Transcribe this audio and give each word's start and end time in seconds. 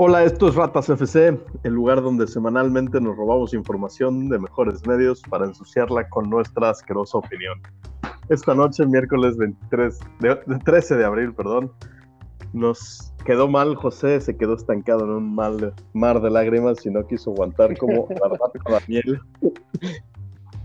Hola, 0.00 0.22
esto 0.22 0.46
es 0.46 0.54
Ratas 0.54 0.88
FC, 0.88 1.36
el 1.64 1.72
lugar 1.72 2.00
donde 2.00 2.28
semanalmente 2.28 3.00
nos 3.00 3.16
robamos 3.16 3.52
información 3.52 4.28
de 4.28 4.38
mejores 4.38 4.86
medios 4.86 5.20
para 5.28 5.44
ensuciarla 5.44 6.08
con 6.08 6.30
nuestra 6.30 6.70
asquerosa 6.70 7.18
opinión. 7.18 7.60
Esta 8.28 8.54
noche, 8.54 8.86
miércoles 8.86 9.36
23 9.36 9.98
de, 10.20 10.58
13 10.64 10.98
de 10.98 11.04
abril, 11.04 11.34
perdón, 11.34 11.72
nos 12.52 13.12
quedó 13.24 13.48
mal 13.48 13.74
José, 13.74 14.20
se 14.20 14.36
quedó 14.36 14.54
estancado 14.54 15.02
en 15.02 15.10
un 15.10 15.34
mal, 15.34 15.74
mar 15.94 16.22
de 16.22 16.30
lágrimas 16.30 16.86
y 16.86 16.90
no 16.90 17.04
quiso 17.04 17.32
aguantar 17.32 17.76
como 17.76 18.06
la 18.22 18.28
rata 18.28 18.84
miel. 18.86 19.20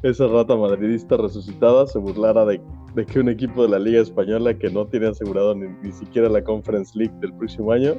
Esa 0.04 0.28
rata 0.28 0.56
madridista 0.56 1.18
resucitada 1.18 1.88
se 1.88 1.98
burlara 1.98 2.46
de, 2.46 2.62
que 3.08 3.20
un 3.20 3.30
equipo 3.30 3.64
de 3.64 3.70
la 3.70 3.80
Liga 3.80 4.00
Española 4.00 4.54
que 4.54 4.70
no 4.70 4.86
tiene 4.86 5.08
asegurado 5.08 5.56
ni, 5.56 5.70
ni 5.82 5.92
siquiera 5.92 6.30
la 6.30 6.44
Conference 6.44 6.96
League 6.96 7.16
del 7.20 7.34
próximo 7.34 7.72
año 7.72 7.96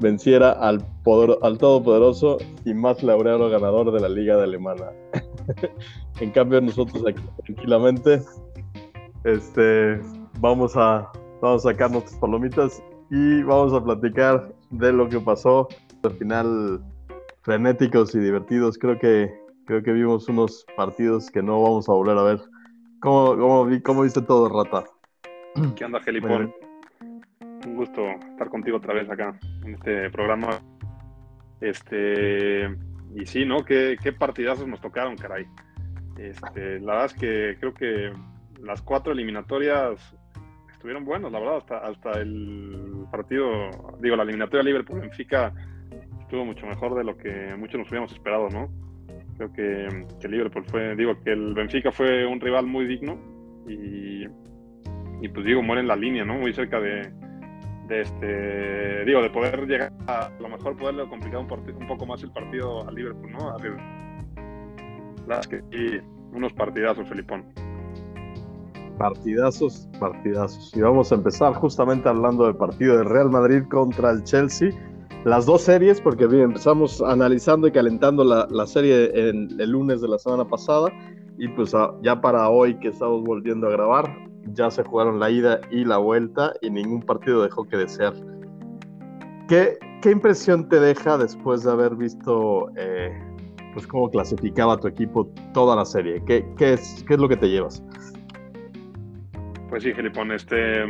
venciera 0.00 0.52
al, 0.52 0.84
poder, 1.04 1.38
al 1.42 1.58
todopoderoso 1.58 2.38
y 2.64 2.74
más 2.74 3.02
laureado 3.02 3.48
ganador 3.50 3.92
de 3.92 4.00
la 4.00 4.08
Liga 4.08 4.36
de 4.36 4.44
Alemana. 4.44 4.86
en 6.20 6.30
cambio, 6.30 6.60
nosotros 6.60 7.04
aquí 7.06 7.22
tranquilamente 7.44 8.22
este, 9.24 10.00
vamos, 10.40 10.76
a, 10.76 11.10
vamos 11.40 11.66
a 11.66 11.70
sacar 11.70 11.90
nuestras 11.90 12.18
palomitas 12.18 12.82
y 13.10 13.42
vamos 13.42 13.72
a 13.74 13.84
platicar 13.84 14.52
de 14.70 14.92
lo 14.92 15.08
que 15.08 15.20
pasó. 15.20 15.68
Al 16.02 16.12
final, 16.12 16.80
frenéticos 17.42 18.14
y 18.14 18.20
divertidos. 18.20 18.78
Creo 18.78 18.98
que, 18.98 19.30
creo 19.66 19.82
que 19.82 19.92
vimos 19.92 20.28
unos 20.28 20.64
partidos 20.76 21.30
que 21.30 21.42
no 21.42 21.62
vamos 21.62 21.88
a 21.88 21.92
volver 21.92 22.16
a 22.16 22.22
ver. 22.22 22.40
¿Cómo, 23.00 23.36
cómo, 23.36 23.68
cómo 23.84 24.02
viste 24.02 24.22
todo, 24.22 24.48
Rata? 24.48 24.84
¿Qué 25.76 25.84
onda, 25.84 26.00
Gelipón? 26.00 26.52
Un 27.66 27.76
gusto 27.76 28.02
estar 28.30 28.48
contigo 28.48 28.78
otra 28.78 28.94
vez 28.94 29.10
acá 29.10 29.38
en 29.64 29.74
este 29.74 30.10
programa. 30.10 30.60
Este, 31.60 32.66
y 33.14 33.26
sí, 33.26 33.44
¿no? 33.44 33.64
Qué, 33.64 33.96
qué 34.02 34.12
partidazos 34.12 34.66
nos 34.66 34.80
tocaron, 34.80 35.16
caray. 35.16 35.46
Este, 36.18 36.80
la 36.80 36.92
verdad 36.92 37.06
es 37.06 37.14
que 37.14 37.56
creo 37.58 37.74
que 37.74 38.12
las 38.62 38.82
cuatro 38.82 39.12
eliminatorias 39.12 40.14
estuvieron 40.72 41.04
buenas, 41.04 41.32
la 41.32 41.40
verdad, 41.40 41.56
hasta, 41.58 41.78
hasta 41.78 42.20
el 42.20 43.04
partido, 43.10 43.70
digo, 44.00 44.16
la 44.16 44.22
eliminatoria 44.22 44.62
Liverpool-Benfica 44.62 45.52
estuvo 46.20 46.44
mucho 46.44 46.66
mejor 46.66 46.94
de 46.94 47.04
lo 47.04 47.16
que 47.16 47.54
muchos 47.58 47.80
nos 47.80 47.88
hubiéramos 47.88 48.12
esperado, 48.12 48.48
¿no? 48.48 48.68
Creo 49.36 49.52
que, 49.52 50.06
que 50.20 50.28
Liverpool 50.28 50.64
fue, 50.66 50.94
digo, 50.96 51.18
que 51.22 51.32
el 51.32 51.54
Benfica 51.54 51.90
fue 51.90 52.26
un 52.26 52.40
rival 52.40 52.66
muy 52.66 52.86
digno 52.86 53.18
y, 53.66 54.24
y 55.22 55.28
pues 55.28 55.44
digo, 55.44 55.62
muere 55.62 55.80
en 55.80 55.88
la 55.88 55.96
línea, 55.96 56.24
¿no? 56.24 56.34
Muy 56.34 56.52
cerca 56.52 56.80
de, 56.80 57.10
este, 57.90 59.04
digo, 59.04 59.22
de 59.22 59.30
poder 59.30 59.66
llegar 59.66 59.92
a, 60.06 60.30
lo 60.40 60.48
mejor 60.48 60.76
poderle 60.76 61.08
complicar 61.08 61.40
un, 61.40 61.50
un 61.50 61.86
poco 61.86 62.06
más 62.06 62.22
el 62.22 62.30
partido 62.30 62.86
al 62.88 62.94
Liverpool, 62.94 63.32
¿no? 63.32 63.56
Las 65.26 65.46
que 65.46 65.62
y 65.72 66.00
unos 66.32 66.52
partidazos, 66.52 67.08
Felipón. 67.08 67.44
Partidazos, 68.98 69.88
partidazos. 69.98 70.76
Y 70.76 70.80
vamos 70.80 71.10
a 71.10 71.14
empezar 71.14 71.54
justamente 71.54 72.08
hablando 72.08 72.44
del 72.44 72.56
partido 72.56 72.98
de 72.98 73.04
Real 73.04 73.30
Madrid 73.30 73.62
contra 73.70 74.10
el 74.10 74.22
Chelsea. 74.24 74.70
Las 75.24 75.46
dos 75.46 75.62
series, 75.62 76.00
porque 76.00 76.26
bien, 76.26 76.42
empezamos 76.42 77.02
analizando 77.02 77.66
y 77.66 77.72
calentando 77.72 78.24
la, 78.24 78.46
la 78.50 78.66
serie 78.66 79.10
en, 79.14 79.48
el 79.60 79.70
lunes 79.70 80.00
de 80.00 80.08
la 80.08 80.18
semana 80.18 80.46
pasada. 80.46 80.90
Y 81.38 81.48
pues 81.48 81.74
ya 82.02 82.20
para 82.20 82.50
hoy 82.50 82.78
que 82.78 82.88
estamos 82.88 83.22
volviendo 83.24 83.66
a 83.66 83.70
grabar, 83.70 84.29
ya 84.52 84.70
se 84.70 84.82
jugaron 84.82 85.20
la 85.20 85.30
ida 85.30 85.60
y 85.70 85.84
la 85.84 85.98
vuelta 85.98 86.52
y 86.60 86.70
ningún 86.70 87.02
partido 87.02 87.42
dejó 87.42 87.66
que 87.66 87.76
desear. 87.76 88.14
¿Qué, 89.48 89.78
qué 90.02 90.10
impresión 90.10 90.68
te 90.68 90.80
deja 90.80 91.18
después 91.18 91.64
de 91.64 91.72
haber 91.72 91.96
visto 91.96 92.70
eh, 92.76 93.10
pues 93.74 93.86
cómo 93.86 94.10
clasificaba 94.10 94.76
tu 94.78 94.88
equipo 94.88 95.26
toda 95.52 95.76
la 95.76 95.84
serie? 95.84 96.22
¿Qué, 96.26 96.46
qué, 96.56 96.74
es, 96.74 97.04
¿Qué 97.06 97.14
es 97.14 97.20
lo 97.20 97.28
que 97.28 97.36
te 97.36 97.48
llevas? 97.48 97.82
Pues 99.68 99.82
sí, 99.82 99.92
Gelipón, 99.94 100.32
este, 100.32 100.84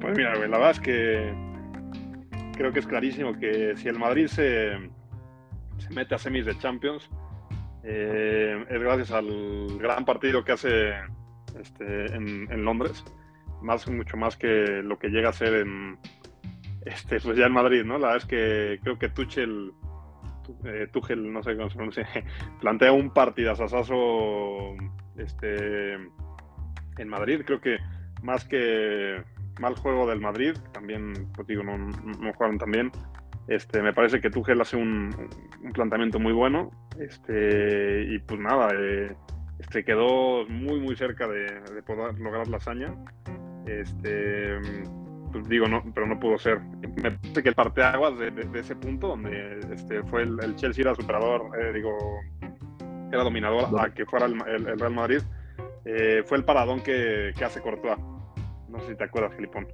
pues 0.00 0.16
mira, 0.16 0.34
la 0.34 0.58
verdad 0.58 0.70
es 0.70 0.80
que 0.80 1.34
creo 2.56 2.72
que 2.72 2.80
es 2.80 2.86
clarísimo 2.86 3.38
que 3.38 3.76
si 3.76 3.88
el 3.88 3.98
Madrid 3.98 4.26
se, 4.26 4.72
se 5.78 5.90
mete 5.90 6.14
a 6.14 6.18
semis 6.18 6.46
de 6.46 6.56
Champions, 6.58 7.10
eh, 7.84 8.64
es 8.68 8.80
gracias 8.80 9.10
al 9.10 9.78
gran 9.78 10.04
partido 10.04 10.44
que 10.44 10.52
hace 10.52 10.92
este, 11.60 12.06
en, 12.14 12.64
Londres, 12.64 13.04
más, 13.60 13.88
mucho 13.88 14.16
más 14.16 14.36
que 14.36 14.82
lo 14.82 14.98
que 14.98 15.08
llega 15.08 15.30
a 15.30 15.32
ser 15.32 15.54
en, 15.54 15.98
este, 16.84 17.20
pues 17.20 17.36
ya 17.36 17.46
en 17.46 17.52
Madrid, 17.52 17.84
¿no? 17.84 17.98
La 17.98 18.08
verdad 18.08 18.22
es 18.22 18.26
que 18.26 18.80
creo 18.82 18.98
que 18.98 19.08
Tuchel, 19.08 19.72
eh, 20.64 20.88
Tuchel, 20.92 21.32
no 21.32 21.42
sé 21.42 21.56
cómo 21.56 21.70
se 21.70 21.76
pronuncia, 21.76 22.08
plantea 22.60 22.92
un 22.92 23.10
partidazazazo 23.10 24.74
este, 25.16 25.94
en 25.94 27.08
Madrid. 27.08 27.42
Creo 27.44 27.60
que 27.60 27.78
más 28.22 28.44
que 28.44 29.22
mal 29.60 29.76
juego 29.76 30.06
del 30.06 30.20
Madrid, 30.20 30.54
también, 30.72 31.28
pues 31.34 31.46
digo, 31.46 31.62
no, 31.62 31.90
jugaron 32.32 32.58
tan 32.58 32.70
bien. 32.70 32.90
Este, 33.48 33.82
me 33.82 33.92
parece 33.92 34.20
que 34.20 34.30
Tuchel 34.30 34.60
hace 34.60 34.76
un, 34.76 35.14
un 35.62 35.72
planteamiento 35.72 36.18
muy 36.18 36.32
bueno. 36.32 36.70
Este, 36.98 38.04
y 38.08 38.18
pues 38.20 38.40
nada, 38.40 38.70
eh, 38.76 39.14
este, 39.62 39.84
quedó 39.84 40.46
muy, 40.48 40.80
muy 40.80 40.96
cerca 40.96 41.26
de, 41.28 41.82
poder 41.86 42.18
lograr 42.18 42.48
la 42.48 42.56
hazaña. 42.56 42.94
Este, 43.66 44.58
pues 45.30 45.48
digo, 45.48 45.68
no, 45.68 45.82
pero 45.94 46.06
no 46.06 46.18
pudo 46.18 46.36
ser. 46.38 46.60
Me 46.60 47.12
parece 47.12 47.42
que 47.42 47.48
el 47.48 47.54
parteaguas 47.54 48.18
de, 48.18 48.30
de, 48.30 48.60
ese 48.60 48.76
punto, 48.76 49.08
donde 49.08 49.60
este, 49.72 50.02
fue 50.04 50.22
el, 50.22 50.56
Chelsea 50.56 50.82
era 50.82 50.94
superador, 50.94 51.50
eh, 51.58 51.72
digo, 51.72 51.96
era 53.10 53.22
dominador 53.22 53.68
a 53.80 53.94
que 53.94 54.04
fuera 54.04 54.26
el, 54.26 54.38
Real 54.78 54.94
Madrid, 54.94 55.20
eh, 55.84 56.22
fue 56.26 56.38
el 56.38 56.44
paradón 56.44 56.82
que, 56.82 57.32
que, 57.36 57.44
hace 57.44 57.60
Courtois. 57.60 57.98
No 58.68 58.80
sé 58.80 58.88
si 58.88 58.96
te 58.96 59.04
acuerdas, 59.04 59.34
Gelipón. 59.34 59.66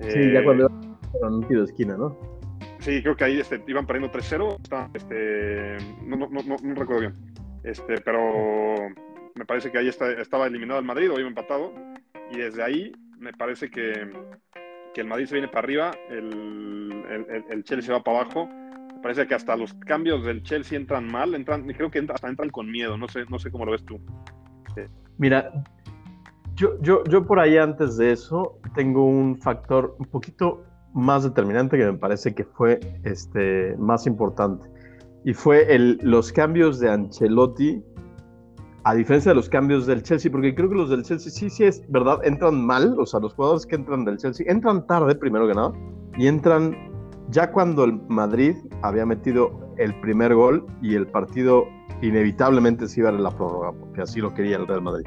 Sí, 0.00 0.32
ya 0.32 0.42
cuando 0.44 0.70
era 1.14 1.28
un 1.28 1.46
tiro 1.46 1.60
de 1.60 1.66
esquina, 1.66 1.96
¿no? 1.96 2.16
Sí, 2.78 3.02
creo 3.02 3.14
que 3.14 3.24
ahí 3.24 3.40
este, 3.40 3.62
iban 3.66 3.86
perdiendo 3.86 4.16
3-0. 4.16 4.90
Este, 4.94 5.76
no, 6.06 6.16
no, 6.16 6.28
no, 6.28 6.56
no, 6.62 6.74
recuerdo 6.74 7.00
bien. 7.00 7.29
Este, 7.62 8.00
pero 8.00 8.90
me 9.34 9.44
parece 9.44 9.70
que 9.70 9.78
ahí 9.78 9.88
estaba 9.88 10.46
eliminado 10.46 10.80
el 10.80 10.86
Madrid 10.86 11.10
o 11.10 11.18
iba 11.18 11.28
empatado. 11.28 11.72
Y 12.30 12.38
desde 12.38 12.62
ahí 12.62 12.92
me 13.18 13.32
parece 13.32 13.70
que, 13.70 14.10
que 14.94 15.00
el 15.00 15.06
Madrid 15.06 15.26
se 15.26 15.34
viene 15.34 15.48
para 15.48 15.60
arriba, 15.60 15.90
el, 16.08 17.04
el, 17.10 17.44
el, 17.50 17.64
Chelsea 17.64 17.94
va 17.94 18.02
para 18.02 18.20
abajo. 18.20 18.46
Me 18.46 19.02
parece 19.02 19.26
que 19.26 19.34
hasta 19.34 19.56
los 19.56 19.74
cambios 19.74 20.24
del 20.24 20.42
Chelsea 20.42 20.78
entran 20.78 21.10
mal, 21.10 21.34
entran, 21.34 21.66
creo 21.66 21.90
que 21.90 21.98
hasta 21.98 22.28
entran 22.28 22.50
con 22.50 22.70
miedo. 22.70 22.96
No 22.96 23.08
sé, 23.08 23.24
no 23.28 23.38
sé 23.38 23.50
cómo 23.50 23.64
lo 23.64 23.72
ves 23.72 23.84
tú. 23.84 24.00
Mira, 25.18 25.52
yo, 26.54 26.80
yo, 26.80 27.04
yo 27.04 27.26
por 27.26 27.40
ahí 27.40 27.56
antes 27.56 27.96
de 27.96 28.12
eso 28.12 28.58
tengo 28.74 29.04
un 29.04 29.38
factor 29.38 29.96
un 29.98 30.06
poquito 30.06 30.64
más 30.92 31.24
determinante 31.24 31.78
que 31.78 31.84
me 31.84 31.98
parece 31.98 32.34
que 32.34 32.44
fue 32.44 32.80
este, 33.04 33.74
más 33.78 34.06
importante. 34.06 34.68
Y 35.24 35.34
fue 35.34 35.74
el, 35.74 35.98
los 36.02 36.32
cambios 36.32 36.80
de 36.80 36.90
Ancelotti, 36.90 37.82
a 38.84 38.94
diferencia 38.94 39.32
de 39.32 39.36
los 39.36 39.48
cambios 39.48 39.86
del 39.86 40.02
Chelsea, 40.02 40.30
porque 40.30 40.54
creo 40.54 40.70
que 40.70 40.74
los 40.74 40.90
del 40.90 41.02
Chelsea 41.02 41.30
sí, 41.30 41.50
sí 41.50 41.64
es 41.64 41.82
verdad, 41.90 42.18
entran 42.24 42.64
mal, 42.64 42.96
o 42.98 43.04
sea, 43.04 43.20
los 43.20 43.34
jugadores 43.34 43.66
que 43.66 43.76
entran 43.76 44.04
del 44.04 44.16
Chelsea 44.16 44.46
entran 44.48 44.86
tarde, 44.86 45.14
primero 45.14 45.46
que 45.46 45.54
nada, 45.54 45.72
y 46.16 46.26
entran 46.26 46.74
ya 47.28 47.50
cuando 47.52 47.84
el 47.84 48.00
Madrid 48.08 48.56
había 48.82 49.04
metido 49.04 49.74
el 49.76 49.98
primer 50.00 50.34
gol 50.34 50.66
y 50.82 50.94
el 50.94 51.06
partido 51.06 51.64
inevitablemente 52.02 52.88
se 52.88 53.00
iba 53.00 53.10
a 53.10 53.12
la 53.12 53.30
prórroga, 53.30 53.72
porque 53.72 54.02
así 54.02 54.20
lo 54.20 54.32
quería 54.34 54.56
el 54.56 54.66
Real 54.66 54.82
Madrid. 54.82 55.06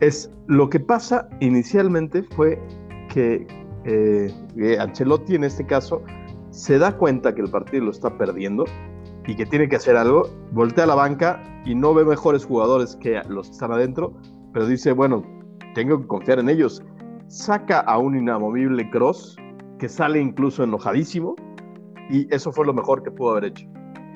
Es 0.00 0.30
lo 0.46 0.68
que 0.68 0.78
pasa 0.78 1.28
inicialmente 1.40 2.22
fue 2.22 2.60
que 3.12 3.46
eh, 3.84 4.32
eh, 4.56 4.78
Ancelotti 4.78 5.34
en 5.34 5.44
este 5.44 5.66
caso 5.66 6.02
se 6.50 6.78
da 6.78 6.96
cuenta 6.96 7.34
que 7.34 7.42
el 7.42 7.50
partido 7.50 7.86
lo 7.86 7.90
está 7.90 8.16
perdiendo 8.16 8.64
y 9.26 9.34
que 9.34 9.44
tiene 9.46 9.68
que 9.68 9.76
hacer 9.76 9.96
algo, 9.96 10.28
voltea 10.52 10.84
a 10.84 10.86
la 10.86 10.94
banca 10.94 11.42
y 11.64 11.74
no 11.74 11.94
ve 11.94 12.04
mejores 12.04 12.44
jugadores 12.44 12.96
que 12.96 13.20
los 13.28 13.48
que 13.48 13.52
están 13.52 13.72
adentro, 13.72 14.12
pero 14.52 14.66
dice, 14.66 14.92
bueno, 14.92 15.24
tengo 15.74 16.00
que 16.00 16.06
confiar 16.06 16.38
en 16.38 16.48
ellos. 16.48 16.82
Saca 17.28 17.80
a 17.80 17.98
un 17.98 18.16
inamovible 18.16 18.88
Cross 18.90 19.36
que 19.78 19.88
sale 19.88 20.20
incluso 20.20 20.62
enojadísimo 20.62 21.34
y 22.08 22.32
eso 22.32 22.52
fue 22.52 22.64
lo 22.64 22.72
mejor 22.72 23.02
que 23.02 23.10
pudo 23.10 23.32
haber 23.32 23.46
hecho. 23.46 23.66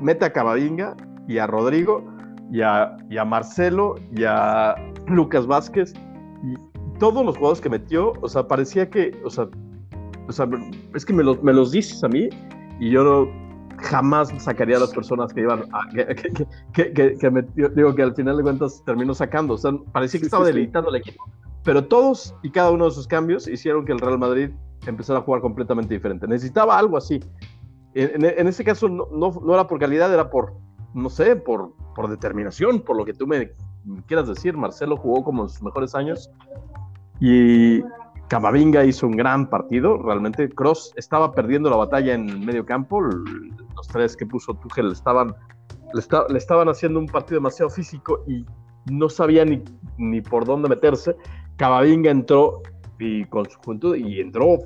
Mete 0.00 0.24
a 0.24 0.32
Cavavinga 0.32 0.96
y 1.26 1.38
a 1.38 1.46
Rodrigo 1.46 2.04
y 2.50 2.62
a, 2.62 2.96
y 3.10 3.18
a 3.18 3.24
Marcelo 3.24 3.96
y 4.14 4.24
a 4.24 4.74
Lucas 5.08 5.46
Vázquez 5.46 5.92
y 6.44 6.54
todos 6.98 7.24
los 7.24 7.36
jugadores 7.36 7.60
que 7.60 7.68
metió, 7.68 8.12
o 8.20 8.28
sea, 8.28 8.46
parecía 8.46 8.88
que, 8.88 9.20
o 9.24 9.30
sea, 9.30 9.48
o 10.28 10.32
sea 10.32 10.48
es 10.94 11.04
que 11.04 11.12
me, 11.12 11.24
me 11.42 11.52
los 11.52 11.72
dices 11.72 12.02
a 12.04 12.08
mí 12.08 12.28
y 12.78 12.90
yo 12.90 13.04
no, 13.04 13.49
jamás 13.82 14.32
sacaría 14.38 14.76
a 14.76 14.80
las 14.80 14.92
personas 14.92 15.32
que 15.32 15.40
iban 15.40 15.64
a, 15.72 15.88
que, 16.72 16.92
que, 16.92 17.16
que, 17.16 17.30
metió, 17.30 17.68
digo 17.70 17.94
que 17.94 18.02
al 18.02 18.14
final 18.14 18.36
de 18.36 18.42
cuentas 18.42 18.82
terminó 18.84 19.14
sacando, 19.14 19.54
o 19.54 19.58
sea, 19.58 19.72
parecía 19.92 20.20
que 20.20 20.26
estaba 20.26 20.44
sí, 20.44 20.52
debilitando 20.52 20.90
el 20.90 20.96
equipo, 20.96 21.24
pero 21.64 21.84
todos 21.84 22.34
y 22.42 22.50
cada 22.50 22.70
uno 22.70 22.86
de 22.86 22.90
sus 22.92 23.06
cambios 23.06 23.46
hicieron 23.48 23.84
que 23.84 23.92
el 23.92 23.98
Real 23.98 24.18
Madrid 24.18 24.50
empezara 24.86 25.18
a 25.18 25.22
jugar 25.22 25.42
completamente 25.42 25.92
diferente. 25.92 26.26
Necesitaba 26.26 26.78
algo 26.78 26.96
así. 26.96 27.20
En, 27.94 28.24
en 28.24 28.46
ese 28.46 28.64
caso 28.64 28.88
no, 28.88 29.08
no, 29.12 29.30
no, 29.30 29.54
era 29.54 29.66
por 29.66 29.78
calidad, 29.78 30.12
era 30.12 30.30
por, 30.30 30.54
no 30.94 31.10
sé, 31.10 31.36
por, 31.36 31.74
por 31.94 32.08
determinación, 32.08 32.80
por 32.80 32.96
lo 32.96 33.04
que 33.04 33.12
tú 33.12 33.26
me 33.26 33.52
quieras 34.06 34.28
decir. 34.28 34.56
Marcelo 34.56 34.96
jugó 34.96 35.24
como 35.24 35.42
en 35.42 35.48
sus 35.48 35.62
mejores 35.62 35.94
años 35.94 36.30
y 37.20 37.82
Camavinga 38.30 38.84
hizo 38.84 39.08
un 39.08 39.16
gran 39.16 39.50
partido. 39.50 39.98
Realmente 39.98 40.48
Cross 40.48 40.92
estaba 40.94 41.32
perdiendo 41.32 41.68
la 41.68 41.74
batalla 41.74 42.14
en 42.14 42.28
el 42.28 42.38
medio 42.38 42.64
campo. 42.64 43.00
Los 43.02 43.88
tres 43.88 44.16
que 44.16 44.24
puso 44.24 44.54
Tuchel 44.54 44.92
estaban, 44.92 45.34
le, 45.92 46.02
le 46.28 46.38
estaban 46.38 46.68
haciendo 46.68 47.00
un 47.00 47.06
partido 47.06 47.40
demasiado 47.40 47.70
físico 47.70 48.22
y 48.28 48.46
no 48.88 49.08
sabía 49.08 49.44
ni, 49.44 49.60
ni 49.98 50.20
por 50.20 50.44
dónde 50.44 50.68
meterse. 50.68 51.16
Camavinga 51.56 52.12
entró 52.12 52.62
y 53.00 53.24
con 53.24 53.50
su 53.50 53.58
juventud 53.58 53.96
y 53.96 54.20
entró 54.20 54.58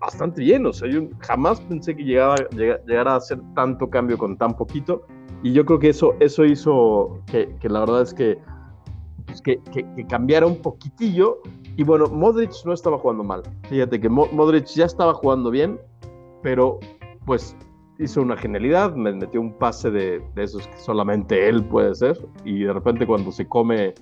bastante 0.00 0.40
bien. 0.40 0.64
O 0.64 0.70
jamás 1.18 1.60
pensé 1.60 1.94
que 1.94 2.02
llegara, 2.02 2.48
llegara 2.86 3.12
a 3.12 3.16
hacer 3.16 3.38
tanto 3.54 3.90
cambio 3.90 4.16
con 4.16 4.38
tan 4.38 4.56
poquito. 4.56 5.02
Y 5.42 5.52
yo 5.52 5.66
creo 5.66 5.78
que 5.78 5.90
eso, 5.90 6.14
eso 6.20 6.46
hizo 6.46 7.20
que, 7.26 7.54
que 7.60 7.68
la 7.68 7.80
verdad 7.80 8.00
es 8.00 8.14
que, 8.14 8.38
pues 9.30 9.42
que, 9.42 9.60
que, 9.72 9.86
que, 9.94 10.06
cambiara 10.06 10.46
un 10.46 10.56
poquitillo. 10.56 11.40
Y 11.76 11.84
bueno, 11.84 12.06
Modric 12.06 12.52
no 12.64 12.72
estaba 12.72 12.98
jugando 12.98 13.24
mal. 13.24 13.42
Fíjate 13.68 14.00
que 14.00 14.08
Modric 14.08 14.66
ya 14.66 14.84
estaba 14.84 15.14
jugando 15.14 15.50
bien, 15.50 15.78
pero 16.42 16.78
pues 17.26 17.56
hizo 17.98 18.22
una 18.22 18.36
genialidad, 18.36 18.94
me 18.94 19.12
metió 19.12 19.40
un 19.40 19.52
pase 19.52 19.90
de, 19.90 20.22
de, 20.34 20.42
esos 20.42 20.66
que 20.66 20.76
solamente 20.78 21.48
él 21.48 21.64
puede 21.64 21.90
hacer. 21.90 22.18
Y 22.44 22.64
de 22.64 22.72
repente 22.72 23.06
cuando 23.06 23.30
se 23.30 23.46
come, 23.46 23.94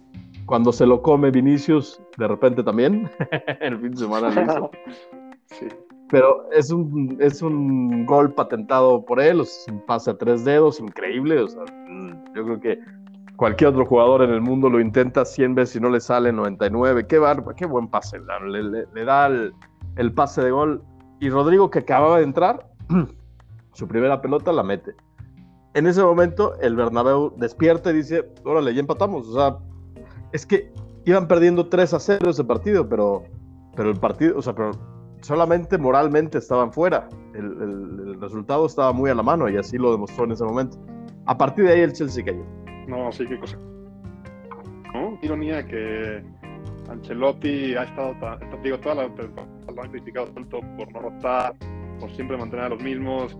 cuando 0.46 0.72
se 0.72 0.86
lo 0.86 1.02
come 1.02 1.30
Vinicius, 1.30 2.00
de 2.16 2.28
repente 2.28 2.62
también, 2.62 3.10
el 3.60 3.78
fin 3.78 3.90
de 3.90 3.96
semana 3.96 4.30
lo 4.30 4.42
hizo. 4.42 4.70
sí 5.46 5.66
pero 6.10 6.50
es 6.52 6.70
un, 6.70 7.16
es 7.20 7.42
un 7.42 8.06
gol 8.06 8.32
patentado 8.32 9.04
por 9.04 9.20
él, 9.20 9.40
es 9.40 9.66
un 9.68 9.80
pase 9.80 10.10
a 10.10 10.16
tres 10.16 10.44
dedos, 10.44 10.80
increíble. 10.80 11.40
O 11.40 11.48
sea, 11.48 11.62
mm, 11.64 12.34
yo 12.34 12.44
creo 12.44 12.60
que 12.60 12.78
cualquier 13.38 13.70
otro 13.70 13.86
jugador 13.86 14.22
en 14.22 14.30
el 14.30 14.40
mundo 14.40 14.68
lo 14.68 14.80
intenta 14.80 15.24
100 15.24 15.54
veces 15.54 15.76
y 15.76 15.80
no 15.80 15.90
le 15.90 16.00
sale 16.00 16.32
99. 16.32 17.06
Qué, 17.06 17.18
barba, 17.18 17.54
qué 17.54 17.66
buen 17.66 17.86
pase, 17.88 18.18
le, 18.18 18.62
le, 18.64 18.84
le 18.92 19.04
da 19.04 19.28
el, 19.28 20.12
pase 20.12 20.42
de 20.42 20.50
gol. 20.50 20.82
Y 21.20 21.30
Rodrigo, 21.30 21.70
que 21.70 21.78
acababa 21.78 22.18
de 22.18 22.24
entrar, 22.24 22.68
su 23.72 23.86
primera 23.86 24.20
pelota 24.20 24.52
la 24.52 24.64
mete. 24.64 24.94
En 25.74 25.86
ese 25.86 26.02
momento, 26.02 26.58
el 26.60 26.74
Bernabéu 26.74 27.32
despierta 27.36 27.90
y 27.90 27.94
dice: 27.94 28.28
Órale, 28.44 28.74
ya 28.74 28.80
empatamos. 28.80 29.28
O 29.28 29.34
sea, 29.34 29.56
es 30.32 30.44
que 30.44 30.72
iban 31.04 31.28
perdiendo 31.28 31.68
3 31.68 31.94
a 31.94 32.00
0 32.00 32.30
ese 32.30 32.42
partido, 32.42 32.88
pero, 32.88 33.22
pero 33.76 33.90
el 33.90 34.00
partido, 34.00 34.36
o 34.36 34.42
sea, 34.42 34.52
pero 34.52 34.72
solamente 35.20 35.78
moralmente 35.78 36.38
estaban 36.38 36.72
fuera. 36.72 37.08
El, 37.34 37.44
el, 37.44 38.20
resultado 38.20 38.66
estaba 38.66 38.92
muy 38.92 39.10
a 39.10 39.14
la 39.14 39.22
mano 39.22 39.48
y 39.48 39.56
así 39.56 39.78
lo 39.78 39.92
demostró 39.92 40.24
en 40.24 40.32
ese 40.32 40.42
momento. 40.42 40.76
A 41.26 41.38
partir 41.38 41.66
de 41.66 41.74
ahí 41.74 41.80
el 41.82 41.92
Chelsea 41.92 42.24
cayó. 42.24 42.44
No, 42.88 43.12
sí, 43.12 43.26
qué 43.26 43.38
cosa. 43.38 43.56
¿No? 44.92 45.18
Ironía 45.22 45.64
que 45.64 46.22
Ancelotti 46.88 47.76
ha 47.76 47.84
estado, 47.84 48.16
digo, 48.62 48.78
toda 48.80 48.94
la 48.96 49.08
lo 49.08 49.82
han 49.82 49.90
criticado 49.90 50.26
tanto 50.28 50.60
por 50.76 50.92
no 50.92 51.00
rotar, 51.00 51.54
por 52.00 52.10
siempre 52.12 52.36
mantener 52.36 52.64
a 52.64 52.68
los 52.70 52.82
mismos. 52.82 53.38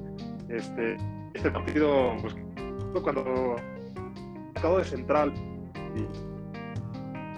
Este, 0.49 0.97
este 1.35 1.51
partido, 1.51 2.15
pues, 2.21 2.37
cuando 3.03 3.57
acabó 4.55 4.79
de 4.79 4.85
central 4.85 5.33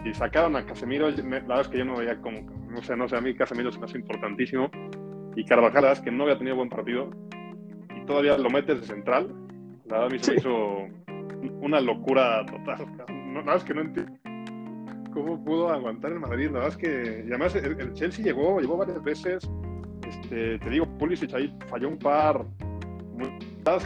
y, 0.05 0.09
y 0.09 0.15
sacaron 0.15 0.57
a 0.57 0.67
Casemiro, 0.67 1.09
la 1.11 1.23
verdad 1.23 1.61
es 1.63 1.69
que 1.69 1.79
yo 1.79 1.85
no 1.85 1.97
veía 1.97 2.21
como 2.21 2.41
no 2.71 2.83
sé, 2.83 2.97
no 2.97 3.09
sé, 3.09 3.17
a 3.17 3.21
mí 3.21 3.35
Casemiro 3.35 3.73
se 3.73 3.79
me 3.79 3.87
hace 3.87 3.99
importantísimo. 3.99 4.71
Y 5.37 5.45
Carvajal, 5.45 5.75
la 5.75 5.89
verdad 5.89 5.93
es 5.99 6.01
que 6.01 6.11
no 6.11 6.25
había 6.25 6.39
tenido 6.39 6.57
buen 6.57 6.69
partido. 6.69 7.11
Y 7.97 8.05
todavía 8.07 8.39
lo 8.39 8.51
metes 8.51 8.81
de 8.81 8.87
central. 8.87 9.29
La 9.87 9.99
verdad, 9.99 10.07
a 10.07 10.11
mí 10.11 10.19
se 10.19 10.33
me 10.33 10.39
hizo 10.39 10.89
una 11.61 11.81
locura 11.81 12.45
total. 12.47 12.87
No, 13.09 13.41
verdad 13.41 13.57
es 13.57 13.65
que 13.65 13.75
no 13.75 13.81
entiendo 13.83 14.13
cómo 15.13 15.45
pudo 15.45 15.71
aguantar 15.71 16.13
el 16.13 16.21
Madrid. 16.21 16.47
La 16.47 16.61
verdad 16.61 16.69
es 16.69 16.77
que, 16.77 17.25
y 17.27 17.29
además, 17.31 17.55
el, 17.57 17.81
el 17.81 17.93
Chelsea 17.95 18.25
llegó, 18.25 18.61
llegó 18.61 18.77
varias 18.77 19.03
veces. 19.03 19.51
Este, 20.07 20.59
te 20.59 20.71
digo, 20.71 20.87
Pulisic 20.99 21.35
ahí 21.35 21.53
falló 21.69 21.89
un 21.89 21.99
par. 21.99 22.45
Muy 23.15 23.29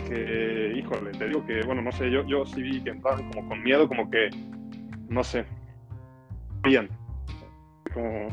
que, 0.09 0.73
híjole, 0.77 1.11
te 1.13 1.29
digo 1.29 1.45
que, 1.47 1.63
bueno, 1.67 1.83
no 1.83 1.93
sé, 1.93 2.11
yo, 2.11 2.25
yo 2.27 2.47
sí 2.47 2.63
vi 2.63 2.83
que 2.83 2.91
entraban 2.91 3.31
como 3.31 3.49
con 3.49 3.63
miedo, 3.63 3.89
como 3.89 4.11
que, 4.11 4.31
no 5.09 5.25
sé, 5.25 5.45
bien 6.63 6.89
como... 7.95 8.29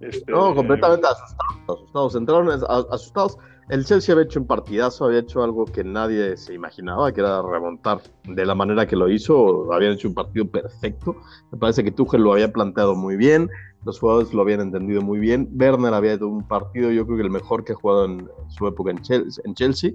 Este... 0.00 0.30
No, 0.30 0.54
completamente 0.54 1.06
asustados, 1.06 1.60
asustados. 1.68 2.16
Entraron 2.16 2.50
asustados. 2.90 3.38
El 3.68 3.84
Chelsea 3.84 4.12
había 4.12 4.24
hecho 4.26 4.38
un 4.38 4.46
partidazo, 4.46 5.06
había 5.06 5.18
hecho 5.18 5.42
algo 5.42 5.64
que 5.64 5.82
nadie 5.82 6.36
se 6.36 6.54
imaginaba, 6.54 7.10
que 7.10 7.20
era 7.20 7.42
remontar 7.42 8.00
de 8.24 8.46
la 8.46 8.54
manera 8.54 8.86
que 8.86 8.94
lo 8.94 9.08
hizo. 9.08 9.72
Habían 9.72 9.92
hecho 9.92 10.06
un 10.06 10.14
partido 10.14 10.48
perfecto. 10.48 11.16
Me 11.50 11.58
parece 11.58 11.82
que 11.82 11.90
Tuchel 11.90 12.22
lo 12.22 12.32
había 12.32 12.52
planteado 12.52 12.94
muy 12.94 13.16
bien, 13.16 13.50
los 13.84 13.98
jugadores 13.98 14.32
lo 14.32 14.42
habían 14.42 14.60
entendido 14.60 15.02
muy 15.02 15.18
bien. 15.18 15.48
Werner 15.58 15.94
había 15.94 16.12
hecho 16.12 16.28
un 16.28 16.46
partido, 16.46 16.92
yo 16.92 17.04
creo 17.06 17.18
que 17.18 17.24
el 17.24 17.30
mejor 17.30 17.64
que 17.64 17.72
ha 17.72 17.76
jugado 17.76 18.04
en 18.04 18.30
su 18.48 18.68
época 18.68 18.92
en 18.92 19.02
Chelsea. 19.02 19.42
En 19.44 19.54
Chelsea. 19.54 19.90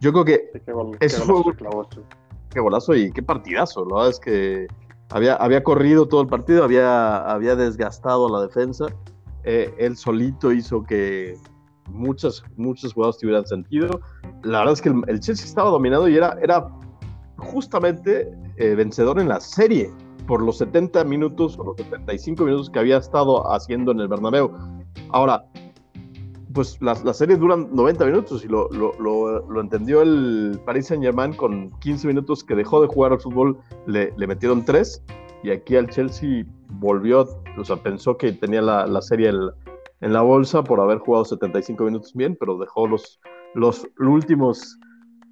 Yo 0.00 0.12
creo 0.12 0.24
que 0.24 0.50
sí, 0.52 0.60
qué, 0.66 0.72
golazo, 0.72 2.02
qué 2.50 2.58
golazo 2.58 2.96
y 2.96 3.12
qué 3.12 3.22
partidazo. 3.22 3.84
La 3.84 3.94
verdad 3.94 4.10
es 4.10 4.18
que 4.18 4.66
había, 5.10 5.36
había 5.36 5.62
corrido 5.62 6.08
todo 6.08 6.22
el 6.22 6.26
partido, 6.26 6.64
había, 6.64 7.18
había 7.18 7.54
desgastado 7.54 8.28
la 8.28 8.42
defensa. 8.42 8.86
Eh, 9.44 9.72
él 9.78 9.96
solito 9.96 10.52
hizo 10.52 10.82
que 10.82 11.36
muchas, 11.88 12.42
muchos 12.56 12.92
jugadores 12.92 13.20
tuvieran 13.20 13.46
sentido. 13.46 14.00
La 14.42 14.58
verdad 14.58 14.74
es 14.74 14.82
que 14.82 14.88
el, 14.88 15.02
el 15.08 15.20
Chelsea 15.20 15.46
estaba 15.46 15.70
dominado 15.70 16.08
y 16.08 16.16
era, 16.16 16.36
era 16.42 16.68
justamente 17.36 18.32
eh, 18.56 18.74
vencedor 18.74 19.20
en 19.20 19.28
la 19.28 19.40
serie 19.40 19.90
por 20.26 20.42
los 20.42 20.58
70 20.58 21.04
minutos 21.04 21.58
o 21.58 21.64
los 21.64 21.76
75 21.76 22.44
minutos 22.44 22.70
que 22.70 22.78
había 22.78 22.98
estado 22.98 23.50
haciendo 23.52 23.92
en 23.92 24.00
el 24.00 24.08
Bernabéu. 24.08 24.52
Ahora, 25.10 25.44
pues 26.54 26.80
las, 26.80 27.02
las, 27.04 27.18
series 27.18 27.40
duran 27.40 27.68
90 27.72 28.04
minutos 28.04 28.44
y 28.44 28.48
lo, 28.48 28.68
lo, 28.70 28.92
lo, 29.00 29.40
lo, 29.48 29.60
entendió 29.60 30.02
el 30.02 30.60
Paris 30.64 30.86
Saint 30.86 31.02
Germain 31.02 31.32
con 31.32 31.70
15 31.80 32.06
minutos 32.06 32.44
que 32.44 32.54
dejó 32.54 32.82
de 32.82 32.88
jugar 32.88 33.12
al 33.12 33.20
fútbol, 33.20 33.58
le, 33.86 34.12
le 34.16 34.26
metieron 34.26 34.64
3 34.64 35.02
y 35.42 35.50
aquí 35.50 35.76
al 35.76 35.88
Chelsea 35.88 36.44
volvió, 36.68 37.26
o 37.58 37.64
sea, 37.64 37.76
pensó 37.76 38.16
que 38.16 38.32
tenía 38.32 38.62
la, 38.62 38.86
la 38.86 39.00
serie 39.00 39.30
el, 39.30 39.50
en 40.02 40.12
la 40.12 40.20
bolsa 40.20 40.62
por 40.62 40.80
haber 40.80 40.98
jugado 40.98 41.24
75 41.24 41.84
minutos 41.84 42.12
bien, 42.14 42.36
pero 42.38 42.58
dejó 42.58 42.86
los, 42.86 43.20
los 43.54 43.86
últimos 43.98 44.78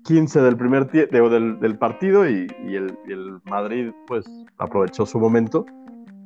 15 0.05 0.41
del 0.41 0.57
primer 0.57 0.91
de, 0.91 1.07
del, 1.07 1.79
partido 1.79 2.29
y, 2.29 2.47
y, 2.67 2.77
el, 2.77 2.99
y 3.07 3.13
el 3.13 3.41
Madrid 3.45 3.91
pues 4.07 4.25
aprovechó 4.59 5.05
su 5.05 5.19
momento. 5.21 5.67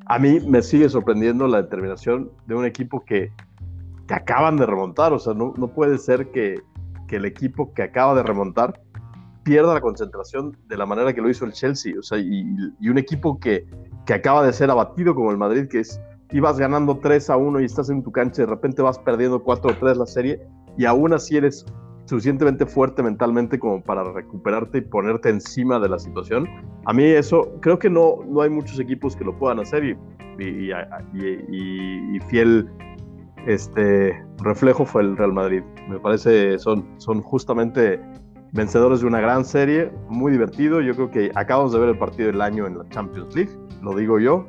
A 0.06 0.18
mí 0.18 0.38
me 0.46 0.62
sigue 0.62 0.88
sorprendiendo 0.88 1.48
la 1.48 1.62
determinación 1.62 2.30
de 2.46 2.54
un 2.54 2.64
equipo 2.64 3.04
que 3.04 3.32
que 4.06 4.14
acaban 4.14 4.56
de 4.56 4.66
remontar. 4.66 5.12
O 5.12 5.18
sea, 5.18 5.34
no, 5.34 5.54
no 5.56 5.68
puede 5.68 5.98
ser 5.98 6.30
que, 6.30 6.62
que, 7.08 7.16
el 7.16 7.24
equipo 7.24 7.72
que 7.74 7.82
acaba 7.82 8.14
de 8.14 8.22
remontar 8.22 8.80
pierda 9.42 9.74
la 9.74 9.80
concentración 9.80 10.56
de 10.68 10.76
la 10.76 10.86
manera 10.86 11.12
que 11.12 11.20
lo 11.20 11.28
hizo 11.28 11.44
el 11.44 11.52
Chelsea. 11.52 11.94
O 11.98 12.02
sea, 12.02 12.18
y, 12.18 12.44
y 12.80 12.88
un 12.88 12.98
equipo 12.98 13.38
que, 13.38 13.66
que, 14.06 14.14
acaba 14.14 14.44
de 14.44 14.52
ser 14.52 14.70
abatido 14.70 15.14
como 15.14 15.30
el 15.30 15.36
Madrid, 15.36 15.68
que 15.68 15.80
es, 15.80 16.00
ibas 16.32 16.58
ganando 16.58 16.98
3 16.98 17.30
a 17.30 17.36
1 17.36 17.60
y 17.60 17.64
estás 17.64 17.90
en 17.90 18.02
tu 18.02 18.10
cancha 18.10 18.42
y 18.42 18.46
de 18.46 18.50
repente 18.50 18.82
vas 18.82 18.98
perdiendo 18.98 19.42
4 19.42 19.70
a 19.70 19.78
3 19.78 19.96
la 19.96 20.06
serie 20.06 20.40
y 20.76 20.84
aún 20.84 21.12
así 21.12 21.36
eres 21.36 21.64
suficientemente 22.06 22.66
fuerte 22.66 23.02
mentalmente 23.02 23.58
como 23.58 23.82
para 23.82 24.04
recuperarte 24.04 24.78
y 24.78 24.80
ponerte 24.82 25.30
encima 25.30 25.78
de 25.78 25.88
la 25.88 25.98
situación. 25.98 26.46
A 26.84 26.92
mí 26.92 27.04
eso, 27.04 27.52
creo 27.60 27.78
que 27.78 27.88
no, 27.88 28.18
no 28.26 28.42
hay 28.42 28.50
muchos 28.50 28.78
equipos 28.78 29.16
que 29.16 29.24
lo 29.24 29.36
puedan 29.38 29.60
hacer 29.60 29.84
y, 29.84 29.96
y, 30.38 30.70
y, 31.14 32.16
y 32.16 32.20
fiel 32.28 32.68
este 33.46 34.22
reflejo 34.42 34.84
fue 34.84 35.02
el 35.02 35.16
Real 35.16 35.32
Madrid. 35.32 35.62
Me 35.88 35.98
parece 35.98 36.58
son, 36.58 36.86
son 36.98 37.20
justamente 37.20 38.00
vencedores 38.52 39.00
de 39.00 39.06
una 39.06 39.20
gran 39.20 39.44
serie, 39.44 39.90
muy 40.08 40.32
divertido. 40.32 40.80
Yo 40.80 40.94
creo 40.94 41.10
que 41.10 41.30
acabamos 41.34 41.72
de 41.72 41.80
ver 41.80 41.88
el 41.90 41.98
partido 41.98 42.28
del 42.28 42.40
año 42.40 42.66
en 42.66 42.78
la 42.78 42.88
Champions 42.88 43.34
League, 43.34 43.50
lo 43.82 43.94
digo 43.94 44.18
yo. 44.18 44.46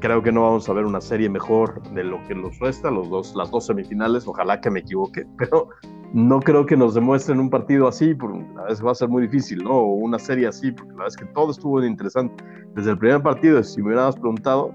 Creo 0.00 0.22
que 0.22 0.32
no 0.32 0.42
vamos 0.42 0.68
a 0.68 0.72
ver 0.72 0.86
una 0.86 1.00
serie 1.00 1.28
mejor 1.28 1.82
de 1.92 2.04
lo 2.04 2.22
que 2.26 2.34
nos 2.34 2.58
resta, 2.58 2.90
los 2.90 3.10
dos, 3.10 3.34
las 3.36 3.50
dos 3.50 3.66
semifinales, 3.66 4.26
ojalá 4.26 4.60
que 4.60 4.70
me 4.70 4.80
equivoque, 4.80 5.26
pero 5.38 5.68
no 6.12 6.40
creo 6.40 6.66
que 6.66 6.76
nos 6.76 6.94
demuestren 6.94 7.38
un 7.38 7.50
partido 7.50 7.86
así, 7.86 8.14
porque 8.14 8.44
a 8.58 8.64
veces 8.64 8.84
va 8.84 8.92
a 8.92 8.94
ser 8.94 9.08
muy 9.08 9.22
difícil, 9.22 9.62
¿no? 9.62 9.72
O 9.72 9.94
una 9.94 10.18
serie 10.18 10.48
así, 10.48 10.72
porque 10.72 10.92
la 10.94 11.06
es 11.06 11.16
que 11.16 11.26
todo 11.26 11.50
estuvo 11.50 11.84
interesante. 11.84 12.42
Desde 12.74 12.92
el 12.92 12.98
primer 12.98 13.22
partido, 13.22 13.62
si 13.62 13.80
me 13.80 13.88
hubieras 13.88 14.16
preguntado, 14.16 14.72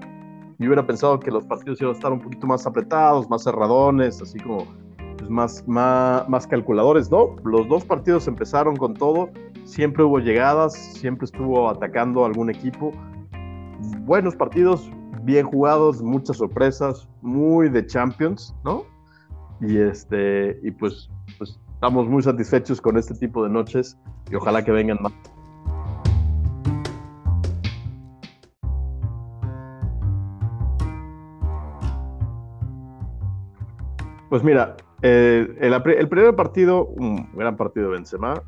yo 0.58 0.68
hubiera 0.68 0.86
pensado 0.86 1.20
que 1.20 1.30
los 1.30 1.44
partidos 1.44 1.80
iban 1.80 1.92
a 1.92 1.96
estar 1.96 2.12
un 2.12 2.20
poquito 2.20 2.46
más 2.46 2.66
apretados, 2.66 3.28
más 3.28 3.42
cerradones, 3.42 4.22
así 4.22 4.38
como 4.38 4.64
pues, 5.18 5.28
más, 5.28 5.64
más, 5.66 6.26
más 6.28 6.46
calculadores. 6.46 7.10
No, 7.10 7.36
los 7.44 7.68
dos 7.68 7.84
partidos 7.84 8.26
empezaron 8.26 8.76
con 8.76 8.94
todo, 8.94 9.28
siempre 9.64 10.04
hubo 10.04 10.18
llegadas, 10.18 10.72
siempre 10.72 11.26
estuvo 11.26 11.68
atacando 11.68 12.24
algún 12.24 12.48
equipo. 12.48 12.92
Buenos 14.06 14.34
partidos, 14.34 14.90
bien 15.26 15.44
jugados, 15.44 16.00
muchas 16.00 16.36
sorpresas, 16.36 17.08
muy 17.20 17.68
de 17.68 17.84
Champions, 17.84 18.54
¿no? 18.64 18.84
Y 19.60 19.76
este, 19.78 20.58
y 20.62 20.70
pues, 20.70 21.10
pues 21.36 21.58
estamos 21.74 22.08
muy 22.08 22.22
satisfechos 22.22 22.80
con 22.80 22.96
este 22.96 23.14
tipo 23.14 23.42
de 23.42 23.50
noches 23.50 23.98
y 24.30 24.36
ojalá 24.36 24.64
que 24.64 24.70
vengan 24.70 24.98
más. 25.02 25.12
Pues 34.28 34.44
mira, 34.44 34.76
eh, 35.02 35.56
el, 35.60 35.82
primer 35.82 36.36
partido, 36.36 36.86
un 36.86 37.28
gran 37.34 37.56
partido 37.56 37.86
de 37.86 37.92
Benzema. 37.94 38.42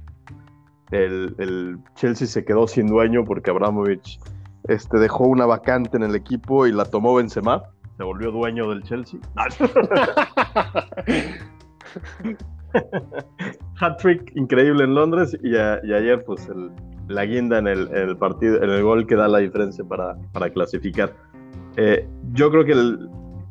El, 0.90 1.78
Chelsea 1.94 2.26
se 2.26 2.44
quedó 2.44 2.68
sin 2.68 2.86
dueño 2.86 3.24
porque 3.24 3.50
Abramovich 3.50 4.20
este, 4.68 4.98
dejó 4.98 5.26
una 5.26 5.46
vacante 5.46 5.96
en 5.96 6.04
el 6.04 6.14
equipo 6.14 6.66
y 6.66 6.72
la 6.72 6.84
tomó 6.84 7.14
Benzema. 7.14 7.62
Se 7.96 8.04
volvió 8.04 8.30
dueño 8.30 8.68
del 8.70 8.82
Chelsea. 8.84 9.18
Hat-trick 13.80 14.36
increíble 14.36 14.84
en 14.84 14.94
Londres 14.94 15.36
y, 15.42 15.56
ayer 15.56 16.22
pues 16.24 16.48
la 17.08 17.24
guinda 17.24 17.58
en 17.58 17.66
el, 17.66 18.16
partido, 18.18 18.62
en 18.62 18.70
el 18.70 18.82
gol 18.82 19.06
que 19.06 19.16
da 19.16 19.26
la 19.26 19.38
diferencia 19.38 19.84
para, 19.84 20.50
clasificar. 20.50 21.14
Eh, 21.76 22.06
yo 22.32 22.50
creo 22.50 22.64
que 22.64 22.72
el, 22.72 23.08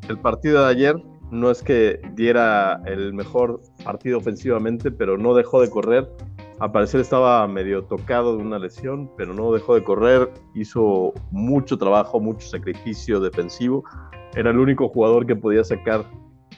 el 0.08 0.18
partido 0.18 0.64
de 0.64 0.70
ayer 0.70 0.96
no 1.30 1.50
es 1.50 1.62
que 1.62 2.00
diera 2.14 2.80
el 2.86 3.12
mejor 3.12 3.60
partido 3.84 4.18
ofensivamente, 4.18 4.90
pero 4.90 5.18
no 5.18 5.34
dejó 5.34 5.60
de 5.60 5.70
correr. 5.70 6.08
Al 6.60 6.72
parecer 6.72 7.00
estaba 7.00 7.46
medio 7.46 7.84
tocado 7.84 8.36
de 8.36 8.42
una 8.42 8.58
lesión, 8.58 9.08
pero 9.16 9.32
no 9.32 9.52
dejó 9.52 9.76
de 9.76 9.84
correr. 9.84 10.28
Hizo 10.54 11.12
mucho 11.30 11.78
trabajo, 11.78 12.18
mucho 12.18 12.48
sacrificio 12.48 13.20
defensivo. 13.20 13.84
Era 14.34 14.50
el 14.50 14.58
único 14.58 14.88
jugador 14.88 15.24
que 15.24 15.36
podía 15.36 15.62
sacar 15.62 16.04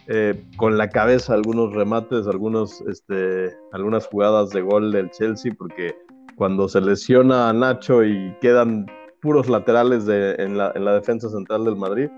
eh, 0.06 0.42
con 0.56 0.78
la 0.78 0.88
cabeza 0.88 1.34
algunos 1.34 1.74
remates, 1.74 2.26
algunos, 2.26 2.80
este, 2.82 3.54
algunas 3.72 4.06
jugadas 4.06 4.50
de 4.50 4.62
gol 4.62 4.90
del 4.90 5.10
Chelsea, 5.10 5.52
porque 5.56 5.94
cuando 6.36 6.66
se 6.66 6.80
lesiona 6.80 7.50
a 7.50 7.52
Nacho 7.52 8.02
y 8.02 8.34
quedan 8.40 8.86
puros 9.20 9.50
laterales 9.50 10.08
en, 10.08 10.56
la, 10.56 10.72
en 10.74 10.86
la 10.86 10.94
defensa 10.94 11.28
central 11.28 11.66
del 11.66 11.76
Madrid, 11.76 12.08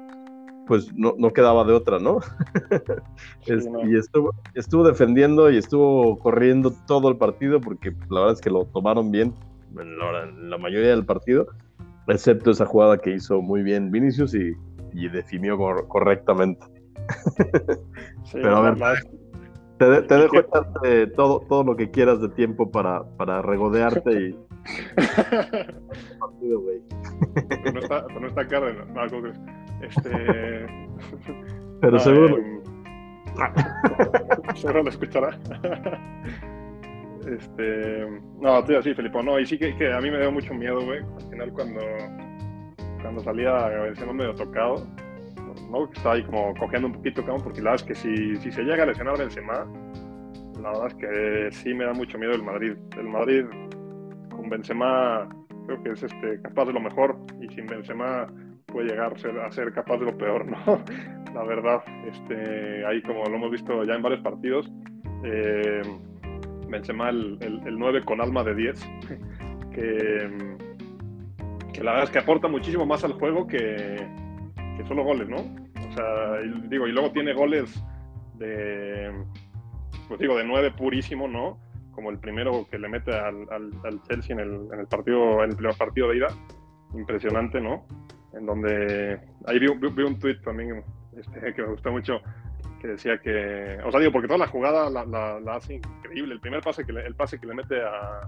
pues 0.67 0.93
no, 0.95 1.15
no 1.19 1.33
quedaba 1.33 1.65
de 1.65 1.73
otra, 1.73 1.99
¿no? 1.99 2.21
Y 3.47 3.97
estuvo, 3.97 4.35
estuvo 4.55 4.85
defendiendo 4.85 5.51
y 5.51 5.59
estuvo 5.59 6.19
corriendo 6.19 6.73
todo 6.87 7.09
el 7.09 7.17
partido 7.17 7.61
porque 7.61 7.93
pues, 7.93 8.11
la 8.11 8.21
verdad 8.21 8.35
es 8.35 8.41
que 8.41 8.51
lo 8.51 8.65
tomaron 8.67 9.11
bien 9.11 9.35
en 9.79 10.51
la, 10.51 10.59
mayoría 10.59 10.91
del 10.91 11.05
partido, 11.05 11.47
excepto 12.09 12.51
esa 12.51 12.67
jugada 12.67 12.99
que 12.99 13.15
hizo 13.15 13.41
muy 13.41 13.63
bien 13.63 13.91
Vinicius 13.91 14.35
y, 14.35 14.55
definió 15.09 15.57
correctamente. 15.89 16.67
Pero 18.33 18.57
a 18.57 18.71
ver, 18.71 18.79
te, 19.79 20.03
te 20.03 20.15
dejo 20.15 20.39
echarte 20.39 21.07
todo, 21.09 21.41
todo 21.49 21.65
lo 21.65 21.77
que 21.77 21.91
quieras 21.91 22.21
de 22.21 22.29
tiempo 22.29 22.71
para, 22.71 23.03
para 23.17 23.41
regodearte 23.41 24.13
y... 24.13 24.33
no 27.73 27.81
está, 27.81 28.07
no 28.21 28.27
está 28.27 28.47
Cárdenas, 28.47 28.87
no, 28.89 29.62
este. 29.83 30.67
Pero 31.81 31.99
seguro. 31.99 32.39
seguro 34.55 34.83
lo 34.83 34.91
escuchará. 34.91 35.39
este. 37.27 38.07
No, 38.41 38.65
tío, 38.65 38.83
sí, 38.83 38.95
Felipe, 38.95 39.23
no, 39.23 39.39
y 39.39 39.47
sí 39.47 39.59
que, 39.59 39.77
que, 39.77 39.93
a 39.93 40.01
mí 40.01 40.11
me 40.11 40.19
dio 40.21 40.33
mucho 40.33 40.55
miedo, 40.55 40.81
güey. 40.85 41.01
Al 41.01 41.31
final, 41.31 41.53
cuando, 41.53 41.81
cuando 43.01 43.23
salía 43.23 43.69
lesionado 43.69 44.15
medio 44.15 44.35
tocado, 44.35 44.87
¿no? 45.71 45.89
Que 45.91 45.97
estaba 45.97 46.15
ahí 46.15 46.25
como 46.25 46.55
cojeando 46.55 46.89
un 46.89 46.95
poquito, 46.95 47.23
cabrón, 47.23 47.43
porque 47.43 47.61
la 47.61 47.73
verdad 47.73 47.87
es 47.87 47.89
que 47.89 47.95
si, 47.95 48.37
si 48.37 48.53
se 48.53 48.63
llega 48.63 48.85
a 48.85 48.87
lesionar 48.87 49.19
Benzema, 49.19 49.67
la 50.63 50.71
verdad 50.71 50.87
es 50.89 50.95
que 50.95 51.49
sí 51.53 51.75
me 51.75 51.85
da 51.85 51.93
mucho 51.93 52.19
miedo 52.19 52.33
el 52.33 52.43
Madrid. 52.43 52.77
El 52.97 53.09
Madrid 53.09 53.45
con 54.31 54.49
Benzema 54.49 55.29
creo 55.67 55.83
que 55.83 55.91
es 55.91 56.03
este, 56.03 56.41
capaz 56.43 56.67
de 56.67 56.73
lo 56.73 56.81
mejor 56.81 57.17
y 57.41 57.49
sin 57.55 57.67
Benzema 57.67 58.27
puede 58.73 58.89
llegar 58.89 59.15
a 59.15 59.53
ser, 59.53 59.73
capaz 59.73 59.99
de 59.99 60.07
lo 60.07 60.17
peor, 60.17 60.47
¿no? 60.47 60.59
La 61.35 61.45
verdad, 61.45 61.83
este, 62.07 62.85
ahí 62.87 63.01
como 63.03 63.25
lo 63.25 63.37
hemos 63.37 63.51
visto 63.51 63.85
ya 63.85 63.95
en 63.95 64.03
varios 64.03 64.23
partidos, 64.23 64.71
eh, 65.25 65.83
Benzema 66.69 67.11
el, 67.11 67.39
el, 67.41 67.79
9 67.79 68.05
con 68.05 68.21
alma 68.21 68.43
de 68.43 68.55
10, 68.55 68.91
que, 69.73 71.83
la 71.83 71.93
verdad 71.93 72.05
es 72.05 72.11
que 72.11 72.19
aporta 72.19 72.49
muchísimo 72.49 72.85
más 72.85 73.05
al 73.05 73.13
juego 73.13 73.47
que, 73.47 73.97
solo 74.89 75.05
goles, 75.05 75.29
¿no? 75.29 75.37
O 75.37 75.93
sea, 75.93 76.41
digo, 76.69 76.89
y 76.89 76.93
luego 76.93 77.13
tiene 77.13 77.35
goles 77.35 77.83
de, 78.35 79.13
pues 80.09 80.19
digo, 80.19 80.37
de 80.37 80.45
9 80.45 80.73
purísimo, 80.73 81.29
¿no? 81.29 81.59
Como 81.93 82.11
el 82.11 82.19
primero 82.19 82.67
que 82.71 82.79
le 82.79 82.89
mete 82.89 83.15
al, 83.15 83.47
Chelsea 84.09 84.35
en 84.35 84.41
el, 84.41 84.69
en 84.73 84.81
el, 84.81 84.87
partido, 84.87 85.45
en 85.45 85.51
el 85.51 85.57
primer 85.57 85.77
partido 85.77 86.09
de 86.09 86.17
ida. 86.17 86.29
Impresionante, 86.95 87.61
¿no? 87.61 87.87
En 88.35 88.47
donde 88.47 89.21
ahí 89.47 89.59
vi, 89.59 89.67
un 89.69 90.19
tweet 90.19 90.41
también 90.43 90.83
este, 91.17 91.55
que 91.55 91.63
me 91.63 91.69
gustó 91.69 91.93
mucho 91.93 92.21
que 92.83 92.89
decía 92.89 93.17
que, 93.19 93.79
o 93.85 93.93
sea, 93.93 94.01
digo, 94.01 94.11
porque 94.11 94.27
toda 94.27 94.39
la 94.39 94.49
jugada 94.49 94.91
la, 94.91 95.55
hace 95.55 95.75
increíble. 95.75 96.35
El 96.35 96.41
primer 96.41 96.63
pase 96.63 96.85
que 96.85 96.93
le, 96.93 97.07
el 97.07 97.15
pase 97.15 97.39
que 97.39 97.47
le 97.47 97.55
mete 97.55 97.81
a, 97.81 98.23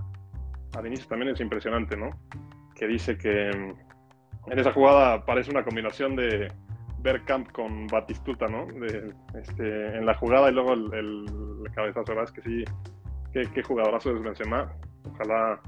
a 0.79 0.81
Vinicius 0.81 1.09
también 1.09 1.33
es 1.33 1.41
impresionante, 1.41 1.97
¿no? 1.97 2.11
Que 2.77 2.87
dice 2.87 3.19
que 3.19 3.51
en 3.51 4.59
esa 4.59 4.73
jugada 4.73 5.25
parece 5.25 5.51
una 5.51 5.65
combinación 5.65 6.15
de 6.15 6.53
Bergkamp 7.01 7.51
con 7.51 7.89
Batistuta, 7.89 8.47
¿no? 8.47 8.67
De, 8.67 9.13
este, 9.41 9.99
en 9.99 10.07
la 10.07 10.15
jugada 10.15 10.49
y 10.51 10.55
luego 10.55 10.75
el, 10.75 10.95
el, 10.95 11.73
cabezazo, 11.75 12.15
¿verdad? 12.15 12.25
Es 12.25 12.33
que 12.33 12.43
sí, 12.43 12.65
qué, 13.33 13.63
jugadorazo 13.63 14.15
es 14.15 14.23
Benzema. 14.23 14.73
Ojalá, 15.13 15.61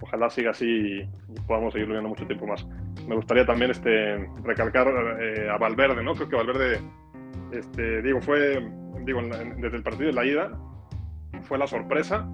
ojalá 0.00 0.30
siga 0.30 0.50
así 0.52 0.66
y 0.66 1.40
podamos 1.48 1.72
seguirlo 1.72 1.94
viendo 1.94 2.10
mucho 2.10 2.26
tiempo 2.26 2.46
más 2.46 2.64
me 3.08 3.16
gustaría 3.16 3.46
también 3.46 3.70
este, 3.70 4.28
recalcar 4.42 4.88
eh, 5.20 5.48
a 5.50 5.58
Valverde, 5.58 6.02
¿no? 6.02 6.14
Creo 6.14 6.28
que 6.28 6.36
Valverde, 6.36 6.80
este, 7.52 8.02
digo, 8.02 8.20
fue, 8.20 8.62
digo, 9.04 9.20
desde 9.22 9.76
el 9.76 9.82
partido 9.82 10.06
de 10.06 10.12
la 10.12 10.24
ida, 10.24 10.52
fue 11.42 11.58
la 11.58 11.66
sorpresa. 11.66 12.28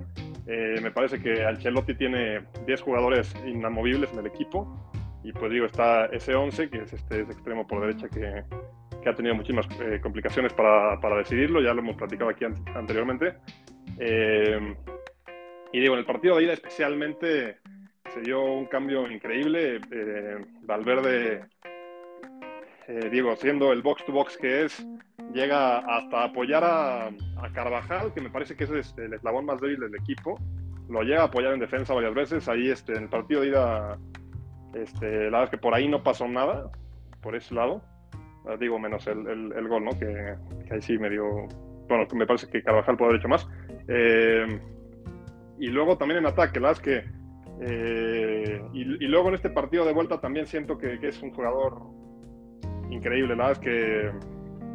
Eh, 0.46 0.76
me 0.82 0.90
parece 0.90 1.20
que 1.20 1.44
Ancelotti 1.44 1.94
tiene 1.94 2.44
10 2.66 2.82
jugadores 2.82 3.34
inamovibles 3.44 4.12
en 4.12 4.20
el 4.20 4.26
equipo 4.26 4.92
y 5.24 5.32
pues 5.32 5.50
digo, 5.50 5.66
está 5.66 6.06
ese 6.06 6.34
11, 6.34 6.70
que 6.70 6.82
es 6.82 6.92
este 6.92 7.22
extremo 7.22 7.66
por 7.66 7.80
derecha 7.80 8.08
que, 8.08 8.44
que 9.02 9.08
ha 9.08 9.14
tenido 9.14 9.34
muchísimas 9.34 9.66
eh, 9.80 9.98
complicaciones 10.00 10.52
para, 10.52 11.00
para, 11.00 11.16
decidirlo, 11.16 11.60
ya 11.60 11.74
lo 11.74 11.80
hemos 11.80 11.96
platicado 11.96 12.30
aquí 12.30 12.44
anteriormente. 12.44 13.34
y 15.72 15.80
digo, 15.80 15.94
en 15.94 15.98
el 15.98 16.06
partido 16.06 16.36
de 16.36 16.44
ida 16.44 16.52
especialmente 16.52 17.58
se 18.16 18.22
dio 18.22 18.42
un 18.42 18.64
cambio 18.66 19.10
increíble. 19.10 19.78
Eh, 19.90 20.38
Valverde, 20.62 21.44
eh, 22.88 23.10
digo, 23.10 23.36
siendo 23.36 23.72
el 23.72 23.82
box 23.82 24.06
to 24.06 24.12
box 24.12 24.38
que 24.38 24.64
es, 24.64 24.86
llega 25.34 25.78
hasta 25.78 26.24
apoyar 26.24 26.64
a, 26.64 27.10
Carvajal, 27.52 28.14
que 28.14 28.22
me 28.22 28.30
parece 28.30 28.56
que 28.56 28.64
es 28.64 28.70
este, 28.70 29.04
el 29.04 29.12
eslabón 29.12 29.44
más 29.44 29.60
débil 29.60 29.80
del 29.80 29.94
equipo. 29.96 30.40
Lo 30.88 31.02
llega 31.02 31.22
a 31.22 31.24
apoyar 31.26 31.52
en 31.52 31.60
defensa 31.60 31.92
varias 31.92 32.14
veces. 32.14 32.48
Ahí 32.48 32.70
este, 32.70 32.94
en 32.94 33.04
el 33.04 33.08
partido 33.10 33.42
de 33.42 33.48
ida, 33.48 33.98
este, 34.74 35.06
la 35.06 35.38
verdad 35.38 35.44
es 35.44 35.50
que 35.50 35.58
por 35.58 35.74
ahí 35.74 35.86
no 35.86 36.02
pasó 36.02 36.26
nada, 36.26 36.70
por 37.20 37.36
ese 37.36 37.54
lado. 37.54 37.82
Ah, 38.46 38.56
digo, 38.58 38.78
menos 38.78 39.06
el, 39.08 39.26
el, 39.26 39.68
gol, 39.68 39.84
¿no? 39.84 39.90
Que, 39.90 40.36
ahí 40.70 40.80
sí 40.80 40.96
me 40.96 41.10
dio. 41.10 41.48
Bueno, 41.86 42.06
me 42.14 42.26
parece 42.26 42.48
que 42.48 42.62
Carvajal 42.62 42.96
puede 42.96 43.10
haber 43.10 43.20
hecho 43.20 43.28
más. 43.28 43.46
Eh, 43.88 44.58
y 45.58 45.66
luego 45.66 45.98
también 45.98 46.18
en 46.18 46.26
ataque, 46.26 46.60
la 46.60 46.68
verdad 46.68 46.82
es 46.82 47.02
que 47.04 47.25
eh, 47.60 48.62
y, 48.72 48.84
luego 48.84 49.28
en 49.28 49.34
este 49.34 49.50
partido 49.50 49.84
de 49.84 49.92
vuelta 49.92 50.20
también 50.20 50.46
siento 50.46 50.76
que, 50.76 50.98
es 51.02 51.22
un 51.22 51.30
jugador 51.30 51.82
increíble. 52.90 53.34
La 53.34 53.48
verdad 53.48 53.52
es 53.52 53.58
que, 53.58 54.10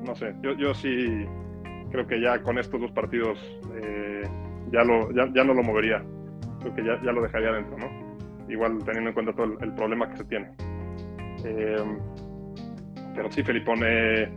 no 0.05 0.15
sé, 0.15 0.33
yo, 0.41 0.73
sí 0.73 1.25
creo 1.91 2.07
que 2.07 2.21
ya 2.21 2.41
con 2.41 2.57
estos 2.57 2.79
dos 2.79 2.91
partidos 2.91 3.37
eh, 3.75 4.23
ya, 4.71 4.83
lo, 4.83 5.11
ya, 5.11 5.43
no 5.43 5.53
lo 5.53 5.63
movería. 5.63 6.03
Creo 6.59 6.75
que 6.75 6.83
ya, 6.83 7.01
ya, 7.03 7.11
lo 7.11 7.21
dejaría 7.21 7.51
dentro, 7.51 7.77
¿no? 7.77 7.89
Igual 8.49 8.79
teniendo 8.83 9.09
en 9.09 9.13
cuenta 9.13 9.33
todo 9.33 9.57
el, 9.59 9.73
problema 9.73 10.09
que 10.09 10.17
se 10.17 10.25
tiene. 10.25 10.51
Eh, 11.45 11.97
pero 13.15 13.31
sí, 13.31 13.43
Felipone. 13.43 14.31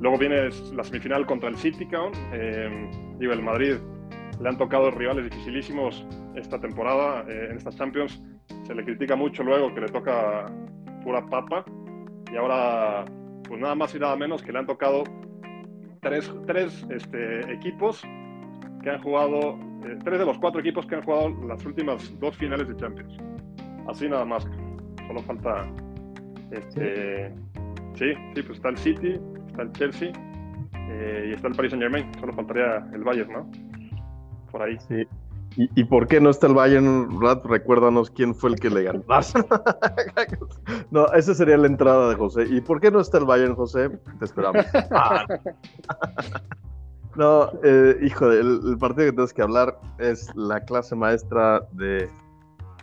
luego 0.00 0.18
viene 0.18 0.48
la 0.74 0.84
semifinal 0.84 1.26
contra 1.26 1.48
el 1.48 1.56
City, 1.56 1.88
eh, 2.32 2.90
digo, 3.18 3.32
el 3.32 3.42
Madrid 3.42 3.76
le 4.40 4.48
han 4.48 4.56
tocado 4.56 4.90
rivales 4.90 5.24
dificilísimos 5.24 6.06
esta 6.34 6.58
temporada 6.58 7.24
eh, 7.28 7.48
en 7.50 7.56
esta 7.56 7.70
Champions. 7.70 8.22
Se 8.64 8.74
le 8.74 8.84
critica 8.84 9.14
mucho 9.16 9.42
luego 9.42 9.74
que 9.74 9.82
le 9.82 9.88
toca 9.88 10.46
pura 11.04 11.24
papa. 11.26 11.64
Y 12.32 12.36
ahora, 12.36 13.04
pues 13.46 13.60
nada 13.60 13.74
más 13.74 13.94
y 13.94 13.98
nada 13.98 14.16
menos 14.16 14.42
que 14.42 14.52
le 14.52 14.58
han 14.60 14.66
tocado 14.66 15.04
tres, 16.00 16.32
tres 16.46 16.86
este, 16.90 17.52
equipos 17.52 18.02
que 18.82 18.90
han 18.90 19.02
jugado, 19.02 19.58
eh, 19.84 19.98
tres 20.04 20.18
de 20.18 20.24
los 20.24 20.38
cuatro 20.38 20.60
equipos 20.60 20.86
que 20.86 20.94
han 20.94 21.02
jugado 21.02 21.28
las 21.46 21.64
últimas 21.66 22.18
dos 22.18 22.36
finales 22.36 22.68
de 22.68 22.76
Champions. 22.76 23.16
Así 23.88 24.08
nada 24.08 24.24
más. 24.24 24.48
Solo 25.06 25.20
falta. 25.22 25.66
Este, 26.50 27.32
sí, 27.94 28.12
sí, 28.34 28.42
pues 28.42 28.56
está 28.56 28.70
el 28.70 28.76
City, 28.78 29.20
está 29.48 29.62
el 29.62 29.72
Chelsea 29.72 30.12
eh, 30.74 31.26
y 31.28 31.32
está 31.34 31.48
el 31.48 31.54
Paris 31.54 31.72
Saint 31.72 31.82
Germain. 31.82 32.10
Solo 32.18 32.32
faltaría 32.32 32.86
el 32.92 33.04
Bayern, 33.04 33.32
¿no? 33.32 33.69
Por 34.50 34.62
ahí. 34.62 34.78
Sí. 34.88 35.06
¿Y, 35.56 35.84
por 35.84 36.06
qué 36.06 36.20
no 36.20 36.30
está 36.30 36.46
el 36.46 36.54
Bayern, 36.54 37.20
Rat? 37.20 37.44
Recuérdanos 37.44 38.08
quién 38.10 38.34
fue 38.34 38.50
el 38.50 38.60
que 38.60 38.70
le 38.70 38.84
ganó. 38.84 39.02
no, 40.92 41.06
esa 41.12 41.34
sería 41.34 41.56
la 41.56 41.66
entrada 41.66 42.08
de 42.08 42.14
José. 42.14 42.44
¿Y 42.48 42.60
por 42.60 42.80
qué 42.80 42.90
no 42.90 43.00
está 43.00 43.18
el 43.18 43.24
Bayern, 43.24 43.56
José? 43.56 43.90
Te 44.20 44.24
esperamos. 44.24 44.64
no, 47.16 47.50
eh, 47.64 47.96
hijo, 48.00 48.30
el, 48.30 48.60
el, 48.64 48.78
partido 48.78 49.06
que 49.06 49.12
tienes 49.12 49.34
que 49.34 49.42
hablar 49.42 49.76
es 49.98 50.32
la 50.36 50.60
clase 50.60 50.94
maestra 50.94 51.66
de, 51.72 52.08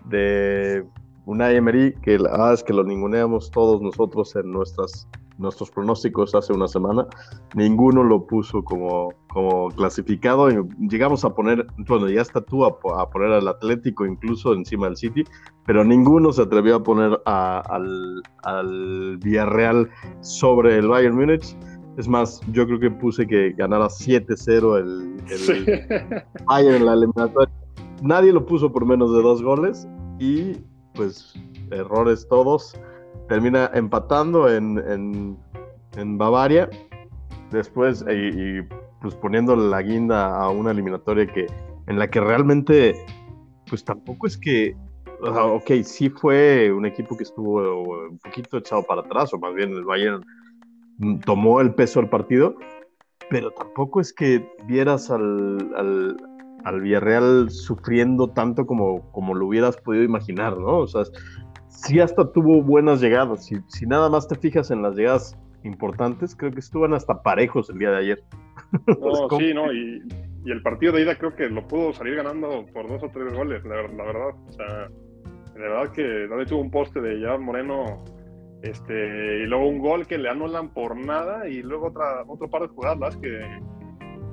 de 0.06 0.86
Unai 1.26 1.56
Emery, 1.56 1.94
que 2.02 2.20
la 2.20 2.32
verdad 2.32 2.54
es 2.54 2.64
que 2.64 2.74
lo 2.74 2.84
ninguneamos 2.84 3.50
todos 3.50 3.82
nosotros 3.82 4.36
en 4.36 4.52
nuestras 4.52 5.08
nuestros 5.38 5.72
pronósticos 5.72 6.34
hace 6.36 6.54
una 6.54 6.68
semana, 6.68 7.08
ninguno 7.56 8.04
lo 8.04 8.26
puso 8.26 8.64
como, 8.64 9.14
como 9.30 9.70
clasificado. 9.70 10.50
Y 10.50 10.56
llegamos 10.90 11.24
a 11.26 11.34
poner, 11.34 11.66
bueno, 11.88 12.10
ya 12.10 12.22
está 12.22 12.42
tú 12.42 12.66
a, 12.66 12.80
poner 13.10 13.32
al 13.32 13.48
Atlético 13.48 14.06
incluso 14.06 14.54
encima 14.54 14.88
del 14.88 14.98
City, 14.98 15.24
pero 15.66 15.84
ninguno 15.84 16.32
se 16.34 16.44
atrevió 16.44 16.76
a 16.76 16.84
poner 16.84 17.20
al, 17.26 18.22
al 18.44 19.18
Villarreal 19.18 19.90
sobre 20.22 20.78
el 20.78 20.88
Bayern 20.88 21.16
Múnich. 21.16 21.56
Es 21.98 22.08
más, 22.08 22.42
yo 22.52 22.66
creo 22.68 22.80
que 22.80 22.92
puse 22.92 23.26
que 23.26 23.54
ganara 23.54 23.88
7-0 23.88 24.78
el, 24.78 25.24
el 25.30 26.24
Bayern 26.46 26.76
en 26.76 26.86
la 26.86 26.94
eliminatoria. 26.94 27.54
Nadie 28.04 28.32
lo 28.32 28.46
puso 28.46 28.72
por 28.72 28.86
menos 28.86 29.12
de 29.14 29.22
dos 29.24 29.42
goles 29.42 29.88
y 30.20 30.54
pues 30.94 31.34
errores 31.72 32.28
todos 32.28 32.76
termina 33.28 33.70
empatando 33.74 34.50
en, 34.50 35.38
en, 35.96 36.18
Bavaria, 36.18 36.70
después 37.52 38.06
y, 38.10 38.62
pues 39.02 39.16
poniendo 39.16 39.56
la 39.56 39.82
guinda 39.82 40.40
a 40.40 40.50
una 40.50 40.72
eliminatoria 40.72 41.26
que 41.26 41.48
en 41.88 42.00
la 42.00 42.10
que 42.10 42.20
realmente 42.20 42.96
pues 43.70 43.84
tampoco 43.84 44.28
es 44.28 44.38
que 44.38 44.76
ok, 45.22 45.72
sí 45.84 46.10
fue 46.10 46.72
un 46.72 46.86
equipo 46.86 47.18
que 47.18 47.24
estuvo 47.24 47.82
un 48.10 48.20
poquito 48.20 48.58
echado 48.58 48.84
para 48.84 49.02
atrás, 49.02 49.34
o 49.34 49.40
más 49.40 49.54
bien 49.54 49.72
el 49.72 49.84
Bayern 49.84 50.24
tomó 51.26 51.62
el 51.62 51.74
peso 51.74 52.00
del 52.00 52.10
partido, 52.10 52.56
pero 53.30 53.52
tampoco 53.52 54.00
es 54.00 54.14
que 54.14 54.48
vieras 54.68 55.10
al, 55.10 55.74
al, 55.76 56.18
al 56.64 56.82
Villarreal 56.82 57.50
sufriendo 57.50 58.30
tanto 58.30 58.66
como, 58.66 59.12
como 59.12 59.34
lo 59.34 59.48
hubieras 59.48 59.78
podido 59.78 60.04
imaginar, 60.04 60.58
¿no? 60.58 60.80
O 60.80 60.88
sea, 60.88 61.04
sí 61.78 62.00
hasta 62.00 62.32
tuvo 62.32 62.62
buenas 62.62 63.02
llegadas. 63.02 63.46
Si, 63.46 63.56
si 63.68 63.86
nada 63.86 64.10
más 64.10 64.28
te 64.28 64.36
fijas 64.36 64.72
en 64.72 64.82
las 64.82 64.96
llegadas 64.96 65.38
importantes, 65.64 66.36
creo 66.36 66.52
que 66.52 66.60
estuvieron 66.60 66.96
hasta 66.96 67.22
parejos 67.22 67.70
el 67.70 67.80
día 67.80 67.92
de 67.92 67.98
ayer. 67.98 68.24
No, 69.00 69.30
sí, 69.38 69.54
no, 69.54 69.72
y, 69.72 70.02
el 70.46 70.62
partido 70.62 70.94
de 70.94 71.04
ida 71.04 71.16
creo 71.16 71.36
que 71.36 71.48
lo 71.48 71.66
pudo 71.68 71.94
salir 71.94 72.16
ganando 72.16 72.66
por 72.74 72.88
dos 72.88 73.04
o 73.04 73.10
tres 73.10 73.34
goles, 73.34 73.64
la, 73.64 73.76
verdad. 73.76 74.30
O 74.48 74.52
sea, 74.52 74.90
de 75.54 75.60
verdad 75.60 75.92
que 75.94 76.28
nadie 76.30 76.46
tuvo 76.46 76.62
un 76.62 76.72
poste 76.72 77.00
de 77.00 77.20
ya 77.20 77.38
Moreno, 77.38 78.04
este, 78.64 79.44
y 79.44 79.46
luego 79.46 79.68
un 79.68 79.80
gol 79.80 80.06
que 80.06 80.18
le 80.18 80.30
anulan 80.30 80.74
por 80.74 80.98
nada, 80.98 81.48
y 81.48 81.62
luego 81.62 81.88
otra, 81.88 82.24
otro 82.28 82.50
par 82.50 82.64
de 82.64 82.68
jugadas 82.70 83.16
que, 83.18 83.30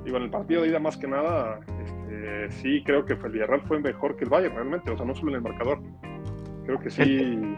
digo, 0.03 0.17
en 0.17 0.23
el 0.23 0.29
partido 0.29 0.63
de 0.63 0.69
ida 0.69 0.79
más 0.79 0.97
que 0.97 1.07
nada, 1.07 1.59
este, 1.81 2.51
sí 2.51 2.83
creo 2.85 3.05
que 3.05 3.13
el 3.13 3.31
Villarreal 3.31 3.61
fue 3.61 3.79
mejor 3.79 4.17
que 4.17 4.25
el 4.25 4.29
Bayern 4.29 4.55
realmente, 4.55 4.91
o 4.91 4.97
sea, 4.97 5.05
no 5.05 5.15
solo 5.15 5.31
en 5.31 5.35
el 5.35 5.41
marcador. 5.43 5.79
Creo 6.65 6.79
que 6.79 6.89
sí. 6.89 7.55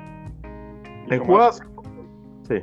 En 1.10 1.20
jugadas. 1.24 1.62
Sí. 2.48 2.62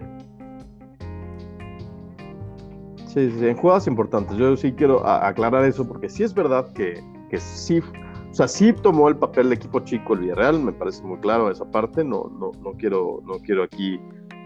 Sí, 3.07 3.31
sí, 3.31 3.47
en 3.47 3.57
jugadas 3.57 3.87
importantes. 3.87 4.37
Yo 4.37 4.57
sí 4.57 4.73
quiero 4.73 5.07
aclarar 5.07 5.65
eso 5.65 5.87
porque 5.87 6.09
sí 6.09 6.23
es 6.23 6.35
verdad 6.35 6.73
que, 6.73 7.03
que 7.31 7.39
sí, 7.39 7.79
o 7.79 8.35
sea, 8.35 8.49
sí 8.49 8.73
tomó 8.73 9.09
el 9.09 9.17
papel 9.17 9.49
de 9.49 9.55
equipo 9.55 9.81
chico 9.81 10.15
el 10.15 10.21
Villarreal, 10.21 10.61
me 10.61 10.73
parece 10.73 11.03
muy 11.05 11.19
claro 11.19 11.51
esa 11.51 11.65
parte. 11.71 12.05
No, 12.05 12.31
no, 12.39 12.51
no 12.63 12.73
quiero, 12.73 13.21
no 13.25 13.35
quiero 13.35 13.63
aquí 13.63 14.01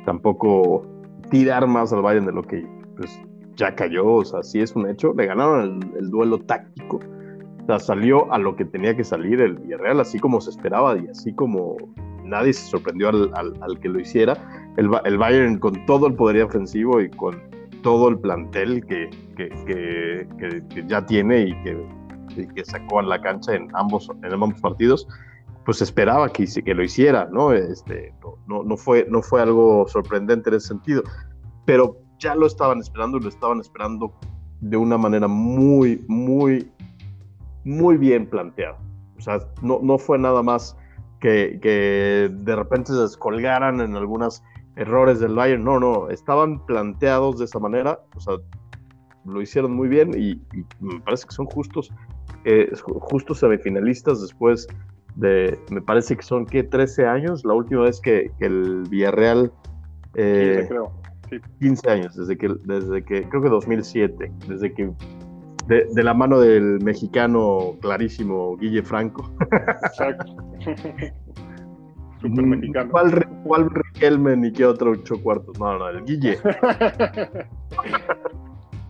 tampoco 0.05 0.87
tirar 1.31 1.67
más 1.67 1.93
al 1.93 2.03
Bayern 2.03 2.27
de 2.27 2.33
lo 2.33 2.43
que 2.43 2.67
pues, 2.97 3.21
ya 3.57 3.75
cayó. 3.75 4.07
O 4.07 4.25
sea, 4.25 4.43
sí 4.43 4.61
es 4.61 4.77
un 4.77 4.89
hecho. 4.89 5.15
Le 5.17 5.27
ganaron 5.27 5.81
el 5.99 6.11
duelo 6.11 6.39
táctico 6.39 7.01
salió 7.79 8.33
a 8.33 8.39
lo 8.39 8.57
que 8.57 8.65
tenía 8.65 8.97
que 8.97 9.05
salir 9.05 9.41
el 9.43 9.57
Villarreal, 9.59 10.01
así 10.01 10.19
como 10.19 10.41
se 10.41 10.51
esperaba 10.51 10.97
y 10.97 11.07
así 11.09 11.35
como 11.35 11.77
nadie 12.25 12.53
se 12.53 12.71
sorprendió 12.71 13.11
al, 13.11 13.31
al, 13.35 13.81
que 13.81 13.89
lo 13.89 14.01
hiciera. 14.01 14.35
El, 14.77 14.91
el, 15.05 15.19
Bayern 15.19 15.59
con 15.59 15.85
todo 15.85 16.07
el 16.07 16.15
poder 16.15 16.43
ofensivo 16.43 17.01
y 17.01 17.11
con 17.11 17.37
todo 17.83 18.09
el 18.09 18.19
plantel 18.19 18.85
que, 18.87 19.11
que, 19.37 20.27
que, 20.39 20.87
ya 20.87 21.05
tiene 21.05 21.43
y 21.43 21.63
que, 21.63 22.49
que 22.55 22.65
sacó 22.65 23.01
a 23.01 23.03
la 23.03 23.21
cancha 23.21 23.55
en 23.55 23.69
ambos, 23.75 24.09
en 24.23 24.33
ambos 24.33 24.61
partidos, 24.61 25.07
pues 25.65 25.83
esperaba 25.83 26.31
que, 26.33 26.47
que 26.47 26.75
lo 26.75 26.83
hiciera, 26.83 27.29
¿no? 27.31 27.53
Este, 27.53 28.15
no, 28.47 28.63
no, 28.63 28.77
fue, 28.77 29.07
no 29.11 29.21
fue 29.21 29.43
algo 29.43 29.87
sorprendente 29.89 30.49
en 30.49 30.57
ese 30.57 30.69
sentido, 30.69 31.03
pero 31.67 31.99
ya 32.19 32.35
lo 32.35 32.47
estaban 32.47 32.79
esperando 32.79 33.19
y 33.19 33.23
lo 33.23 33.29
estaban 33.29 33.61
esperando 33.61 34.15
de 34.61 34.77
una 34.77 34.97
manera 34.99 35.29
muy, 35.29 36.05
muy 36.09 36.71
muy 37.65 37.97
bien 37.97 38.29
planteado. 38.29 38.77
O 39.19 39.21
sea, 39.21 39.39
no, 39.63 39.81
no 39.83 39.99
fue 39.99 40.19
nada 40.19 40.43
más 40.43 40.77
que, 41.21 41.59
que, 41.61 42.31
de 42.33 42.57
repente 42.57 42.93
se 42.93 43.01
descolgaran 43.01 43.81
en 43.81 43.97
algunos 43.97 44.43
errores 44.77 45.21
del 45.21 45.35
Bayern. 45.35 45.65
No, 45.65 45.81
no, 45.81 46.09
estaban 46.11 46.65
planteados 46.67 47.39
de 47.39 47.45
esa 47.47 47.59
manera. 47.59 48.01
O 48.15 48.21
sea, 48.21 48.35
lo 49.25 49.43
hicieron 49.43 49.75
muy 49.75 49.89
bien 49.89 50.13
y, 50.17 50.41
me 50.81 51.01
parece 51.01 51.27
que 51.27 51.35
son 51.35 51.47
justos, 51.47 51.93
eh, 52.45 52.71
justos 52.77 53.39
semifinalistas 53.41 54.23
después 54.23 54.67
de, 55.17 55.59
me 55.71 55.83
parece 55.83 56.17
que 56.17 56.23
son, 56.23 56.47
¿qué? 56.47 56.63
13 56.63 57.07
años. 57.07 57.45
La 57.45 57.55
última 57.55 57.83
vez 57.83 58.01
que, 58.01 58.31
el 58.41 58.85
Villarreal... 58.89 59.53
Eh, 60.15 60.67
15, 60.67 60.69
creo. 60.69 60.93
15 61.61 61.91
años, 61.91 62.17
desde 62.17 62.39
que, 62.39 62.49
desde 62.65 63.05
que, 63.05 63.29
creo 63.29 63.43
que 63.43 63.49
2007, 63.51 64.33
desde 64.49 64.73
que 64.73 64.91
de, 65.69 66.03
la 66.03 66.15
mano 66.15 66.41
del 66.41 66.81
mexicano 66.83 67.77
clarísimo 67.81 68.57
Guille 68.57 68.83
Franco. 68.83 69.31
Exacto. 69.85 70.35
Super 72.21 72.47
mexicano. 72.47 72.91
¿Cuál, 72.91 73.29
¿Cuál 73.45 73.71
Riquelme 73.71 74.37
ni 74.37 74.53
qué 74.53 74.67
otro 74.67 74.93
ocho 74.93 75.23
cuartos? 75.23 75.59
No, 75.61 75.79
no, 75.79 75.89
el 75.89 76.05
Guille. 76.05 76.39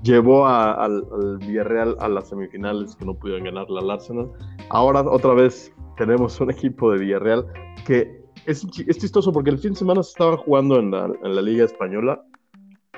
Llevó 0.03 0.47
al, 0.47 1.05
Villarreal 1.41 1.97
a 1.99 2.09
las 2.09 2.29
semifinales 2.29 2.95
que 2.97 3.05
no 3.05 3.15
pudieron 3.15 3.45
ganar 3.45 3.69
la 3.69 3.95
Arsenal. 3.95 4.31
Ahora 4.71 5.03
otra 5.03 5.35
vez 5.35 5.75
tenemos 5.97 6.41
un 6.41 6.51
equipo 6.53 6.93
de 6.93 7.01
Villarreal 7.01 7.45
que 7.85 8.23
es, 8.47 8.65
es 8.87 8.99
chistoso 8.99 9.33
porque 9.33 9.51
el 9.51 9.59
fin 9.59 9.73
de 9.73 9.81
semana 9.81 10.03
se 10.03 10.11
estaba 10.11 10.37
jugando 10.37 10.79
en 10.79 10.93
la, 10.93 11.11
en 11.23 11.35
la 11.35 11.43
Liga 11.43 11.65
Española 11.65 12.25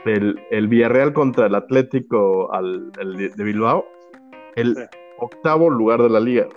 el, 0.04 0.68
Villarreal 0.68 1.12
contra 1.12 1.46
el 1.46 1.54
Atlético 1.54 2.52
al, 2.52 2.92
de 2.92 3.44
Bilbao, 3.44 3.84
el 4.56 4.76
octavo 5.18 5.70
lugar 5.70 6.02
de 6.02 6.10
la 6.10 6.20
liga. 6.20 6.48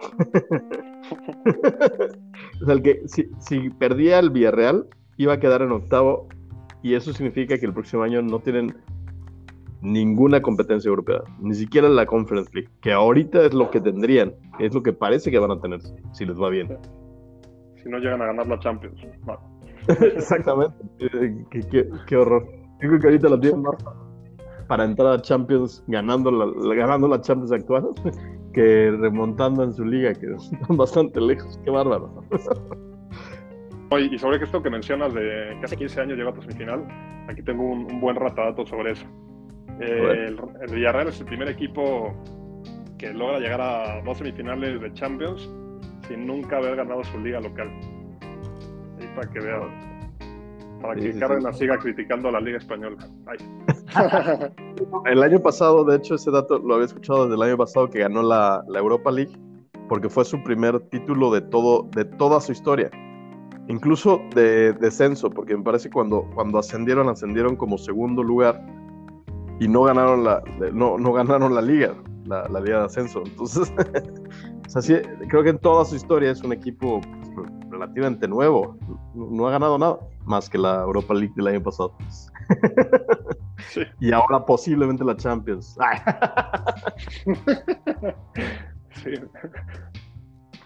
o 2.62 2.66
sea, 2.66 2.74
el 2.74 2.82
que 2.82 3.02
si, 3.08 3.70
perdía 3.72 4.20
el 4.20 4.30
Villarreal, 4.30 4.88
iba 5.18 5.34
a 5.34 5.40
quedar 5.40 5.62
en 5.62 5.72
octavo, 5.72 6.28
y 6.82 6.96
eso 6.96 7.14
significa 7.14 7.58
que 7.58 7.66
el 7.66 7.74
próximo 7.74 8.04
año 8.04 8.22
no 8.22 8.40
tienen 8.40 8.76
ninguna 9.82 10.42
competencia 10.42 10.90
europea, 10.90 11.22
ni 11.40 11.54
siquiera 11.54 11.90
la 11.90 12.06
Conference 12.06 12.50
League, 12.54 12.70
que 12.82 12.94
ahorita 12.94 13.46
es 13.46 13.54
lo 13.54 13.70
que 13.70 13.82
tendrían, 13.82 14.34
es 14.60 14.74
lo 14.74 14.82
que 14.82 14.94
parece 14.94 15.30
que 15.30 15.40
van 15.40 15.52
a 15.52 15.60
tener, 15.60 15.82
si 16.14 16.26
les 16.26 16.40
va 16.40 16.50
bien. 16.50 16.78
Si 17.82 17.90
no 17.90 18.00
llegan 18.00 18.22
a 18.22 18.28
ganar 18.28 18.48
la 18.48 18.60
Champions. 18.60 19.02
Exactamente, 20.16 20.78
qué 22.08 22.16
horror. 22.16 22.63
Yo 22.84 22.90
creo 22.90 23.00
que 23.00 23.08
ahorita 23.08 23.30
la 23.30 23.40
tienen 23.40 23.62
más 23.62 23.76
para 24.68 24.84
entrar 24.84 25.14
a 25.14 25.22
Champions 25.22 25.82
ganando 25.88 26.30
la, 26.32 26.76
ganando 26.76 27.08
la 27.08 27.22
Champions 27.22 27.54
actual 27.54 27.92
que 28.54 28.92
remontando 29.00 29.64
en 29.64 29.74
su 29.74 29.86
liga, 29.86 30.14
que 30.14 30.34
están 30.34 30.60
bastante 30.78 31.22
lejos. 31.22 31.58
Qué 31.64 31.72
bárbaro. 31.72 32.14
Y 33.98 34.18
sobre 34.18 34.44
esto 34.44 34.62
que 34.62 34.70
mencionas 34.70 35.14
de 35.14 35.56
que 35.60 35.66
hace 35.66 35.78
15 35.78 36.02
años 36.02 36.18
llegó 36.18 36.32
a 36.32 36.42
semifinal, 36.42 36.86
aquí 37.30 37.42
tengo 37.42 37.64
un, 37.64 38.02
buen 38.02 38.18
ratadato 38.18 38.66
sobre 38.66 38.92
eso. 38.92 39.06
el, 39.80 40.38
Villarreal 40.70 41.08
es 41.08 41.20
el 41.22 41.26
primer 41.26 41.48
equipo 41.48 42.14
que 42.98 43.14
logra 43.14 43.40
llegar 43.40 43.62
a 43.62 44.02
dos 44.02 44.18
semifinales 44.18 44.82
de 44.82 44.94
Champions 44.94 45.50
sin 46.08 46.28
nunca 46.28 46.58
haber 46.58 46.76
ganado 46.76 47.02
su 47.06 47.18
liga 47.20 47.40
local. 47.40 47.70
Ahí 49.00 49.08
para 49.16 49.30
que 49.32 49.40
vean 49.40 49.93
para 50.84 51.00
que 51.00 51.18
Cárdenas 51.18 51.58
siga 51.58 51.78
criticando 51.78 52.28
a 52.28 52.34
la 52.34 52.42
Liga 52.42 52.58
Española. 52.58 52.98
el 55.06 55.24
año 55.24 55.40
pasado, 55.40 55.86
de 55.86 55.96
hecho, 55.96 56.16
ese 56.16 56.30
dato 56.30 56.60
lo 56.60 56.76
había 56.76 56.88
escuchado 56.88 57.24
desde 57.24 57.36
el 57.36 57.42
año 57.42 57.58
pasado 57.58 57.90
que 57.90 58.00
ganó 58.00 58.22
la, 58.22 58.66
Europa 58.68 59.10
League, 59.10 59.32
porque 59.88 60.10
fue 60.10 60.26
su 60.26 60.44
primer 60.44 60.82
título 60.90 61.32
de, 61.32 61.40
todo, 61.40 61.88
de 61.96 62.04
toda 62.04 62.42
su 62.42 62.52
historia. 62.52 62.92
Incluso 63.70 64.22
de 64.36 64.74
descenso, 64.74 65.30
porque 65.30 65.56
me 65.56 65.64
parece 65.64 65.88
que 65.88 65.94
cuando, 65.94 66.30
cuando 66.36 66.60
ascendieron, 66.60 67.08
ascendieron 67.08 67.56
como 67.56 67.78
segundo 67.78 68.22
lugar 68.22 68.62
y 69.62 69.70
no 69.70 69.84
ganaron 69.84 70.26
la, 70.26 70.44
no, 70.74 70.98
no 70.98 71.14
ganaron 71.14 71.56
la 71.56 71.62
liga. 71.62 71.96
la, 72.26 72.46
la 72.50 72.60
Liga 72.60 72.80
de 72.80 72.86
Ascenso. 72.86 73.24
Entonces, 73.26 73.72
creo 75.30 75.44
que 75.44 75.50
en 75.50 75.60
toda 75.60 75.86
su 75.86 75.96
historia 75.96 76.32
es 76.32 76.44
un 76.44 76.52
equipo 76.52 77.00
relativamente 77.74 78.28
nuevo. 78.28 78.78
No, 79.14 79.48
ha 79.48 79.52
ganado 79.52 79.78
nada 79.78 80.00
más 80.26 80.50
que 80.50 80.58
la 80.58 80.82
Europa 80.82 81.14
League 81.14 81.34
del 81.36 81.48
año 81.48 81.64
pasado. 81.64 81.96
Y 84.00 84.12
ahora 84.12 84.46
posiblemente 84.46 85.04
la 85.04 85.16
Champions. 85.16 85.78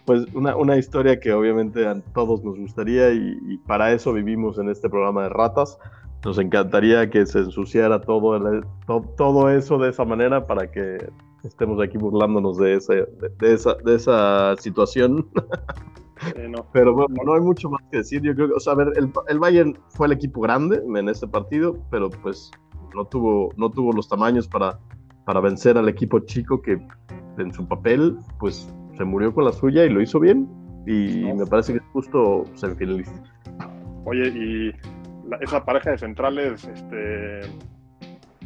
Pues 0.05 0.25
una, 0.33 0.55
una, 0.55 0.77
historia 0.77 1.19
que 1.19 1.33
obviamente 1.33 1.85
a 1.85 1.99
todos 2.13 2.41
nos 2.43 2.57
gustaría 2.57 3.11
y, 3.11 3.57
para 3.67 3.91
eso 3.91 4.13
vivimos 4.13 4.57
en 4.57 4.69
este 4.69 4.89
programa 4.89 5.23
de 5.23 5.29
ratas. 5.29 5.77
Nos 6.23 6.39
encantaría 6.39 7.09
que 7.09 7.25
se 7.25 7.39
ensuciara 7.39 8.01
todo, 8.01 8.39
todo 9.17 9.49
eso 9.49 9.77
de 9.77 9.89
esa 9.89 10.05
manera 10.05 10.47
para 10.47 10.71
que 10.71 10.97
estemos 11.43 11.81
aquí 11.81 11.97
burlándonos 11.97 12.57
de, 12.57 12.75
esa, 12.75 12.93
de, 12.93 13.53
esa, 13.53 13.73
de 13.75 13.95
esa 13.95 14.55
situación. 14.57 15.27
Pero 16.73 16.93
bueno, 16.93 17.15
no 17.25 17.33
hay 17.33 17.41
mucho 17.41 17.69
más 17.69 17.81
que 17.91 17.97
decir. 17.97 18.21
Yo 18.21 18.33
creo 18.35 18.47
que, 18.47 18.53
o 18.53 18.59
sea, 18.59 18.73
a 18.73 18.75
ver, 18.77 18.93
el, 18.95 19.11
el, 19.27 19.39
Bayern 19.39 19.77
fue 19.89 20.07
el 20.07 20.13
equipo 20.13 20.41
grande 20.41 20.81
en 20.95 21.09
este 21.09 21.27
partido, 21.27 21.77
pero 21.91 22.09
pues 22.09 22.51
no 22.95 23.05
tuvo, 23.05 23.51
no 23.57 23.69
tuvo 23.69 23.91
los 23.93 24.07
tamaños 24.07 24.47
para, 24.47 24.79
para 25.25 25.39
vencer 25.39 25.77
al 25.77 25.89
equipo 25.89 26.19
chico 26.19 26.61
que 26.61 26.79
en 27.37 27.53
su 27.53 27.67
papel, 27.67 28.17
pues 28.39 28.73
se 28.97 29.03
murió 29.03 29.33
con 29.33 29.45
la 29.45 29.51
suya 29.51 29.85
y 29.85 29.89
lo 29.89 30.01
hizo 30.01 30.19
bien. 30.19 30.47
Y 30.87 31.33
me 31.33 31.45
parece 31.45 31.73
que 31.73 31.79
es 31.79 31.85
justo 31.91 32.45
semifinalista. 32.55 33.21
Oye, 34.05 34.29
y 34.29 34.73
esa 35.41 35.65
pareja 35.65 35.91
de 35.91 35.97
centrales, 35.97 36.63
este, 36.63 37.41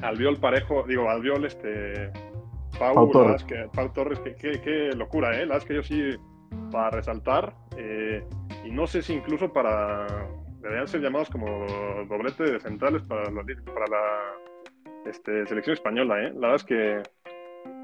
Albiol 0.02 0.38
Parejo, 0.38 0.84
digo, 0.88 1.08
Albiol, 1.08 1.46
este, 1.46 2.12
Pau, 2.80 3.12
Torres, 3.12 3.44
que, 3.44 3.70
Pau 3.74 3.92
Torres, 3.94 4.20
qué 4.20 4.90
locura, 4.96 5.40
¿eh? 5.40 5.46
La 5.46 5.58
es 5.58 5.66
que 5.66 5.76
yo 5.76 5.84
sí, 5.84 6.02
para 6.72 6.90
resaltar, 6.92 7.54
eh, 7.78 8.24
y 8.66 8.72
no 8.72 8.88
sé 8.88 9.02
si 9.02 9.14
incluso 9.14 9.52
para, 9.52 10.08
deberían 10.62 10.88
ser 10.88 11.02
llamados 11.02 11.30
como 11.30 11.48
doblete 12.08 12.44
de 12.44 12.60
centrales 12.60 13.02
para 13.04 13.30
la, 13.30 13.44
para 13.74 13.88
la 13.88 15.10
este, 15.10 15.46
selección 15.48 15.74
española, 15.74 16.24
¿eh? 16.24 16.32
La 16.34 16.50
verdad 16.50 16.56
es 16.56 16.64
que... 16.64 17.04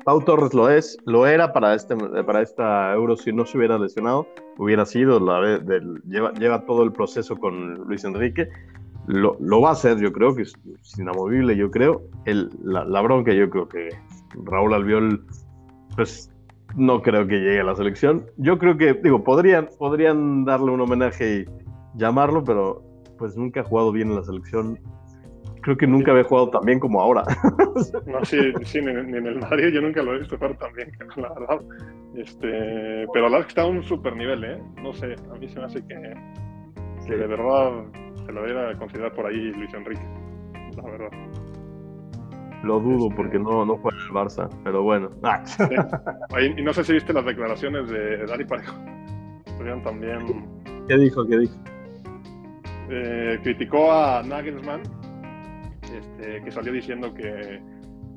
Pau 0.05 0.21
Torres 0.21 0.53
lo 0.53 0.69
es, 0.69 0.97
lo 1.05 1.27
era 1.27 1.51
para, 1.51 1.73
este, 1.73 1.95
para 2.23 2.41
esta 2.41 2.93
Euro 2.93 3.17
si 3.17 3.33
no 3.33 3.45
se 3.45 3.57
hubiera 3.57 3.77
lesionado, 3.77 4.25
hubiera 4.57 4.85
sido, 4.85 5.19
la, 5.19 5.59
del, 5.59 6.01
lleva, 6.07 6.31
lleva 6.33 6.65
todo 6.65 6.83
el 6.83 6.93
proceso 6.93 7.35
con 7.35 7.73
Luis 7.73 8.05
Enrique, 8.05 8.47
lo, 9.07 9.37
lo, 9.39 9.61
va 9.61 9.69
a 9.69 9.71
hacer, 9.73 9.97
yo 9.99 10.11
creo 10.13 10.35
que 10.35 10.43
es, 10.43 10.53
inamovible, 10.97 11.55
yo 11.55 11.71
creo. 11.71 12.03
El, 12.25 12.49
la, 12.63 12.83
la, 12.85 13.01
bronca, 13.01 13.33
yo 13.33 13.49
creo 13.49 13.67
que 13.67 13.89
Raúl 14.43 14.73
Albiol, 14.73 15.25
pues 15.95 16.29
no 16.77 17.01
creo 17.01 17.27
que 17.27 17.39
llegue 17.39 17.59
a 17.59 17.63
la 17.63 17.75
selección. 17.75 18.27
Yo 18.37 18.59
creo 18.59 18.77
que, 18.77 18.93
digo, 18.93 19.23
podrían, 19.23 19.67
podrían 19.77 20.45
darle 20.45 20.71
un 20.71 20.79
homenaje 20.79 21.39
y 21.39 21.45
llamarlo, 21.97 22.43
pero 22.43 22.83
pues 23.17 23.35
nunca 23.35 23.61
ha 23.61 23.63
jugado 23.63 23.91
bien 23.91 24.09
en 24.09 24.15
la 24.15 24.23
selección. 24.23 24.79
Creo 25.63 25.75
que 25.75 25.87
nunca 25.87 26.11
había 26.11 26.23
jugado 26.23 26.51
tan 26.51 26.61
bien 26.61 26.79
como 26.79 27.01
ahora. 27.01 27.23
No, 28.05 28.23
sí, 28.25 28.39
sí 28.63 28.81
ni, 28.81 28.89
en 28.89 29.27
el 29.27 29.39
Madrid 29.39 29.71
yo 29.71 29.81
nunca 29.81 30.01
lo 30.01 30.15
he 30.15 30.19
visto 30.19 30.35
jugar 30.37 30.57
tan 30.57 30.73
bien, 30.73 30.91
la 31.17 31.29
verdad. 31.33 31.61
Este, 32.15 33.05
pero 33.13 33.29
la 33.29 33.37
verdad 33.37 33.39
es 33.39 33.45
que 33.45 33.49
está 33.49 33.61
a 33.63 33.67
un 33.67 33.83
super 33.83 34.15
nivel, 34.15 34.43
¿eh? 34.43 34.59
No 34.81 34.93
sé, 34.93 35.15
a 35.31 35.35
mí 35.35 35.47
se 35.47 35.59
me 35.59 35.65
hace 35.65 35.85
que, 35.85 36.15
que 37.05 37.15
de 37.15 37.27
verdad 37.27 37.83
se 38.25 38.31
lo 38.31 38.41
debería 38.41 38.77
considerar 38.79 39.13
por 39.13 39.27
ahí 39.27 39.51
Luis 39.51 39.73
Enrique, 39.73 40.01
la 40.75 40.89
verdad. 40.89 41.09
Lo 42.63 42.79
dudo 42.79 43.09
porque 43.15 43.37
no, 43.37 43.65
no 43.65 43.77
juega 43.77 43.97
el 43.97 44.09
Barça, 44.09 44.49
pero 44.63 44.83
bueno. 44.83 45.09
Ah. 45.23 45.43
Y 46.57 46.61
no 46.61 46.73
sé 46.73 46.83
si 46.83 46.93
viste 46.93 47.13
las 47.13 47.25
declaraciones 47.25 47.89
de 47.89 48.25
Dani 48.25 48.45
Parejo. 48.45 48.75
Estuvieron 49.45 49.81
también. 49.83 50.47
¿Qué 50.87 50.97
dijo? 50.97 51.25
¿Qué 51.27 51.37
dijo? 51.37 51.55
Eh, 52.89 53.39
criticó 53.43 53.91
a 53.91 54.23
Nagelsmann, 54.23 54.81
este, 55.83 56.43
que 56.43 56.51
salió 56.51 56.71
diciendo 56.71 57.13
que, 57.13 57.61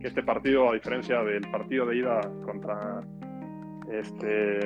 que, 0.01 0.09
este 0.09 0.23
partido, 0.23 0.71
a 0.71 0.75
diferencia 0.75 1.23
del 1.23 1.43
partido 1.51 1.87
de 1.87 1.97
ida 1.97 2.21
contra 2.45 3.01
este 3.91 4.61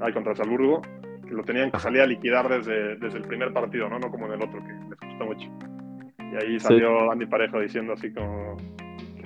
ay, 0.00 0.12
contra 0.12 0.34
Salzburgo, 0.34 0.82
que 1.26 1.34
lo 1.34 1.42
tenían 1.42 1.70
que 1.70 1.78
salir 1.78 2.02
a 2.02 2.06
liquidar 2.06 2.48
desde, 2.48 2.96
desde 2.96 3.18
el 3.18 3.24
primer 3.24 3.52
partido, 3.52 3.88
¿no? 3.88 3.98
no 3.98 4.10
como 4.10 4.26
en 4.26 4.32
el 4.32 4.42
otro, 4.42 4.60
que 4.64 4.72
les 4.72 4.98
costó 4.98 5.24
mucho. 5.24 5.50
Y 6.18 6.44
ahí 6.44 6.60
salió 6.60 7.10
Andy 7.10 7.26
Parejo 7.26 7.60
diciendo 7.60 7.92
así 7.92 8.12
como 8.12 8.56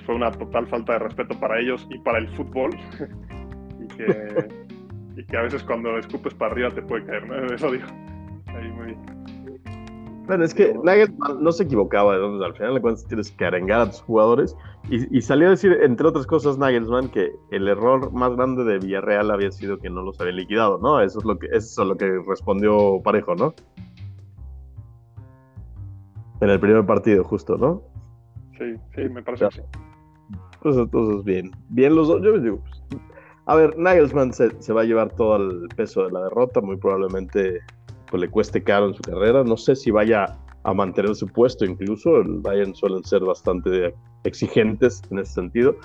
fue 0.09 0.15
una 0.15 0.31
total 0.31 0.65
falta 0.65 0.93
de 0.93 0.99
respeto 0.99 1.39
para 1.39 1.59
ellos 1.59 1.85
y 1.91 1.99
para 1.99 2.17
el 2.17 2.27
fútbol. 2.29 2.71
y, 3.79 3.87
que, 3.95 4.47
y, 5.15 5.23
que, 5.23 5.37
a 5.37 5.43
veces 5.43 5.63
cuando 5.63 5.99
escupes 5.99 6.33
para 6.33 6.51
arriba 6.51 6.71
te 6.71 6.81
puede 6.81 7.05
caer, 7.05 7.27
¿no? 7.27 7.35
Eso 7.53 7.69
dijo. 7.69 7.87
Ahí 8.47 8.71
muy 8.71 8.97
Bueno, 10.25 10.45
es 10.45 10.55
que 10.55 10.73
Nagelsmann 10.83 11.43
no 11.43 11.51
se 11.51 11.65
equivocaba, 11.65 12.15
entonces 12.15 12.43
al 12.43 12.55
final 12.55 12.73
de 12.73 12.81
cuentas 12.81 13.05
tienes 13.05 13.29
que 13.29 13.45
arengar 13.45 13.81
a 13.81 13.85
tus 13.91 14.01
jugadores 14.01 14.57
y, 14.89 15.15
y, 15.15 15.21
salió 15.21 15.45
a 15.45 15.51
decir, 15.51 15.77
entre 15.83 16.07
otras 16.07 16.25
cosas, 16.25 16.57
Nagelsmann, 16.57 17.09
que 17.09 17.31
el 17.51 17.67
error 17.67 18.11
más 18.11 18.35
grande 18.35 18.63
de 18.63 18.79
Villarreal 18.79 19.29
había 19.29 19.51
sido 19.51 19.77
que 19.77 19.91
no 19.91 20.01
los 20.01 20.19
había 20.19 20.33
liquidado, 20.33 20.79
¿no? 20.79 20.99
Eso 21.01 21.19
es 21.19 21.25
lo 21.25 21.37
que, 21.37 21.45
eso 21.51 21.83
es 21.83 21.87
lo 21.87 21.95
que 21.95 22.19
respondió 22.27 22.99
Parejo, 23.03 23.35
¿no? 23.35 23.53
En 26.41 26.49
el 26.49 26.59
primer 26.59 26.83
partido, 26.87 27.23
justo, 27.23 27.57
¿no? 27.59 27.83
Sí, 28.57 28.73
sí, 28.95 29.07
me 29.07 29.21
parece 29.21 29.49
que 29.49 29.51
sí. 29.51 29.61
Pues 30.61 30.75
entonces, 30.77 31.23
bien. 31.23 31.51
Bien 31.69 31.95
los 31.95 32.07
dos. 32.07 32.21
Yo 32.21 32.37
digo, 32.39 32.59
pues, 32.59 33.01
a 33.45 33.55
ver, 33.55 33.77
Nagelsmann 33.77 34.33
se, 34.33 34.73
va 34.73 34.81
a 34.81 34.85
llevar 34.85 35.13
todo 35.15 35.37
el 35.37 35.67
peso 35.75 36.05
de 36.05 36.11
la 36.11 36.23
derrota. 36.23 36.61
Muy 36.61 36.77
probablemente 36.77 37.59
pues, 38.09 38.21
le 38.21 38.29
cueste 38.29 38.63
caro 38.63 38.87
en 38.87 38.93
su 38.93 39.01
carrera. 39.01 39.43
No 39.43 39.57
sé 39.57 39.75
si 39.75 39.91
vaya 39.91 40.37
a 40.63 40.73
mantener 40.73 41.15
su 41.15 41.27
puesto 41.27 41.65
incluso. 41.65 42.17
El 42.17 42.39
Bayern 42.39 42.75
suelen 42.75 43.03
ser 43.03 43.21
bastante 43.21 43.93
exigentes 44.23 45.01
en 45.09 45.19
ese 45.19 45.33
sentido. 45.33 45.75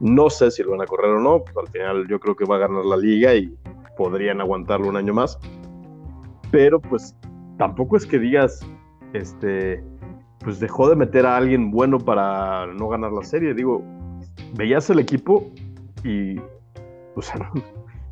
No 0.00 0.28
sé 0.28 0.50
si 0.50 0.62
lo 0.62 0.72
van 0.72 0.82
a 0.82 0.86
correr 0.86 1.12
o 1.12 1.20
no. 1.20 1.42
Pues, 1.42 1.56
al 1.56 1.68
final 1.72 2.08
yo 2.08 2.20
creo 2.20 2.36
que 2.36 2.44
va 2.44 2.56
a 2.56 2.60
ganar 2.60 2.84
la 2.84 2.96
liga 2.96 3.34
y 3.34 3.52
podrían 3.96 4.40
aguantarlo 4.40 4.88
un 4.88 4.96
año 4.96 5.14
más. 5.14 5.38
Pero 6.50 6.80
pues 6.80 7.16
tampoco 7.58 7.96
es 7.96 8.06
que 8.06 8.18
digas, 8.18 8.60
este, 9.12 9.82
pues 10.44 10.60
dejó 10.60 10.88
de 10.90 10.96
meter 10.96 11.24
a 11.26 11.38
alguien 11.38 11.70
bueno 11.70 11.98
para 11.98 12.66
no 12.66 12.88
ganar 12.88 13.12
la 13.12 13.24
serie. 13.24 13.54
Digo, 13.54 13.82
veías 14.56 14.88
el 14.90 15.00
equipo 15.00 15.50
y, 16.04 16.38
o 17.16 17.22
sea, 17.22 17.50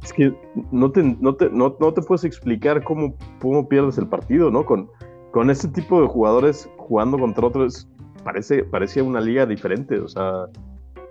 es 0.03 0.12
que 0.12 0.35
no 0.73 0.90
te, 0.90 1.03
no 1.03 1.37
te, 1.37 1.51
no, 1.51 1.73
te 1.73 2.03
puedes 2.03 2.25
explicar 2.25 2.83
cómo, 2.83 3.14
cómo 3.40 3.68
pierdes 3.68 3.99
el 3.99 4.09
partido, 4.09 4.51
¿no? 4.51 4.64
Con, 4.64 4.90
con 5.31 5.51
ese 5.51 5.68
tipo 5.68 6.01
de 6.01 6.09
jugadores 6.09 6.68
jugando 6.79 7.18
contra 7.18 7.47
otros, 7.47 7.88
parece, 8.25 8.64
parecía 8.64 9.05
una 9.05 9.21
liga 9.21 9.47
diferente, 9.47 9.99
o 10.01 10.09
sea, 10.09 10.47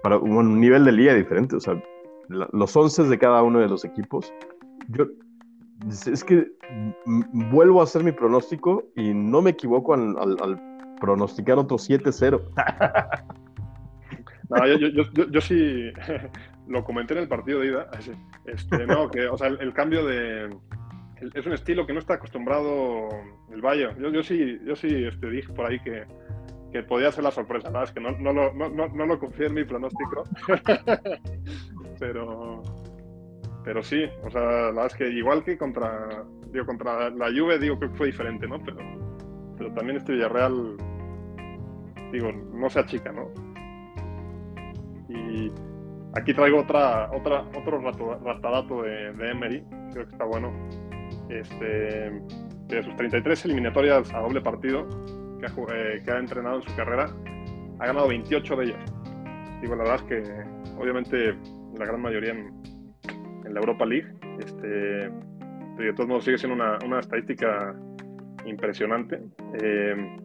para 0.03 0.17
un 0.17 0.59
nivel 0.59 0.83
de 0.85 0.91
liga 0.91 1.13
diferente, 1.13 1.55
o 1.55 1.59
sea, 1.59 1.81
los 2.27 2.75
once 2.75 3.03
de 3.03 3.17
cada 3.17 3.43
uno 3.43 3.59
de 3.59 3.67
los 3.67 3.85
equipos. 3.85 4.33
Yo, 4.89 5.05
es 5.89 6.23
que 6.23 6.47
vuelvo 7.51 7.81
a 7.81 7.83
hacer 7.83 8.03
mi 8.03 8.11
pronóstico 8.11 8.83
y 8.95 9.13
no 9.13 9.41
me 9.41 9.51
equivoco 9.51 9.93
al 9.93 10.70
pronosticar 11.01 11.57
otro 11.57 11.77
7-0. 11.77 12.41
No, 14.51 14.67
yo, 14.67 15.41
sí 15.41 15.91
lo 16.67 16.83
comenté 16.83 17.13
en 17.13 17.21
el 17.21 17.27
partido 17.29 17.61
de 17.61 17.67
ida. 17.67 17.89
Este, 18.45 18.85
no, 18.85 19.09
que, 19.09 19.27
o 19.27 19.37
sea, 19.37 19.47
el, 19.47 19.73
cambio 19.73 20.05
de. 20.05 20.53
es 21.33 21.45
un 21.45 21.53
estilo 21.53 21.87
que 21.87 21.93
no 21.93 21.99
está 21.99 22.15
acostumbrado 22.15 23.07
el 23.53 23.61
Bayern. 23.61 23.97
Yo, 23.97 24.21
sí, 24.23 24.59
yo 24.65 24.75
sí 24.75 25.05
este, 25.05 25.29
dije 25.29 25.53
por 25.53 25.67
ahí 25.67 25.79
que, 25.79 26.03
que 26.73 26.83
podía 26.83 27.13
ser 27.13 27.23
la 27.23 27.31
sorpresa. 27.31 27.69
La 27.71 27.83
es 27.83 27.91
que 27.91 28.01
no, 28.01 28.11
no, 28.11 28.33
lo, 28.33 28.53
no, 28.53 28.69
no, 28.69 29.05
lo 29.05 29.19
confié 29.19 29.45
en 29.45 29.53
mi 29.53 29.63
pronóstico. 29.63 30.23
pero, 31.99 32.61
pero 33.63 33.81
sí, 33.81 34.03
o 34.25 34.31
sea, 34.31 34.41
la 34.41 34.65
verdad 34.65 34.85
es 34.87 34.95
que 34.95 35.09
igual 35.09 35.45
que 35.45 35.57
contra, 35.57 36.25
digo, 36.51 36.65
contra 36.65 37.09
la 37.09 37.27
Juve, 37.27 37.57
digo 37.57 37.79
que 37.79 37.87
fue 37.89 38.07
diferente, 38.07 38.47
¿no? 38.47 38.61
Pero, 38.61 38.79
pero 39.57 39.73
también 39.75 39.95
este 39.95 40.11
Villarreal 40.11 40.75
digo, 42.11 42.31
no 42.31 42.69
se 42.69 42.79
achica, 42.79 43.11
¿no? 43.11 43.29
Y 45.09 45.51
aquí 46.15 46.33
traigo 46.33 46.59
otra, 46.59 47.09
otra, 47.11 47.45
otro 47.57 47.79
ratadato 48.23 48.83
de, 48.83 49.13
de 49.13 49.31
Emery, 49.31 49.63
creo 49.91 50.05
que 50.05 50.11
está 50.11 50.25
bueno. 50.25 50.51
Este, 51.29 52.11
de 52.67 52.83
sus 52.83 52.95
33 52.95 53.45
eliminatorias 53.45 54.13
a 54.13 54.19
doble 54.19 54.41
partido 54.41 54.87
que 55.39 55.45
ha, 55.45 55.75
eh, 55.75 56.01
que 56.03 56.11
ha 56.11 56.19
entrenado 56.19 56.57
en 56.57 56.61
su 56.63 56.75
carrera, 56.75 57.09
ha 57.79 57.85
ganado 57.85 58.07
28 58.07 58.55
de 58.55 58.65
ellas. 58.65 58.93
Digo, 59.61 59.75
la 59.75 59.83
verdad 59.83 59.95
es 59.97 60.03
que 60.03 60.23
obviamente 60.77 61.35
la 61.77 61.85
gran 61.85 62.01
mayoría 62.01 62.31
en, 62.31 62.53
en 63.45 63.53
la 63.53 63.59
Europa 63.59 63.85
League, 63.85 64.07
este, 64.39 64.67
de 64.67 65.93
todos 65.95 66.07
modos 66.07 66.25
sigue 66.25 66.37
siendo 66.37 66.55
una, 66.55 66.77
una 66.85 66.99
estadística 66.99 67.75
impresionante. 68.45 69.21
Eh, 69.61 70.17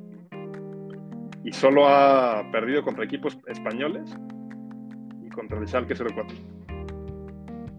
y 1.46 1.52
solo 1.52 1.86
ha 1.88 2.42
perdido 2.50 2.82
contra 2.82 3.04
equipos 3.04 3.38
españoles 3.46 4.16
y 5.24 5.28
contra 5.30 5.58
el 5.58 5.68
Schalke 5.68 5.94
04. 5.94 6.36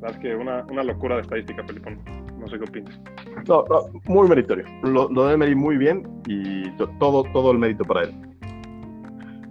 La 0.02 0.10
es 0.10 0.18
que 0.20 0.34
una, 0.36 0.66
una 0.72 0.84
locura 0.84 1.16
de 1.16 1.24
estadística, 1.24 1.64
Felipón. 1.66 2.00
No 2.40 2.48
sé 2.48 2.58
qué 2.58 2.64
opinas. 2.64 3.02
No, 3.46 3.66
muy 4.06 4.30
meritorio. 4.30 4.64
Lo, 4.84 5.10
lo 5.10 5.28
de 5.28 5.34
Emery 5.34 5.54
muy 5.54 5.76
bien 5.78 6.08
y 6.28 6.70
todo, 6.98 7.24
todo 7.34 7.52
el 7.52 7.58
mérito 7.58 7.84
para 7.84 8.04
él. 8.04 8.16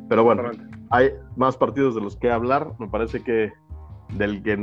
Pero 0.08 0.24
bueno, 0.24 0.44
hay 0.90 1.10
más 1.36 1.58
partidos 1.58 1.94
de 1.94 2.00
los 2.00 2.16
que 2.16 2.30
hablar. 2.30 2.72
Me 2.78 2.88
parece 2.88 3.22
que 3.22 3.52
del 4.14 4.42
que 4.42 4.56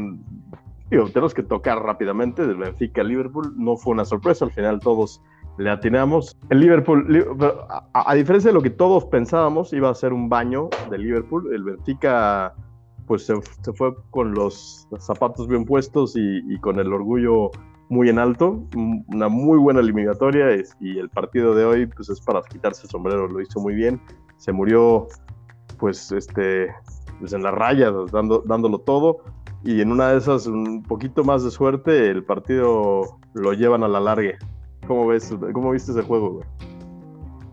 digo, 0.90 1.10
tenemos 1.10 1.36
que 1.36 1.44
tocar 1.44 1.84
rápidamente 1.84 2.48
del 2.48 2.58
Benfica 2.58 3.04
Liverpool. 3.04 3.54
No 3.56 3.78
fue 3.78 3.94
una 3.94 4.06
sorpresa, 4.06 4.46
al 4.46 4.52
final 4.52 4.80
todos 4.80 5.22
le 5.58 5.70
atinamos. 5.70 6.38
El 6.50 6.60
Liverpool, 6.60 7.06
a, 7.94 8.16
diferencia 8.16 8.50
de 8.50 8.54
lo 8.54 8.62
que 8.62 8.70
todos 8.70 9.06
pensábamos, 9.06 9.74
iba 9.74 9.90
a 9.90 9.96
ser 9.96 10.14
un 10.14 10.30
baño 10.30 10.70
de 10.90 10.98
Liverpool. 10.98 11.54
El 11.54 11.64
Benfica, 11.64 12.54
pues 13.08 13.26
se, 13.26 13.36
fue 13.74 13.94
con 14.10 14.34
los 14.34 14.88
zapatos 15.00 15.48
bien 15.48 15.66
puestos 15.66 16.14
y, 16.16 16.58
con 16.60 16.80
el 16.80 16.92
orgullo 16.92 17.52
muy 17.90 18.10
en 18.10 18.20
alto. 18.20 18.64
Una 19.08 19.30
muy 19.30 19.58
buena 19.60 19.80
eliminatoria 19.80 20.48
y 20.80 20.98
el 20.98 21.10
partido 21.10 21.54
de 21.54 21.66
hoy, 21.66 21.86
pues 21.86 22.10
es 22.10 22.20
para 22.22 22.42
quitarse 22.42 22.84
el 22.84 22.90
sombrero. 22.90 23.28
Lo 23.28 23.42
hizo 23.42 23.60
muy 23.60 23.76
bien. 23.76 24.02
Se 24.38 24.52
murió, 24.52 25.08
pues, 25.78 26.12
este, 26.12 26.74
pues 27.20 27.34
en 27.34 27.44
la 27.44 27.52
raya, 27.52 27.92
dando, 28.12 28.44
dándolo 28.46 28.80
todo. 28.80 29.18
Y 29.64 29.80
en 29.80 29.92
una 29.92 30.10
de 30.10 30.18
esas, 30.18 30.48
un 30.48 30.84
poquito 30.84 31.24
más 31.24 31.44
de 31.44 31.52
suerte, 31.52 32.10
el 32.10 32.26
partido 32.26 33.18
lo 33.34 33.54
llevan 33.54 33.84
a 33.84 33.88
la 33.88 34.02
larga. 34.02 34.38
¿Cómo 34.88 35.08
ves? 35.08 35.34
¿Cómo 35.54 35.72
viste 35.72 35.92
ese 35.92 36.02
juego, 36.02 36.32
güey? 36.32 36.46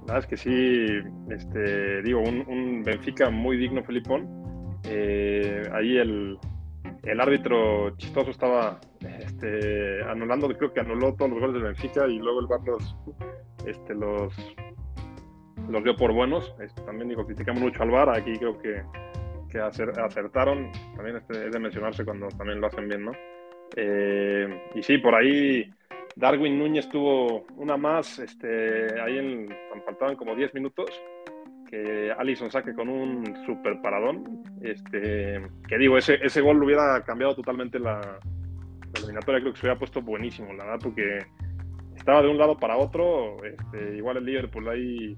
Verdad 0.03 0.19
es 0.19 0.27
que 0.27 0.37
sí, 0.37 0.87
este, 1.31 2.03
digo, 2.03 2.21
un, 2.21 2.83
Benfica 2.85 3.31
muy 3.31 3.57
digno, 3.57 3.83
Felipón. 3.85 4.29
Eh, 4.85 5.63
ahí 5.73 5.99
el, 5.99 6.39
árbitro 7.21 7.97
chistoso 7.97 8.31
estaba 8.31 8.81
este, 9.01 10.03
anulando, 10.03 10.49
creo 10.49 10.73
que 10.73 10.81
anuló 10.81 11.15
todos 11.15 11.31
los 11.31 11.41
goles 11.41 11.55
del 11.55 11.63
Benfica 11.63 12.09
y 12.09 12.19
luego 12.19 12.41
el 12.41 12.47
VAR 12.47 12.61
los, 12.67 12.97
este, 13.67 13.95
los, 13.95 14.35
los 15.69 15.85
dio 15.85 15.95
por 15.95 16.13
buenos. 16.13 16.53
Este, 16.61 16.83
también 16.83 17.09
digo, 17.09 17.25
criticamos 17.25 17.63
mucho 17.63 17.83
al 17.83 17.91
VAR, 17.91 18.11
aquí 18.11 18.37
creo 18.37 18.59
que, 18.59 18.83
que 19.49 19.61
acertaron. 19.61 20.73
También 20.97 21.19
este, 21.19 21.47
es 21.47 21.53
de 21.53 21.59
mencionarse 21.61 22.05
cuando 22.05 22.29
también 22.29 22.61
lo 22.61 22.67
hacen 22.67 22.89
bien, 22.89 23.05
¿no? 23.05 23.13
Eh, 23.77 24.63
y 24.75 24.83
sí, 24.83 24.99
por 24.99 25.15
ahí 25.15 25.71
Darwin 26.17 26.59
Núñez 26.59 26.89
tuvo 26.89 27.47
una 27.57 27.77
más, 27.77 28.19
este, 28.19 29.01
ahí 29.01 29.19
en, 29.19 29.49
faltaban 29.85 30.17
como 30.17 30.35
10 30.35 30.55
minutos, 30.55 30.91
que 31.69 32.13
Allison 32.19 32.51
saque 32.51 32.75
con 32.75 32.89
un 32.89 33.25
super 33.47 33.81
paradón. 33.81 34.43
Este, 34.61 35.41
que 35.69 35.79
digo, 35.79 35.97
ese, 35.97 36.19
ese 36.23 36.41
gol 36.41 36.63
hubiera 36.63 37.03
cambiado 37.05 37.37
totalmente 37.37 37.79
la, 37.79 38.19
eliminatoria, 38.97 39.41
creo 39.41 39.53
que 39.53 39.59
se 39.61 39.67
hubiera 39.67 39.79
puesto 39.79 40.03
buenísimo, 40.03 40.53
la 40.53 40.65
verdad, 40.65 40.81
porque 40.83 41.19
estaba 41.97 42.23
de 42.23 42.29
un 42.29 42.39
lado 42.39 42.57
para 42.59 42.77
otro, 42.77 43.37
este, 43.45 43.97
igual 43.97 44.17
el 44.17 44.25
Liverpool 44.25 44.69
ahí, 44.69 45.17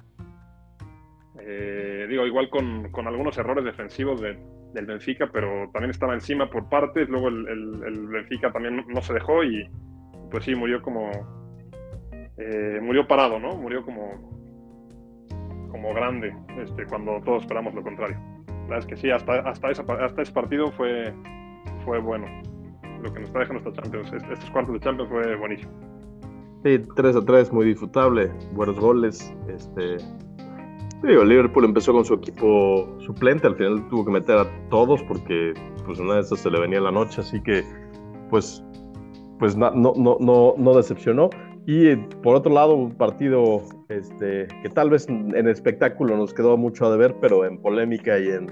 eh, 1.40 2.06
digo, 2.08 2.26
igual 2.26 2.50
con, 2.50 2.90
algunos 3.06 3.38
errores 3.38 3.64
defensivos 3.64 4.20
del 4.20 4.86
Benfica, 4.86 5.30
pero 5.32 5.70
también 5.72 5.90
estaba 5.90 6.14
encima 6.14 6.50
por 6.50 6.68
partes, 6.68 7.08
luego 7.08 7.28
el, 7.28 7.48
el 7.48 8.06
Benfica 8.08 8.52
también 8.52 8.84
no 8.88 9.00
se 9.00 9.14
dejó 9.14 9.42
y 9.42 9.66
pues 10.32 10.44
sí, 10.44 10.54
murió 10.56 10.82
como. 10.82 11.10
Eh, 12.38 12.80
murió 12.82 13.06
parado, 13.06 13.38
¿no? 13.38 13.54
Murió 13.54 13.84
como. 13.84 14.10
como 15.70 15.94
grande, 15.94 16.34
este, 16.58 16.86
cuando 16.86 17.20
todos 17.24 17.42
esperamos 17.42 17.74
lo 17.74 17.82
contrario. 17.82 18.16
La 18.48 18.62
verdad 18.62 18.78
es 18.78 18.86
que 18.86 18.96
sí, 18.96 19.10
hasta, 19.10 19.40
hasta, 19.40 19.68
hasta 19.68 20.22
ese 20.22 20.32
partido 20.32 20.72
fue, 20.72 21.12
fue 21.84 22.00
bueno. 22.00 22.26
Lo 23.02 23.12
que 23.12 23.20
nos 23.20 23.32
dejando 23.32 23.68
esta 23.68 23.82
Champions, 23.82 24.12
estos 24.12 24.50
cuartos 24.50 24.74
de 24.74 24.80
Champions 24.80 25.10
fue 25.10 25.36
buenísimo. 25.36 25.72
Sí, 26.64 26.78
3 26.94 27.16
a 27.16 27.24
3, 27.24 27.52
muy 27.52 27.66
disfrutable, 27.66 28.30
buenos 28.52 28.78
goles. 28.78 29.34
Este, 29.48 29.96
digo, 31.02 31.24
Liverpool 31.24 31.64
empezó 31.64 31.92
con 31.92 32.04
su 32.04 32.14
equipo 32.14 32.96
suplente, 33.00 33.48
al 33.48 33.56
final 33.56 33.86
tuvo 33.88 34.04
que 34.04 34.12
meter 34.12 34.38
a 34.38 34.68
todos 34.70 35.02
porque 35.02 35.52
pues 35.84 35.98
una 35.98 36.14
de 36.14 36.20
esas 36.20 36.38
se 36.38 36.50
le 36.50 36.60
venía 36.60 36.80
la 36.80 36.92
noche, 36.92 37.20
así 37.20 37.42
que 37.42 37.64
pues 38.30 38.64
pues 39.42 39.56
no, 39.56 39.72
no, 39.72 39.92
no, 39.96 40.54
no 40.56 40.74
decepcionó. 40.76 41.28
Y 41.66 41.88
eh, 41.88 42.08
por 42.22 42.36
otro 42.36 42.52
lado, 42.52 42.76
un 42.76 42.92
partido 42.92 43.60
este, 43.88 44.46
que 44.62 44.68
tal 44.68 44.90
vez 44.90 45.08
en 45.08 45.48
espectáculo 45.48 46.16
nos 46.16 46.32
quedó 46.32 46.56
mucho 46.56 46.86
a 46.86 46.92
deber, 46.92 47.16
pero 47.20 47.44
en 47.44 47.58
polémica 47.58 48.20
y 48.20 48.28
en, 48.28 48.46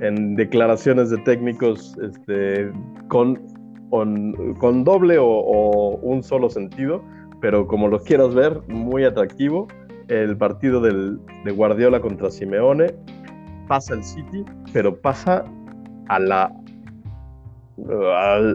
en 0.00 0.34
declaraciones 0.34 1.10
de 1.10 1.18
técnicos 1.18 1.98
este, 1.98 2.72
con, 3.08 3.42
con, 3.90 4.84
doble 4.84 5.18
o, 5.20 5.98
un 6.00 6.22
solo 6.22 6.48
sentido, 6.48 7.04
pero 7.42 7.66
como 7.66 7.88
lo 7.88 8.00
quieras 8.00 8.34
ver, 8.34 8.58
muy 8.68 9.04
atractivo. 9.04 9.68
El 10.08 10.34
partido 10.38 10.80
del, 10.80 11.20
de 11.44 11.52
Guardiola 11.52 12.00
contra 12.00 12.30
Simeone 12.30 12.86
pasa 13.68 13.92
el 13.92 14.02
City, 14.02 14.46
pero 14.72 14.98
pasa 14.98 15.44
a 16.08 16.18
la 16.18 16.61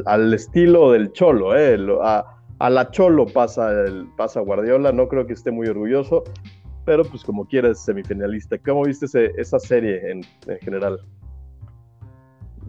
al, 0.05 0.33
estilo 0.33 0.91
del 0.91 1.11
Cholo, 1.13 1.57
¿eh? 1.57 1.77
a, 2.01 2.69
la 2.69 2.91
Cholo 2.91 3.25
pasa, 3.25 3.71
el, 3.71 4.07
pasa 4.17 4.41
Guardiola, 4.41 4.91
no 4.91 5.07
creo 5.07 5.25
que 5.27 5.33
esté 5.33 5.51
muy 5.51 5.67
orgulloso, 5.67 6.23
pero 6.85 7.03
pues 7.03 7.23
como 7.23 7.45
quieras, 7.45 7.83
semifinalista. 7.83 8.57
¿Cómo 8.59 8.83
viste 8.83 9.05
esa 9.39 9.59
serie 9.59 10.11
en, 10.11 10.23
general? 10.61 10.99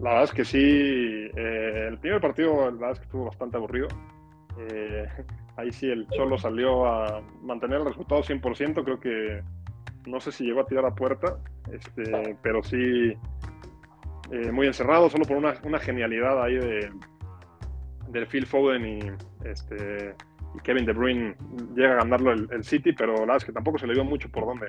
La 0.01 0.11
verdad 0.11 0.23
es 0.25 0.31
que 0.31 0.45
sí, 0.45 0.59
eh, 0.59 1.87
el 1.89 1.97
primer 1.99 2.21
partido 2.21 2.55
la 2.65 2.71
verdad 2.71 2.91
es 2.91 2.99
que 2.99 3.05
estuvo 3.05 3.25
bastante 3.25 3.57
aburrido. 3.57 3.87
Eh, 4.59 5.07
ahí 5.57 5.71
sí 5.71 5.89
el 5.89 6.07
Cholo 6.09 6.37
salió 6.37 6.85
a 6.85 7.21
mantener 7.41 7.79
el 7.79 7.85
resultado 7.85 8.21
100%, 8.21 8.83
creo 8.83 8.99
que 8.99 9.41
no 10.05 10.19
sé 10.19 10.31
si 10.31 10.45
llegó 10.45 10.61
a 10.61 10.65
tirar 10.65 10.85
a 10.85 10.95
puerta, 10.95 11.37
este, 11.71 12.37
pero 12.41 12.63
sí 12.63 13.13
eh, 14.31 14.51
muy 14.51 14.67
encerrado, 14.67 15.09
solo 15.09 15.25
por 15.25 15.37
una, 15.37 15.79
genialidad 15.79 16.43
ahí 16.43 16.55
de, 16.55 16.91
del 18.09 18.27
Phil 18.27 18.45
Foden 18.45 18.85
y, 18.85 18.99
este, 19.43 20.13
Kevin 20.63 20.85
De 20.85 20.93
Bruyne 20.93 21.35
llega 21.75 21.93
a 21.93 21.97
ganarlo 21.97 22.33
el, 22.33 22.63
City, 22.63 22.93
pero 22.93 23.13
la 23.13 23.19
verdad 23.21 23.37
es 23.37 23.45
que 23.45 23.51
tampoco 23.51 23.79
se 23.79 23.87
le 23.87 23.93
vio 23.93 24.03
mucho 24.03 24.29
por 24.29 24.45
dónde. 24.45 24.67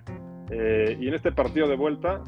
Eh, 0.50 0.96
y 0.98 1.08
en 1.08 1.14
este 1.14 1.32
partido 1.32 1.68
de 1.68 1.76
vuelta, 1.76 2.22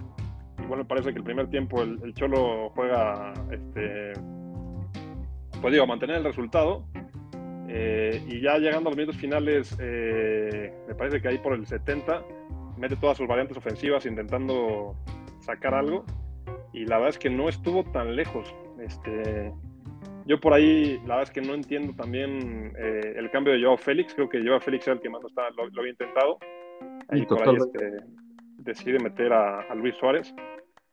igual 0.62 0.80
me 0.80 0.84
parece 0.84 1.12
que 1.12 1.18
el 1.18 1.24
primer 1.24 1.48
tiempo 1.48 1.82
el, 1.82 2.12
Cholo 2.14 2.70
juega, 2.74 3.32
este, 3.50 4.12
pues 5.60 5.72
digo, 5.72 5.86
mantener 5.86 6.16
el 6.16 6.24
resultado. 6.24 6.84
Eh, 7.68 8.22
y 8.28 8.42
ya 8.42 8.58
llegando 8.58 8.90
a 8.90 8.92
los 8.92 8.96
minutos 8.96 9.16
finales, 9.16 9.78
me 9.78 10.94
parece 10.94 11.22
que 11.22 11.28
ahí 11.28 11.38
por 11.38 11.54
el 11.54 11.66
70 11.66 12.22
mete 12.76 12.96
todas 12.96 13.16
sus 13.16 13.26
variantes 13.26 13.56
ofensivas 13.56 14.04
intentando 14.04 14.94
sacar 15.40 15.74
algo 15.74 16.04
y 16.72 16.86
la 16.86 16.96
verdad 16.96 17.10
es 17.10 17.18
que 17.18 17.30
no 17.30 17.48
estuvo 17.48 17.84
tan 17.84 18.16
lejos. 18.16 18.54
Este, 18.78 19.52
yo 20.26 20.40
por 20.40 20.54
ahí, 20.54 20.98
la 21.06 21.16
verdad 21.16 21.22
es 21.22 21.30
que 21.30 21.40
no 21.40 21.54
entiendo 21.54 21.94
también 21.94 22.72
eh, 22.78 23.14
el 23.16 23.30
cambio 23.30 23.52
de 23.52 23.62
Joao 23.62 23.76
Félix. 23.76 24.14
Creo 24.14 24.28
que 24.28 24.42
Joao 24.44 24.60
Félix 24.60 24.86
era 24.86 24.94
el 24.94 25.00
que 25.00 25.10
más 25.10 25.22
lo, 25.22 25.66
lo, 25.68 25.80
había 25.80 25.90
intentado. 25.90 26.38
Ahí 27.08 27.26
por 27.26 27.46
ahí 27.46 27.56
este, 27.56 28.04
decide 28.58 28.98
meter 28.98 29.32
a, 29.32 29.74
Luis 29.74 29.94
Suárez. 29.96 30.34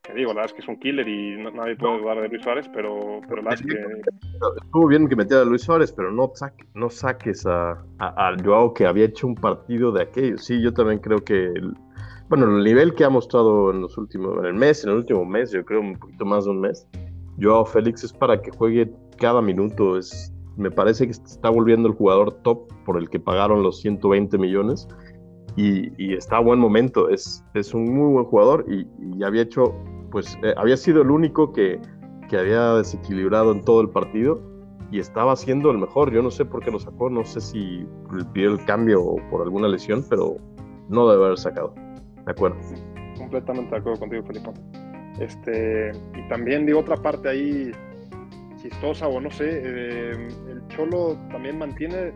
Que 0.01 0.13
digo, 0.13 0.29
la 0.29 0.41
verdad 0.41 0.45
es 0.45 0.53
que 0.53 0.61
es 0.61 0.67
un 0.67 0.79
killer 0.79 1.07
y 1.07 1.43
nadie 1.53 1.75
puede 1.75 1.99
dudar 1.99 2.21
de 2.21 2.29
Luis 2.29 2.41
Suárez, 2.41 2.69
pero, 2.73 3.19
pero 3.27 3.41
la 3.41 3.51
verdad 3.51 3.65
es 3.65 3.75
que. 3.75 4.63
Estuvo 4.63 4.87
bien 4.87 5.07
que 5.07 5.15
metiera 5.15 5.43
a 5.43 5.45
Luis 5.45 5.61
Suárez, 5.61 5.91
pero 5.91 6.11
no, 6.11 6.31
no 6.73 6.89
saques 6.89 7.45
a, 7.45 7.83
a, 7.99 8.35
Joao 8.43 8.73
que 8.73 8.85
había 8.85 9.05
hecho 9.05 9.27
un 9.27 9.35
partido 9.35 9.91
de 9.91 10.03
aquello. 10.03 10.37
Sí, 10.37 10.61
yo 10.61 10.73
también 10.73 10.99
creo 10.99 11.19
que 11.19 11.51
bueno, 12.29 12.45
el 12.57 12.63
nivel 12.63 12.93
que 12.93 13.03
ha 13.03 13.09
mostrado 13.09 13.71
en 13.71 13.81
los 13.81 13.97
últimos, 13.97 14.37
en 14.39 14.45
el 14.45 14.53
mes, 14.53 14.83
en 14.83 14.91
el 14.91 14.97
último 14.97 15.25
mes, 15.25 15.51
yo 15.51 15.65
creo 15.65 15.81
un 15.81 15.97
poquito 15.97 16.25
más 16.25 16.45
de 16.45 16.51
un 16.51 16.61
mes, 16.61 16.87
Joao 17.41 17.65
Félix 17.65 18.03
es 18.03 18.13
para 18.13 18.41
que 18.41 18.51
juegue 18.51 18.91
cada 19.17 19.41
minuto. 19.41 19.97
Es, 19.97 20.33
me 20.57 20.69
parece 20.69 21.05
que 21.05 21.11
está 21.11 21.49
volviendo 21.49 21.87
el 21.87 21.95
jugador 21.95 22.33
top 22.43 22.67
por 22.85 22.97
el 22.97 23.09
que 23.09 23.19
pagaron 23.19 23.63
los 23.63 23.79
120 23.81 24.37
millones 24.37 24.87
y, 25.55 26.13
está 26.13 26.37
a 26.37 26.41
buen 26.41 26.59
momento. 26.59 27.09
Es, 27.09 27.43
es 27.53 27.73
un 27.73 27.93
muy 27.93 28.11
buen 28.13 28.25
jugador 28.25 28.65
y, 28.69 29.23
había 29.23 29.43
hecho, 29.43 29.73
pues, 30.11 30.37
eh, 30.43 30.53
había 30.57 30.77
sido 30.77 31.01
el 31.01 31.11
único 31.11 31.51
que, 31.53 31.79
que 32.29 32.37
había 32.37 32.73
desequilibrado 32.75 33.51
en 33.51 33.63
todo 33.63 33.81
el 33.81 33.89
partido 33.89 34.41
y 34.91 34.99
estaba 34.99 35.35
siendo 35.35 35.71
el 35.71 35.77
mejor. 35.77 36.11
Yo 36.11 36.21
no 36.21 36.31
sé 36.31 36.45
por 36.45 36.63
qué 36.63 36.71
lo 36.71 36.79
sacó, 36.79 37.09
no 37.09 37.23
sé 37.23 37.41
si 37.41 37.85
pidió 38.33 38.51
el 38.51 38.65
cambio 38.65 39.01
o 39.01 39.17
por 39.29 39.41
alguna 39.41 39.67
lesión, 39.67 40.03
pero 40.09 40.37
no 40.89 41.09
debe 41.09 41.25
haber 41.25 41.37
sacado. 41.37 41.73
De 42.29 42.33
acuerdo. 42.33 42.57
Completamente 43.17 43.71
de 43.71 43.77
acuerdo 43.77 43.99
contigo, 44.01 44.23
Felipe. 44.23 44.51
Este, 45.19 45.91
y 46.15 46.29
también 46.29 46.63
digo 46.63 46.81
otra 46.81 46.95
parte 46.95 47.27
ahí 47.27 47.71
chistosa 48.57 49.07
o 49.07 49.19
no 49.19 49.31
sé, 49.31 49.63
eh, 49.63 50.11
el 50.11 50.67
Cholo 50.67 51.17
también 51.31 51.57
mantiene, 51.57 52.13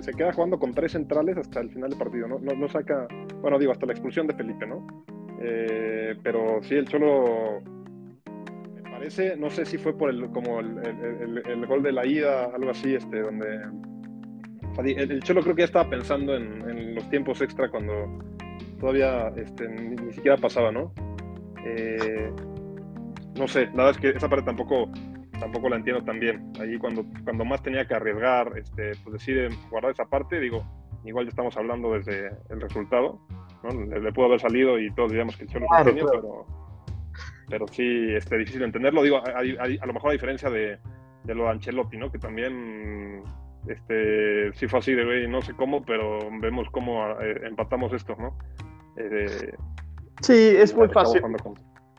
se 0.00 0.12
queda 0.12 0.32
jugando 0.32 0.58
con 0.58 0.72
tres 0.72 0.92
centrales 0.92 1.36
hasta 1.36 1.60
el 1.60 1.68
final 1.68 1.90
del 1.90 1.98
partido, 1.98 2.26
¿no? 2.26 2.38
No, 2.38 2.68
saca, 2.68 3.06
bueno, 3.42 3.58
digo, 3.58 3.72
hasta 3.72 3.84
la 3.84 3.92
expulsión 3.92 4.26
de 4.26 4.34
Felipe, 4.34 4.66
¿no? 4.66 4.86
Eh, 5.42 6.16
pero 6.22 6.62
sí, 6.62 6.76
el 6.76 6.88
Cholo 6.88 7.60
me 8.82 8.90
parece, 8.90 9.36
no 9.36 9.50
sé 9.50 9.66
si 9.66 9.76
fue 9.76 9.94
por 9.94 10.08
el, 10.08 10.30
como 10.30 10.60
el, 10.60 11.66
gol 11.66 11.82
de 11.82 11.92
la 11.92 12.06
ida, 12.06 12.46
algo 12.46 12.70
así, 12.70 12.94
este, 12.94 13.20
donde 13.20 13.60
el, 14.86 15.22
Cholo 15.22 15.42
creo 15.42 15.54
que 15.54 15.62
ya 15.62 15.66
estaba 15.66 15.90
pensando 15.90 16.34
en, 16.34 16.94
los 16.94 17.10
tiempos 17.10 17.42
extra 17.42 17.68
cuando 17.68 17.92
todavía 18.82 19.28
este, 19.36 19.68
ni, 19.68 20.12
siquiera 20.12 20.36
pasaba, 20.36 20.72
¿no? 20.72 20.92
Eh, 21.64 22.32
no 23.38 23.46
sé, 23.46 23.66
la 23.66 23.84
verdad 23.84 23.90
es 23.92 23.98
que 23.98 24.08
esa 24.08 24.28
parte 24.28 24.44
tampoco, 24.44 24.90
tampoco 25.38 25.68
la 25.68 25.76
entiendo 25.76 26.04
tan 26.04 26.18
bien. 26.18 26.52
Ahí 26.60 26.76
cuando, 26.78 27.04
cuando 27.22 27.44
más 27.44 27.62
tenía 27.62 27.86
que 27.86 27.94
arriesgar, 27.94 28.58
este, 28.58 28.90
pues 29.04 29.12
decide 29.12 29.50
guardar 29.70 29.92
esa 29.92 30.06
parte, 30.06 30.40
digo, 30.40 30.64
igual 31.04 31.26
ya 31.26 31.30
estamos 31.30 31.56
hablando 31.56 31.92
desde 31.92 32.32
el 32.50 32.60
resultado, 32.60 33.20
¿no? 33.62 33.70
Le, 33.70 34.12
pudo 34.12 34.26
haber 34.26 34.40
salido 34.40 34.76
y 34.80 34.92
todos 34.94 35.12
diríamos 35.12 35.36
que 35.36 35.44
el 35.44 35.50
Cholo 35.50 35.66
es 35.78 35.86
genio, 35.86 36.08
pero, 36.12 36.46
pero 37.48 37.68
sí, 37.68 38.14
este, 38.16 38.36
difícil 38.36 38.58
de 38.58 38.66
entenderlo. 38.66 39.04
Digo, 39.04 39.22
a, 39.24 39.86
lo 39.86 39.92
mejor 39.92 40.10
a 40.10 40.14
diferencia 40.14 40.50
de, 40.50 40.76
de, 41.22 41.34
lo 41.36 41.44
de 41.44 41.50
Ancelotti, 41.50 41.98
¿no? 41.98 42.10
Que 42.10 42.18
también 42.18 43.22
este, 43.68 44.52
sí 44.54 44.66
fue 44.66 44.80
así 44.80 44.92
de, 44.92 45.04
güey, 45.04 45.28
no 45.28 45.40
sé 45.40 45.54
cómo, 45.54 45.84
pero 45.84 46.18
vemos 46.40 46.68
cómo 46.72 47.08
eh, 47.20 47.42
empatamos 47.44 47.92
esto, 47.92 48.16
¿no? 48.18 48.36
Eh, 48.96 49.54
sí, 50.20 50.32
es 50.32 50.74
muy 50.74 50.88
fácil. 50.88 51.22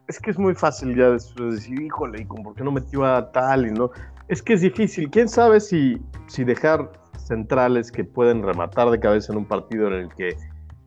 Es 0.08 0.19
que 0.19 0.32
es 0.32 0.38
muy 0.38 0.53
fácil 0.53 0.95
ya 0.95 1.12
después 1.12 1.56
decir, 1.56 1.82
híjole, 1.82 2.21
¿y 2.21 2.25
por 2.25 2.56
qué 2.56 2.63
no 2.63 2.71
metió 2.71 3.06
a 3.06 3.32
tal? 3.32 3.67
Y 3.67 3.71
no. 3.71 3.91
Es 4.27 4.41
que 4.41 4.53
es 4.53 4.62
difícil. 4.62 5.10
¿Quién 5.10 5.29
sabe 5.29 5.60
si, 5.60 6.01
si 6.27 6.43
dejar 6.43 6.91
centrales 7.17 7.91
que 7.91 8.03
pueden 8.03 8.43
rematar 8.43 8.89
de 8.89 8.99
cabeza 8.99 9.32
en 9.32 9.39
un 9.39 9.45
partido 9.45 9.88
en 9.88 9.93
el 9.93 10.10
que 10.10 10.36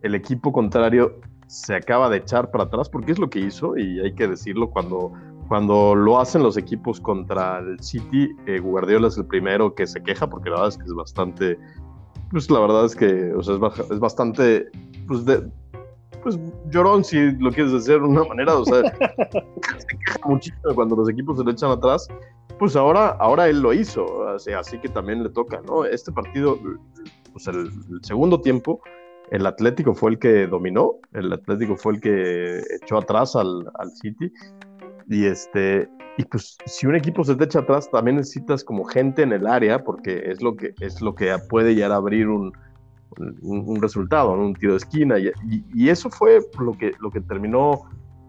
el 0.02 0.14
equipo 0.14 0.52
contrario 0.52 1.20
se 1.46 1.74
acaba 1.74 2.08
de 2.10 2.18
echar 2.18 2.50
para 2.50 2.64
atrás, 2.64 2.88
porque 2.88 3.12
es 3.12 3.18
lo 3.18 3.30
que 3.30 3.40
hizo, 3.40 3.76
y 3.76 4.00
hay 4.00 4.14
que 4.14 4.26
decirlo, 4.26 4.70
cuando, 4.70 5.12
cuando 5.48 5.94
lo 5.94 6.18
hacen 6.18 6.42
los 6.42 6.56
equipos 6.56 7.00
contra 7.00 7.58
el 7.58 7.80
City, 7.80 8.30
eh, 8.46 8.58
Guardiola 8.58 9.08
es 9.08 9.16
el 9.16 9.26
primero 9.26 9.74
que 9.74 9.86
se 9.86 10.02
queja, 10.02 10.28
porque 10.28 10.50
la 10.50 10.56
verdad 10.56 10.68
es 10.70 10.78
que 10.78 10.84
es 10.84 10.94
bastante, 10.94 11.58
pues 12.30 12.50
la 12.50 12.60
verdad 12.60 12.84
es 12.84 12.96
que 12.96 13.32
o 13.32 13.42
sea, 13.42 13.54
es, 13.54 14.00
bastante, 14.00 14.66
pues, 15.06 15.24
de, 15.24 15.48
pues 16.22 16.38
llorón 16.70 17.04
si 17.04 17.32
lo 17.32 17.50
quieres 17.50 17.72
decir 17.72 18.00
de 18.00 18.06
una 18.06 18.24
manera, 18.24 18.56
o 18.56 18.64
sea, 18.64 18.82
se 19.78 19.98
queja 19.98 20.18
muchísimo 20.24 20.74
cuando 20.74 20.96
los 20.96 21.08
equipos 21.08 21.38
se 21.38 21.44
le 21.44 21.52
echan 21.52 21.70
atrás, 21.70 22.08
pues 22.58 22.74
ahora, 22.74 23.08
ahora 23.20 23.48
él 23.48 23.60
lo 23.60 23.72
hizo, 23.72 24.26
así, 24.28 24.52
así 24.52 24.78
que 24.78 24.88
también 24.88 25.22
le 25.22 25.30
toca, 25.30 25.60
¿no? 25.66 25.84
Este 25.84 26.10
partido, 26.10 26.58
pues 27.32 27.46
el, 27.48 27.70
segundo 28.02 28.40
tiempo, 28.40 28.80
el 29.30 29.46
Atlético 29.46 29.94
fue 29.94 30.12
el 30.12 30.18
que 30.18 30.46
dominó, 30.46 30.94
el 31.12 31.32
Atlético 31.32 31.76
fue 31.76 31.94
el 31.94 32.00
que 32.00 32.62
echó 32.82 32.98
atrás 32.98 33.36
al, 33.36 33.70
al, 33.78 33.90
City. 33.90 34.32
Y 35.08 35.26
este, 35.26 35.88
y 36.16 36.24
pues 36.24 36.56
si 36.64 36.86
un 36.86 36.96
equipo 36.96 37.24
se 37.24 37.36
te 37.36 37.44
echa 37.44 37.60
atrás, 37.60 37.90
también 37.90 38.16
necesitas 38.16 38.64
como 38.64 38.84
gente 38.84 39.22
en 39.22 39.32
el 39.32 39.46
área, 39.46 39.84
porque 39.84 40.22
es 40.30 40.42
lo 40.42 40.56
que, 40.56 40.74
es 40.80 41.00
lo 41.02 41.14
que 41.14 41.36
puede 41.48 41.74
ya 41.74 41.94
abrir 41.94 42.28
un, 42.28 42.52
un, 43.42 43.80
resultado, 43.80 44.32
un 44.32 44.54
tiro 44.54 44.72
de 44.72 44.78
esquina. 44.78 45.16
Y, 45.18 45.88
eso 45.88 46.10
fue 46.10 46.40
lo 46.58 46.72
que, 46.72 46.92
lo 47.00 47.10
que 47.10 47.20
terminó 47.20 47.82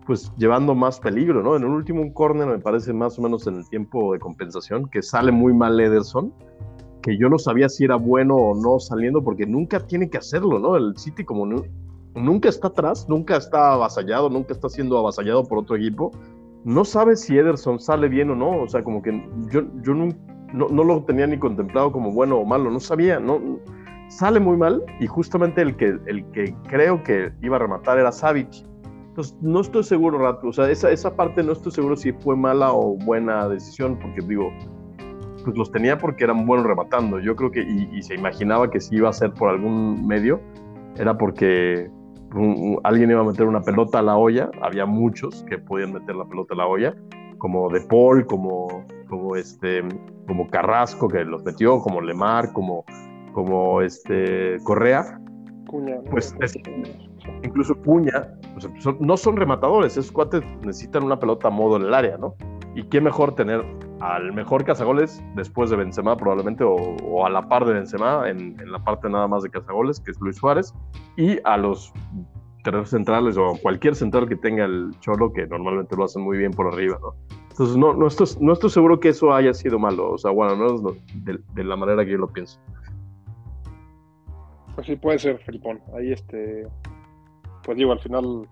pues 0.05 0.31
llevando 0.37 0.73
más 0.73 0.99
peligro, 1.01 1.43
¿no? 1.43 1.57
En 1.57 1.65
un 1.65 1.71
último 1.71 2.01
un 2.01 2.13
córner 2.13 2.47
me 2.47 2.59
parece 2.59 2.93
más 2.93 3.19
o 3.19 3.21
menos 3.21 3.45
en 3.45 3.55
el 3.55 3.67
tiempo 3.67 4.13
de 4.13 4.19
compensación, 4.19 4.87
que 4.87 5.01
sale 5.01 5.33
muy 5.33 5.53
mal 5.53 5.77
Ederson, 5.77 6.33
que 7.01 7.17
yo 7.17 7.27
no 7.27 7.37
sabía 7.37 7.67
si 7.67 7.83
era 7.83 7.97
bueno 7.97 8.35
o 8.35 8.55
no 8.55 8.79
saliendo, 8.79 9.21
porque 9.21 9.45
nunca 9.45 9.85
tiene 9.85 10.09
que 10.09 10.17
hacerlo, 10.17 10.59
¿no? 10.59 10.77
El 10.77 10.97
City 10.97 11.25
como 11.25 11.45
nunca 12.15 12.47
está 12.47 12.69
atrás, 12.69 13.05
nunca 13.09 13.35
está 13.35 13.73
avasallado, 13.73 14.29
nunca 14.29 14.53
está 14.53 14.69
siendo 14.69 14.97
avasallado 14.97 15.43
por 15.43 15.57
otro 15.57 15.75
equipo, 15.75 16.11
no 16.63 16.85
sabe 16.85 17.17
si 17.17 17.37
Ederson 17.37 17.79
sale 17.79 18.07
bien 18.07 18.29
o 18.29 18.35
no, 18.35 18.61
o 18.61 18.67
sea, 18.67 18.83
como 18.83 19.01
que 19.01 19.11
yo, 19.51 19.61
yo 19.83 19.93
no, 19.93 20.09
no, 20.53 20.83
lo 20.83 21.03
tenía 21.03 21.27
ni 21.27 21.37
contemplado 21.37 21.91
como 21.91 22.11
bueno 22.11 22.37
o 22.37 22.45
malo, 22.45 22.71
no 22.71 22.79
sabía, 22.79 23.19
no 23.19 23.59
sale 24.09 24.39
muy 24.39 24.57
mal 24.57 24.83
y 24.99 25.07
justamente 25.07 25.61
el 25.61 25.75
que, 25.75 25.97
el 26.05 26.25
que 26.31 26.55
creo 26.67 27.03
que 27.03 27.31
iba 27.41 27.57
a 27.57 27.59
rematar 27.59 27.99
era 27.99 28.11
Savic 28.11 28.67
entonces, 29.17 29.35
no 29.41 29.61
estoy 29.61 29.83
seguro, 29.83 30.19
Rato. 30.19 30.49
O 30.49 30.53
sea, 30.53 30.69
esa, 30.69 30.91
esa 30.91 31.15
parte 31.15 31.41
no 31.41 31.53
estoy 31.53 31.71
seguro 31.71 31.95
si 31.95 32.11
fue 32.11 32.35
mala 32.35 32.71
o 32.71 32.95
buena 32.97 33.49
decisión, 33.49 33.97
porque 33.97 34.21
digo, 34.21 34.53
pues 35.43 35.57
los 35.57 35.71
tenía 35.71 35.97
porque 35.97 36.25
eran 36.25 36.45
buenos 36.45 36.67
rematando. 36.67 37.19
Yo 37.19 37.35
creo 37.35 37.49
que, 37.49 37.61
y, 37.61 37.99
se 38.03 38.13
imaginaba 38.13 38.69
que 38.69 38.79
si 38.79 38.97
iba 38.97 39.09
a 39.09 39.13
ser 39.13 39.33
por 39.33 39.49
algún 39.49 40.05
medio, 40.05 40.39
era 40.97 41.17
porque 41.17 41.89
alguien 42.83 43.09
iba 43.09 43.21
a 43.21 43.23
meter 43.23 43.47
una 43.47 43.61
pelota 43.61 43.97
a 43.97 44.01
la 44.03 44.17
olla. 44.17 44.51
Había 44.61 44.85
muchos 44.85 45.43
que 45.49 45.57
podían 45.57 45.93
meter 45.93 46.15
la 46.15 46.25
pelota 46.25 46.53
a 46.53 46.57
la 46.57 46.67
olla, 46.67 46.95
como 47.39 47.71
De 47.71 47.81
Paul, 47.81 48.23
como, 48.27 48.85
como, 49.09 49.35
este, 49.35 49.81
como 50.27 50.47
Carrasco, 50.47 51.07
que 51.07 51.25
los 51.25 51.43
metió, 51.43 51.79
como 51.79 52.01
Lemar, 52.01 52.53
como, 52.53 52.85
como 53.33 53.81
este, 53.81 54.57
Correa. 54.63 55.19
Pues 56.09 56.35
incluso 57.43 57.75
Puña, 57.75 58.27
no 58.99 59.17
son 59.17 59.35
rematadores, 59.35 59.97
esos 59.97 60.11
cuates 60.11 60.41
necesitan 60.61 61.03
una 61.03 61.19
pelota 61.19 61.49
a 61.49 61.51
modo 61.51 61.77
en 61.77 61.83
el 61.83 61.93
área, 61.93 62.17
¿no? 62.17 62.35
Y 62.75 62.83
qué 62.83 63.01
mejor 63.01 63.35
tener 63.35 63.63
al 63.99 64.31
mejor 64.33 64.63
cazagoles 64.63 65.23
después 65.35 65.69
de 65.69 65.75
Benzema 65.75 66.15
probablemente, 66.15 66.63
o, 66.63 67.25
a 67.25 67.29
la 67.29 67.47
par 67.47 67.65
de 67.65 67.73
Benzema 67.73 68.29
en, 68.29 68.55
la 68.71 68.79
parte 68.79 69.09
nada 69.09 69.27
más 69.27 69.43
de 69.43 69.49
cazagoles, 69.49 69.99
que 69.99 70.11
es 70.11 70.19
Luis 70.21 70.37
Suárez, 70.37 70.73
y 71.15 71.39
a 71.43 71.57
los 71.57 71.91
terrenos 72.63 72.89
centrales 72.89 73.37
o 73.37 73.57
cualquier 73.61 73.95
central 73.95 74.27
que 74.27 74.35
tenga 74.35 74.65
el 74.65 74.91
Cholo, 74.99 75.31
que 75.33 75.47
normalmente 75.47 75.95
lo 75.95 76.03
hacen 76.03 76.21
muy 76.21 76.37
bien 76.37 76.51
por 76.51 76.67
arriba, 76.67 76.99
¿no? 77.01 77.15
Entonces 77.49 77.75
no, 77.75 77.93
no, 77.93 78.05
estoy, 78.05 78.27
no 78.39 78.53
estoy 78.53 78.69
seguro 78.69 78.99
que 78.99 79.09
eso 79.09 79.33
haya 79.33 79.53
sido 79.53 79.79
malo, 79.79 80.11
o 80.11 80.17
sea, 80.17 80.29
bueno, 80.29 80.55
no 80.55 80.91
de, 81.15 81.39
de 81.55 81.63
la 81.63 81.75
manera 81.75 82.05
que 82.05 82.11
yo 82.11 82.19
lo 82.19 82.27
pienso. 82.27 82.59
Pues 84.77 84.85
sí, 84.85 84.95
puede 84.95 85.17
ser, 85.17 85.39
Felipón. 85.39 85.81
Ahí 85.97 86.11
este, 86.11 86.67
pues 87.63 87.75
digo, 87.79 87.93
al 87.93 87.99
final 87.99 88.47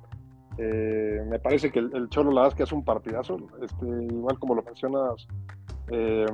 eh, 0.58 1.22
me 1.30 1.38
parece 1.38 1.72
que 1.72 1.78
el, 1.78 2.10
Cholo 2.10 2.32
la 2.32 2.50
que 2.50 2.64
hace 2.64 2.74
un 2.74 2.84
partidazo, 2.84 3.38
este, 3.62 3.86
igual 3.86 4.40
como 4.40 4.56
lo 4.56 4.64
mencionas, 4.64 5.28
eh, 5.92 6.26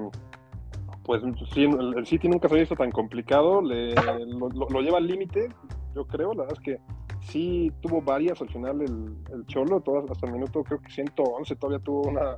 pues 1.03 1.21
sí, 1.53 1.65
el, 1.65 2.05
City 2.05 2.29
nunca 2.29 2.47
se 2.47 2.55
ha 2.55 2.59
visto 2.59 2.75
tan 2.77 2.89
complicado, 2.89 3.61
le, 3.61 3.93
lo, 3.93 4.81
lleva 4.81 4.97
al 4.97 5.07
límite, 5.07 5.49
yo 5.93 6.05
creo, 6.05 6.33
la 6.35 6.43
verdad 6.43 6.57
es 6.57 6.63
que 6.63 6.79
sí 7.19 7.69
tuvo 7.81 8.01
varias 8.01 8.41
al 8.41 8.47
final 8.47 8.81
el, 8.81 9.45
Cholo, 9.47 9.81
todas 9.81 10.09
hasta 10.09 10.25
el 10.25 10.31
minuto 10.31 10.63
creo 10.63 10.79
que 10.79 10.89
111 10.89 11.53
todavía 11.57 11.83
tuvo 11.83 12.03
una, 12.03 12.37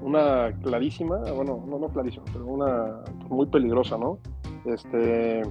una 0.00 0.52
clarísima, 0.62 1.18
bueno, 1.32 1.60
no, 1.66 1.76
no 1.76 1.88
clarísima, 1.88 2.24
pero 2.32 2.46
una 2.46 3.00
muy 3.28 3.46
peligrosa, 3.46 3.98
¿no? 3.98 4.20
Este, 4.64 5.42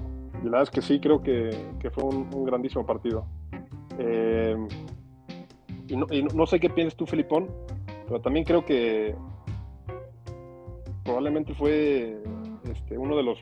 la 0.43 0.60
verdad 0.60 0.63
es 0.63 0.69
que 0.71 0.82
sí, 0.82 0.99
creo 0.99 1.21
que, 1.21 1.51
fue 1.91 2.03
un 2.03 2.45
grandísimo 2.45 2.86
partido. 2.86 3.25
Eh, 3.97 4.56
y, 5.88 6.23
no, 6.23 6.45
sé 6.45 6.60
qué 6.60 6.69
piensas 6.69 6.97
tú, 6.97 7.06
Felipón, 7.06 7.49
pero 8.08 8.21
también 8.21 8.45
creo 8.45 8.65
que 8.65 9.15
probablemente 11.03 11.53
fue 11.53 12.21
este, 12.71 12.97
uno 12.97 13.15
de 13.17 13.23
los 13.23 13.39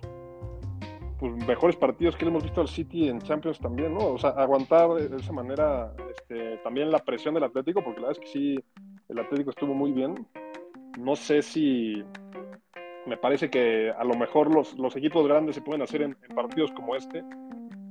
pues, 1.19 1.33
mejores 1.47 1.75
partidos 1.75 2.15
que 2.15 2.25
hemos 2.25 2.43
visto 2.43 2.61
al 2.61 2.67
City 2.67 3.07
en 3.07 3.21
Champions 3.21 3.59
también, 3.59 3.93
¿no? 3.93 4.07
O 4.07 4.17
sea, 4.17 4.31
aguantar 4.31 4.89
de 4.95 5.15
esa 5.15 5.31
manera 5.31 5.93
este, 6.09 6.57
también 6.57 6.91
la 6.91 6.99
presión 6.99 7.35
del 7.35 7.43
Atlético, 7.43 7.83
porque 7.83 8.01
la 8.01 8.07
verdad 8.07 8.23
es 8.23 8.31
que 8.31 8.39
sí, 8.39 8.59
el 9.07 9.19
Atlético 9.19 9.51
estuvo 9.51 9.73
muy 9.73 9.91
bien. 9.91 10.27
No 10.99 11.15
sé 11.15 11.41
si 11.41 12.03
me 13.05 13.17
parece 13.17 13.49
que 13.49 13.91
a 13.91 14.03
lo 14.03 14.15
mejor 14.15 14.53
los, 14.53 14.95
equipos 14.95 15.27
grandes 15.27 15.55
se 15.55 15.61
pueden 15.61 15.81
hacer 15.81 16.01
en 16.01 16.15
partidos 16.35 16.71
como 16.71 16.95
este, 16.95 17.23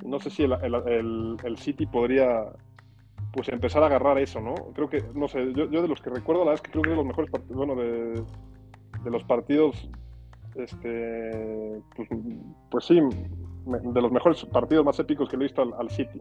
no 0.04 0.18
sé 0.18 0.30
si 0.30 0.42
el, 0.44 1.56
City 1.56 1.86
podría 1.86 2.44
pues 3.32 3.48
empezar 3.48 3.82
a 3.82 3.86
agarrar 3.86 4.18
eso, 4.18 4.40
¿no? 4.40 4.54
Creo 4.74 4.88
que, 4.88 5.04
no 5.14 5.28
sé, 5.28 5.52
yo, 5.54 5.66
de 5.68 5.88
los 5.88 6.00
que 6.00 6.10
recuerdo, 6.10 6.44
la 6.44 6.50
verdad 6.50 6.54
es 6.54 6.62
que 6.62 6.72
creo 6.72 6.82
que 6.82 6.90
de 6.90 6.96
los 6.96 7.06
mejores 7.06 7.30
partidos, 7.30 7.56
bueno, 7.56 7.76
de, 7.76 8.24
los 9.04 9.22
partidos, 9.24 9.88
este, 10.56 11.80
pues, 11.94 12.08
pues, 12.70 12.84
sí, 12.84 13.00
de 13.66 14.02
los 14.02 14.10
mejores 14.10 14.44
partidos 14.46 14.84
más 14.84 14.98
épicos 14.98 15.28
que 15.28 15.36
le 15.36 15.44
he 15.44 15.46
visto 15.46 15.62
al, 15.62 15.90
City. 15.90 16.20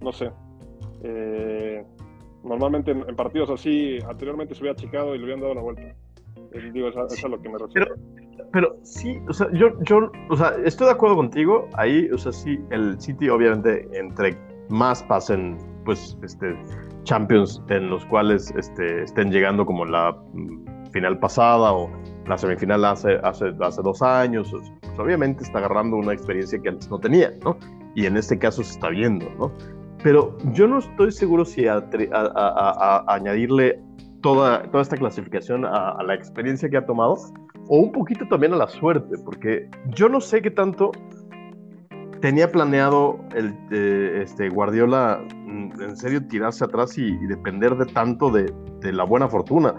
No 0.00 0.12
sé. 0.12 0.32
Eh, 1.04 1.84
normalmente 2.42 2.90
en, 2.90 3.14
partidos 3.14 3.50
así, 3.50 3.98
anteriormente 4.08 4.54
se 4.54 4.62
hubiera 4.62 4.72
achicado 4.72 5.14
y 5.14 5.18
le 5.18 5.24
hubieran 5.24 5.42
dado 5.42 5.54
la 5.54 5.62
vuelta. 5.62 5.94
Digo, 6.72 6.88
eso, 6.88 7.06
es 7.06 7.24
a 7.24 7.28
lo 7.28 7.40
que 7.40 7.48
me 7.48 7.58
refiero 7.58 7.94
pero 8.52 8.76
sí, 8.82 9.18
o 9.28 9.32
sea, 9.32 9.50
yo, 9.52 9.68
yo, 9.82 10.10
o 10.28 10.36
sea, 10.36 10.54
estoy 10.64 10.86
de 10.86 10.92
acuerdo 10.92 11.16
contigo. 11.16 11.68
Ahí, 11.74 12.08
o 12.10 12.18
sea, 12.18 12.32
sí, 12.32 12.58
el 12.70 13.00
City, 13.00 13.28
obviamente, 13.28 13.88
entre 13.94 14.36
más 14.68 15.02
pasen, 15.04 15.56
pues, 15.84 16.16
este, 16.22 16.54
Champions 17.04 17.62
en 17.68 17.88
los 17.88 18.04
cuales 18.06 18.52
este, 18.56 19.02
estén 19.02 19.30
llegando 19.30 19.64
como 19.64 19.84
la 19.84 20.12
mm, 20.34 20.90
final 20.92 21.18
pasada 21.18 21.72
o 21.72 21.90
la 22.26 22.36
semifinal 22.36 22.84
hace, 22.84 23.14
hace, 23.22 23.52
hace 23.60 23.82
dos 23.82 24.02
años, 24.02 24.50
pues, 24.50 24.98
obviamente 24.98 25.42
está 25.44 25.58
agarrando 25.58 25.96
una 25.96 26.12
experiencia 26.12 26.60
que 26.60 26.68
antes 26.68 26.90
no 26.90 26.98
tenía, 26.98 27.32
¿no? 27.42 27.56
Y 27.94 28.06
en 28.06 28.16
este 28.18 28.38
caso 28.38 28.62
se 28.62 28.72
está 28.72 28.90
viendo, 28.90 29.26
¿no? 29.38 29.50
Pero 30.02 30.36
yo 30.52 30.68
no 30.68 30.78
estoy 30.78 31.12
seguro 31.12 31.44
si 31.44 31.66
a, 31.66 31.84
añadirle 33.06 33.80
toda, 34.22 34.62
toda 34.70 34.82
esta 34.82 34.96
clasificación 34.96 35.64
a, 35.64 36.02
la 36.02 36.14
experiencia 36.14 36.68
que 36.68 36.76
ha 36.76 36.86
tomado 36.86 37.16
o 37.68 37.78
un 37.78 37.92
poquito 37.92 38.26
también 38.28 38.54
a 38.54 38.56
la 38.56 38.68
suerte, 38.68 39.16
porque 39.24 39.68
yo 39.88 40.08
no 40.08 40.20
sé 40.20 40.42
qué 40.42 40.50
tanto 40.50 40.92
tenía 42.20 42.50
planeado 42.50 43.18
el, 43.34 43.54
eh, 43.70 44.22
este, 44.22 44.48
Guardiola 44.48 45.20
mm, 45.46 45.82
en 45.82 45.96
serio 45.96 46.26
tirarse 46.26 46.64
atrás 46.64 46.96
y, 46.96 47.16
depender 47.26 47.76
de 47.76 47.86
tanto 47.86 48.30
de, 48.30 48.52
la 48.92 49.04
buena 49.04 49.28
fortuna. 49.28 49.74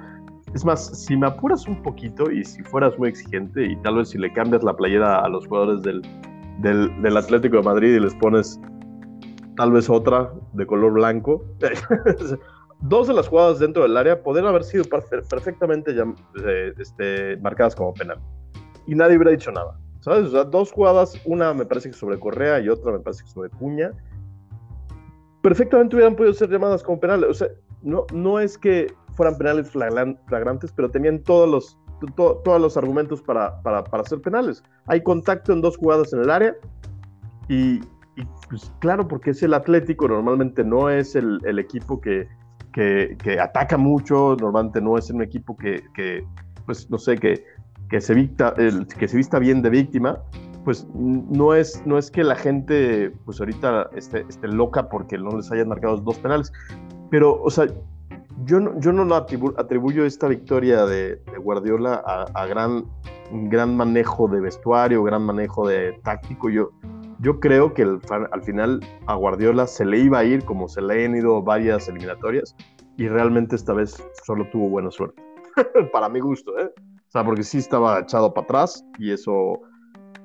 Es 0.54 0.64
más, 0.64 0.86
si 1.06 1.18
me 1.18 1.28
apuras 1.28 1.68
un 1.68 1.82
poquito 1.82 2.30
y 2.32 2.44
si 2.44 2.62
fueras 2.64 2.98
muy 3.00 3.10
exigente 3.10 3.66
y 3.66 3.76
tal 3.78 3.96
vez 3.96 4.10
si 4.10 4.18
le 4.18 4.32
cambias 4.32 4.64
la 4.64 4.76
playera 4.76 5.20
a 5.20 5.28
los 5.28 5.48
jugadores 5.48 5.82
del, 5.82 6.02
del 6.62 7.18
Atlético 7.18 7.58
de 7.58 7.64
Madrid 7.64 7.96
y 7.96 8.00
les 8.00 8.14
pones 8.16 8.60
tal 9.56 9.72
vez 9.72 9.90
otra 9.90 10.32
de 10.54 10.66
color 10.66 10.94
blanco, 10.94 11.44
dos 12.84 13.08
de 13.08 13.14
las 13.14 13.28
jugadas 13.28 13.60
dentro 13.60 13.84
del 13.84 13.96
área 13.96 14.22
podrían 14.22 14.48
haber 14.48 14.64
sido 14.64 14.84
perfectamente 15.30 15.96
eh, 16.46 16.74
este, 16.78 17.38
marcadas 17.38 17.76
como 17.76 17.94
penal. 17.94 18.20
Y 18.86 18.96
nadie 18.96 19.16
hubiera 19.16 19.32
dicho 19.32 19.52
nada. 19.52 19.80
¿Sabes? 20.02 20.28
O 20.28 20.32
sea, 20.32 20.44
dos 20.44 20.72
jugadas, 20.72 21.20
una 21.24 21.54
me 21.54 21.66
parece 21.66 21.90
que 21.90 21.96
sobre 21.96 22.20
Correa 22.20 22.60
y 22.60 22.68
otra 22.68 22.92
me 22.92 23.00
parece 23.00 23.24
que 23.24 23.30
sobre 23.30 23.50
Cuña, 23.52 23.92
perfectamente 25.42 25.96
hubieran 25.96 26.16
podido 26.16 26.34
ser 26.34 26.50
llamadas 26.50 26.84
como 26.84 27.00
penales. 27.00 27.30
O 27.30 27.34
sea, 27.34 27.48
no, 27.82 28.06
no 28.14 28.40
es 28.40 28.58
que 28.58 28.94
fueran 29.16 29.38
penales 29.38 29.70
flagrantes, 29.70 30.74
pero 30.74 30.92
tenían 30.92 31.24
todos 31.24 31.50
los, 31.50 31.80
todos 32.18 32.62
los 32.62 32.76
argumentos 32.76 33.22
para, 33.22 33.62
para, 33.62 33.86
para 33.86 34.04
ser 34.04 34.20
penales. 34.20 34.62
Hay 34.88 35.02
contacto 35.02 35.54
en 35.54 35.62
dos 35.62 35.78
jugadas 35.78 36.12
en 36.12 36.20
el 36.20 36.30
área 36.30 36.54
y, 37.48 37.76
y 38.18 38.26
pues 38.50 38.74
claro, 38.80 39.08
porque 39.08 39.30
es 39.30 39.42
el 39.42 39.54
Atlético, 39.54 40.10
normalmente 40.10 40.66
no 40.66 40.90
es 40.90 41.16
el, 41.16 41.40
el 41.46 41.60
equipo 41.60 42.02
que, 42.02 42.28
que, 42.74 43.18
que, 43.24 43.40
ataca 43.40 43.78
mucho, 43.78 44.36
normalmente 44.40 44.82
no 44.82 44.98
es 44.98 45.10
un 45.10 45.22
equipo 45.22 45.56
que, 45.56 45.84
que 45.94 46.26
pues 46.66 46.90
no 46.90 46.98
sé, 46.98 47.18
que, 47.18 47.44
que, 47.90 48.02
se 48.02 48.14
vista, 48.14 48.54
el, 48.58 48.88
que 48.88 49.08
se 49.08 49.18
vista 49.18 49.40
bien 49.40 49.62
de 49.62 49.70
víctima, 49.70 50.20
pues 50.66 50.88
no 50.94 51.54
es, 51.54 51.86
no 51.86 51.98
es 51.98 52.10
que 52.10 52.24
la 52.24 52.36
gente 52.36 53.12
pues 53.26 53.40
ahorita 53.40 53.90
esté, 53.96 54.26
esté 54.28 54.48
loca 54.48 54.90
porque 54.90 55.18
no 55.18 55.38
les 55.38 55.52
hayan 55.52 55.70
marcado 55.70 55.98
dos 55.98 56.18
penales, 56.18 56.52
pero 57.10 57.42
o 57.42 57.50
sea, 57.50 57.68
yo 58.46 58.60
no, 58.60 58.80
yo 58.80 58.92
no 58.92 59.14
atribuyo 59.16 60.06
esta 60.06 60.28
victoria 60.28 60.86
de, 60.86 61.18
de 61.18 61.38
Guardiola 61.38 62.02
a, 62.06 62.24
a, 62.34 62.46
gran, 62.48 62.86
gran 63.32 63.76
manejo 63.76 64.28
de 64.28 64.42
vestuario, 64.42 65.04
gran 65.04 65.24
manejo 65.24 65.68
de 65.68 65.94
táctico, 66.04 66.50
yo 66.50 66.72
yo 67.24 67.40
creo 67.40 67.74
que 67.74 67.84
al 67.84 68.44
final 68.44 68.82
a 69.08 69.16
Guardiola 69.16 69.66
se 69.66 69.86
le 69.86 70.00
iba 70.00 70.20
a 70.20 70.26
ir 70.26 70.44
como 70.44 70.68
se 70.68 70.82
le 70.82 71.06
han 71.06 71.16
ido 71.16 71.42
varias 71.42 71.88
eliminatorias 71.88 72.54
y 72.98 73.08
realmente 73.08 73.56
esta 73.56 73.74
vez 73.74 74.06
solo 74.26 74.46
tuvo 74.52 74.70
buena 74.70 74.92
suerte. 74.92 75.24
para 75.94 76.10
mi 76.10 76.20
gusto, 76.20 76.58
¿eh? 76.60 76.70
O 76.76 77.12
sea, 77.12 77.24
porque 77.24 77.44
sí 77.44 77.60
estaba 77.60 78.00
echado 78.00 78.34
para 78.34 78.44
atrás 78.44 78.86
y 79.00 79.12
eso, 79.12 79.62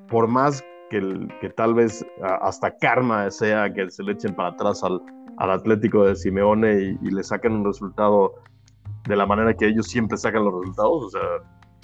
por 0.09 0.27
más 0.27 0.61
que, 0.89 1.27
que 1.39 1.49
tal 1.51 1.73
vez 1.73 2.05
hasta 2.41 2.75
karma 2.77 3.31
sea 3.31 3.71
que 3.73 3.89
se 3.89 4.03
le 4.03 4.11
echen 4.11 4.35
para 4.35 4.49
atrás 4.49 4.83
al, 4.83 5.01
Atlético 5.37 6.03
de 6.03 6.17
Simeone 6.17 6.97
y, 7.01 7.11
le 7.11 7.23
saquen 7.23 7.53
un 7.53 7.65
resultado 7.65 8.33
de 9.07 9.15
la 9.15 9.25
manera 9.25 9.53
que 9.53 9.67
ellos 9.67 9.87
siempre 9.87 10.17
sacan 10.17 10.43
los 10.43 10.53
resultados, 10.53 11.05
o 11.05 11.09
sea, 11.11 11.21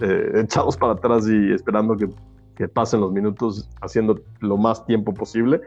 eh, 0.09 0.41
echados 0.41 0.75
para 0.75 0.91
atrás 0.91 1.25
y 1.29 1.53
esperando 1.53 1.95
que 1.95 2.09
que 2.55 2.67
pasen 2.67 3.01
los 3.01 3.11
minutos 3.11 3.69
haciendo 3.81 4.19
lo 4.39 4.57
más 4.57 4.85
tiempo 4.85 5.13
posible. 5.13 5.61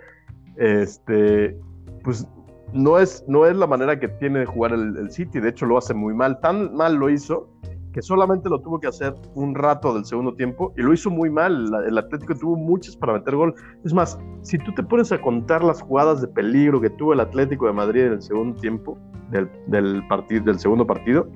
Este, 0.56 1.56
pues 2.02 2.26
no 2.72 2.98
es, 2.98 3.24
no 3.28 3.46
es 3.46 3.56
la 3.56 3.66
manera 3.66 3.98
que 3.98 4.08
tiene 4.08 4.40
de 4.40 4.46
jugar 4.46 4.72
el, 4.72 5.10
City, 5.10 5.40
de 5.40 5.50
hecho 5.50 5.66
lo 5.66 5.78
hace 5.78 5.94
muy 5.94 6.14
mal, 6.14 6.40
tan 6.40 6.74
mal 6.74 6.96
lo 6.96 7.08
hizo 7.08 7.48
que 7.92 8.02
solamente 8.02 8.48
lo 8.50 8.60
tuvo 8.60 8.78
que 8.78 8.86
hacer 8.86 9.14
un 9.34 9.54
rato 9.54 9.94
del 9.94 10.04
segundo 10.04 10.34
tiempo 10.34 10.74
y 10.76 10.82
lo 10.82 10.92
hizo 10.92 11.10
muy 11.10 11.30
mal. 11.30 11.72
El 11.86 11.96
Atlético 11.96 12.34
tuvo 12.34 12.54
muchas 12.54 12.94
para 12.94 13.14
meter 13.14 13.34
gol. 13.34 13.54
Es 13.82 13.94
más, 13.94 14.18
si 14.42 14.58
tú 14.58 14.72
te 14.74 14.82
pones 14.82 15.10
a 15.10 15.20
contar 15.20 15.64
las 15.64 15.80
jugadas 15.80 16.20
de 16.20 16.28
peligro 16.28 16.80
que 16.80 16.90
tuvo 16.90 17.14
el 17.14 17.20
Atlético 17.20 17.66
de 17.66 17.72
Madrid 17.72 18.02
en 18.02 18.12
el 18.12 18.22
segundo 18.22 18.60
tiempo 18.60 18.98
del, 19.30 19.48
del, 19.68 20.02
del 20.44 20.58
segundo 20.58 20.86
partido, 20.86 21.28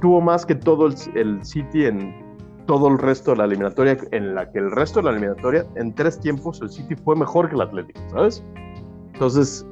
tuvo 0.00 0.20
más 0.20 0.44
que 0.44 0.54
todo 0.54 0.86
el, 0.86 0.94
el 1.14 1.42
City 1.42 1.86
en, 1.86 2.25
todo 2.66 2.88
el 2.88 2.98
resto 2.98 3.30
de 3.32 3.38
la 3.38 3.44
eliminatoria, 3.44 3.96
en 4.10 4.34
la 4.34 4.50
que 4.50 4.58
el 4.58 4.70
resto 4.70 5.00
de 5.00 5.04
la 5.04 5.10
eliminatoria, 5.12 5.64
en 5.76 5.94
tres 5.94 6.20
tiempos, 6.20 6.60
el 6.60 6.68
City 6.70 6.94
fue 6.96 7.16
mejor 7.16 7.48
que 7.48 7.54
el 7.54 7.62
Atlético, 7.62 8.00
¿sabes? 8.10 8.44
Entonces, 9.14 9.66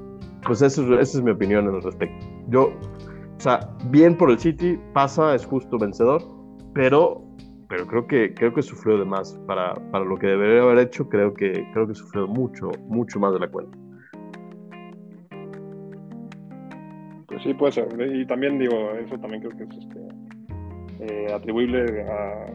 pues 0.46 0.62
eso, 0.62 0.82
esa 0.98 1.18
es 1.18 1.24
mi 1.24 1.30
opinión 1.30 1.66
el 1.66 1.82
respecto. 1.82 2.26
Yo, 2.48 2.66
o 2.66 3.40
sea, 3.40 3.60
bien 3.90 4.16
por 4.16 4.30
el 4.30 4.38
City, 4.38 4.78
pasa, 4.92 5.34
es 5.34 5.44
justo 5.44 5.78
vencedor, 5.78 6.22
pero, 6.74 7.22
pero 7.68 7.86
creo 7.86 8.06
que, 8.06 8.34
creo 8.34 8.54
que 8.54 8.62
sufrió 8.62 8.98
de 8.98 9.04
más. 9.04 9.34
Para, 9.46 9.74
para 9.90 10.04
lo 10.04 10.16
que 10.16 10.28
debería 10.28 10.62
haber 10.62 10.78
hecho, 10.78 11.08
creo 11.08 11.34
que, 11.34 11.66
creo 11.72 11.86
que 11.86 11.94
sufrió 11.94 12.26
mucho, 12.26 12.70
mucho 12.88 13.18
más 13.18 13.32
de 13.32 13.40
la 13.40 13.48
cuenta. 13.48 13.76
Pues 17.26 17.42
sí, 17.42 17.54
puede 17.54 17.72
ser. 17.72 17.88
Y 18.00 18.26
también 18.26 18.58
digo, 18.58 18.90
eso 18.92 19.18
también 19.18 19.42
creo 19.42 19.56
que 19.56 19.64
es 19.64 19.78
este, 19.78 20.00
eh, 21.00 21.32
atribuible 21.32 22.02
a, 22.02 22.46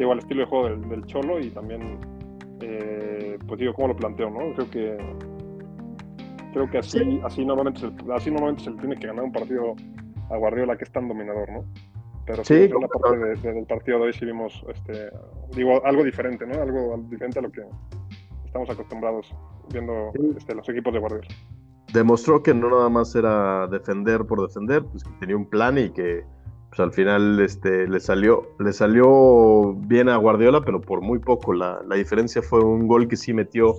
digo, 0.00 0.12
al 0.12 0.18
estilo 0.18 0.40
de 0.40 0.46
juego 0.46 0.68
del, 0.70 1.04
Cholo 1.04 1.38
y 1.38 1.50
también, 1.50 1.98
eh, 2.62 3.38
pues 3.46 3.60
digo, 3.60 3.74
cómo 3.74 3.88
lo 3.88 3.96
planteo, 3.96 4.30
¿no? 4.30 4.54
Creo 4.54 4.70
que 4.70 4.98
creo 6.52 6.68
que 6.70 6.78
así, 6.78 7.20
así, 7.22 7.44
normalmente 7.44 7.80
se, 7.80 8.12
así 8.12 8.30
normalmente 8.30 8.64
se 8.64 8.70
le 8.70 8.78
tiene 8.78 8.96
que 8.96 9.06
ganar 9.06 9.24
un 9.24 9.32
partido 9.32 9.76
a 10.30 10.36
Guardiola 10.36 10.76
que 10.76 10.84
es 10.84 10.90
tan 10.90 11.06
dominador, 11.06 11.48
¿no? 11.52 11.64
Pero 12.26 12.42
sí, 12.44 12.54
en 12.54 12.80
la 12.80 12.88
parte 12.88 13.48
del 13.52 13.66
partido 13.66 13.98
de 13.98 14.04
hoy 14.06 14.12
sí 14.14 14.24
vimos, 14.24 14.64
este, 14.68 15.10
digo, 15.54 15.84
algo 15.84 16.02
diferente, 16.02 16.46
¿no? 16.46 16.62
Algo 16.62 16.96
diferente 17.10 17.38
a 17.38 17.42
lo 17.42 17.52
que 17.52 17.62
estamos 18.46 18.70
acostumbrados 18.70 19.32
viendo 19.70 20.12
este, 20.36 20.54
los 20.54 20.68
equipos 20.68 20.94
de 20.94 20.98
Guardiola. 20.98 21.28
Demostró 21.92 22.42
que 22.42 22.54
no 22.54 22.70
nada 22.70 22.88
más 22.88 23.14
era 23.14 23.66
defender 23.66 24.24
por 24.24 24.40
defender, 24.40 24.82
pues 24.82 25.04
que 25.04 25.10
tenía 25.20 25.36
un 25.36 25.48
plan 25.48 25.76
y 25.76 25.90
que 25.90 26.24
pues 26.70 26.80
al 26.80 26.92
final 26.92 27.40
este, 27.40 27.88
le, 27.88 27.98
salió, 27.98 28.42
le 28.60 28.72
salió 28.72 29.74
bien 29.74 30.08
a 30.08 30.16
Guardiola, 30.16 30.60
pero 30.64 30.80
por 30.80 31.00
muy 31.00 31.18
poco. 31.18 31.52
La, 31.52 31.80
la, 31.86 31.96
diferencia 31.96 32.42
fue 32.42 32.60
un 32.60 32.86
gol 32.86 33.08
que 33.08 33.16
sí 33.16 33.34
metió 33.34 33.74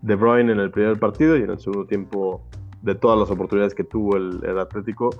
De 0.00 0.14
Bruyne 0.14 0.50
en 0.50 0.58
el 0.58 0.70
primer 0.70 0.98
partido 0.98 1.36
y 1.36 1.42
en 1.42 1.50
el 1.50 1.58
segundo 1.58 1.86
tiempo, 1.86 2.42
de 2.80 2.94
todas 2.94 3.18
las 3.18 3.30
oportunidades 3.30 3.74
que 3.74 3.84
tuvo 3.84 4.16
el, 4.16 4.58
Atlético, 4.58 5.10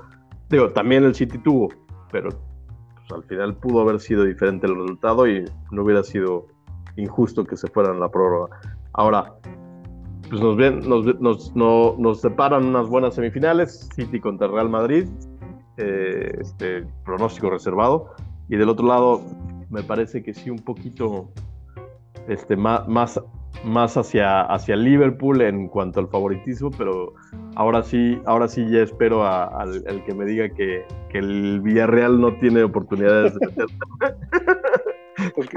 digo, 0.48 0.70
también 0.70 1.04
el 1.04 1.14
City 1.14 1.38
tuvo, 1.38 1.68
pero 2.10 2.30
pues, 2.30 3.12
al 3.12 3.24
final 3.24 3.54
pudo 3.56 3.80
haber 3.80 4.00
sido 4.00 4.24
diferente 4.24 4.66
el 4.66 4.74
resultado 4.74 5.26
y 5.26 5.44
no 5.72 5.82
hubiera 5.82 6.02
sido 6.02 6.46
injusto 6.96 7.44
que 7.44 7.56
se 7.56 7.68
fueran 7.68 8.00
la 8.00 8.10
prórroga. 8.10 8.58
Ahora, 8.94 9.34
pues 10.28 10.40
nos, 10.40 10.56
ven, 10.56 10.80
nos, 10.88 11.20
nos, 11.20 11.98
nos 11.98 12.20
separan 12.20 12.64
unas 12.64 12.88
buenas 12.88 13.14
semifinales, 13.14 13.90
City 13.94 14.20
contra 14.20 14.48
Real 14.48 14.70
Madrid, 14.70 15.06
eh, 15.76 16.36
este, 16.40 16.84
pronóstico 17.04 17.50
reservado. 17.50 18.14
Y 18.48 18.56
del 18.56 18.68
otro 18.68 18.86
lado, 18.86 19.22
me 19.70 19.82
parece 19.82 20.22
que 20.22 20.34
sí, 20.34 20.50
un 20.50 20.58
poquito 20.58 21.30
este, 22.28 22.56
más, 22.56 22.86
más, 22.88 23.20
más 23.64 23.96
hacia, 23.96 24.42
hacia 24.42 24.76
Liverpool 24.76 25.42
en 25.42 25.68
cuanto 25.68 26.00
al 26.00 26.08
favoritismo, 26.08 26.70
pero 26.76 27.14
ahora 27.56 27.82
sí, 27.82 28.20
ahora 28.26 28.48
sí 28.48 28.66
ya 28.70 28.80
espero 28.82 29.26
al 29.26 30.04
que 30.04 30.14
me 30.14 30.24
diga 30.24 30.48
que, 30.48 30.84
que, 31.10 31.18
el 31.18 31.60
Villarreal 31.60 32.20
no 32.20 32.34
tiene 32.36 32.62
oportunidades 32.62 33.34
de 33.34 33.40
Pues, 35.34 35.48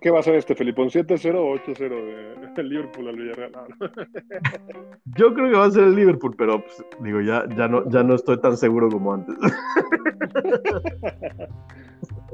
¿qué, 0.00 0.10
va 0.10 0.20
a 0.20 0.22
ser 0.22 0.34
este, 0.34 0.54
Felipe? 0.54 0.82
¿Un 0.82 0.90
7-0 0.90 1.34
o 1.36 1.56
8-0 1.56 2.54
de 2.54 2.62
Liverpool 2.62 3.08
al 3.08 3.16
Villarreal? 3.16 3.52
Yo 5.16 5.32
creo 5.32 5.50
que 5.50 5.56
va 5.56 5.64
a 5.64 5.70
ser 5.70 5.84
el 5.84 5.94
Liverpool, 5.94 6.34
pero 6.36 6.60
pues, 6.60 6.84
digo, 7.00 7.22
ya, 7.22 7.44
ya, 7.56 7.68
no, 7.68 7.88
ya 7.88 8.02
no 8.02 8.14
estoy 8.14 8.38
tan 8.40 8.56
seguro 8.56 8.90
como 8.90 9.14
antes. 9.14 9.36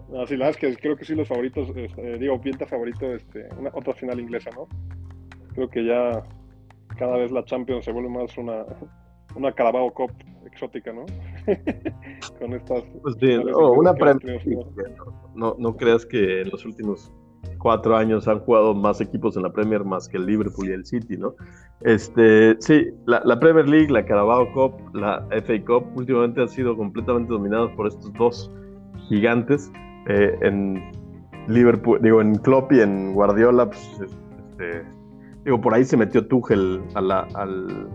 No, 0.08 0.26
sí, 0.26 0.36
la 0.36 0.46
verdad 0.46 0.64
es 0.64 0.66
que 0.76 0.82
creo 0.82 0.96
que 0.96 1.04
sí 1.04 1.14
los 1.14 1.28
favoritos, 1.28 1.68
este, 1.76 2.18
digo, 2.18 2.40
pinta 2.40 2.66
favorito 2.66 3.14
este, 3.14 3.48
una, 3.56 3.70
otra 3.72 3.94
final 3.94 4.18
inglesa, 4.18 4.50
¿no? 4.56 4.66
Creo 5.54 5.68
que 5.68 5.84
ya 5.84 6.24
cada 6.98 7.16
vez 7.16 7.30
la 7.30 7.44
Champions 7.44 7.84
se 7.84 7.92
vuelve 7.92 8.08
más 8.08 8.36
una, 8.36 8.64
una 9.34 9.52
Carabao 9.52 9.92
Cup 9.92 10.10
exótica, 10.46 10.92
¿no? 10.92 11.06
Con 12.38 12.52
estas. 12.54 12.82
Pues 13.02 13.16
una 13.76 13.94
no, 15.34 15.56
no 15.58 15.76
creas 15.76 16.04
que 16.06 16.42
en 16.42 16.50
los 16.50 16.64
últimos 16.64 17.12
cuatro 17.58 17.96
años 17.96 18.26
han 18.28 18.40
jugado 18.40 18.74
más 18.74 19.00
equipos 19.00 19.36
en 19.36 19.42
la 19.42 19.52
Premier 19.52 19.84
más 19.84 20.08
que 20.08 20.16
el 20.16 20.26
Liverpool 20.26 20.68
y 20.68 20.72
el 20.72 20.84
City, 20.84 21.16
¿no? 21.16 21.34
Este, 21.82 22.56
sí, 22.60 22.88
la, 23.06 23.38
Premier 23.38 23.68
League, 23.68 23.90
la 23.90 24.04
Carabao 24.04 24.52
Cup, 24.52 24.94
la 24.94 25.26
FA 25.30 25.64
Cup, 25.64 25.86
últimamente 25.94 26.40
han 26.42 26.48
sido 26.48 26.76
completamente 26.76 27.32
dominados 27.32 27.70
por 27.72 27.86
estos 27.86 28.12
dos 28.14 28.50
gigantes. 29.08 29.70
Eh, 30.08 30.36
en 30.42 30.90
Liverpool, 31.48 32.00
digo, 32.02 32.20
en 32.20 32.34
Klopp 32.36 32.72
y 32.72 32.80
en 32.80 33.14
Guardiola, 33.14 33.66
pues, 33.66 34.00
este, 34.00 34.82
Digo, 35.44 35.60
por 35.60 35.74
ahí 35.74 35.84
se 35.84 35.96
metió 35.96 36.26
Tuchel 36.26 36.82
a 36.94 37.00
la, 37.00 37.26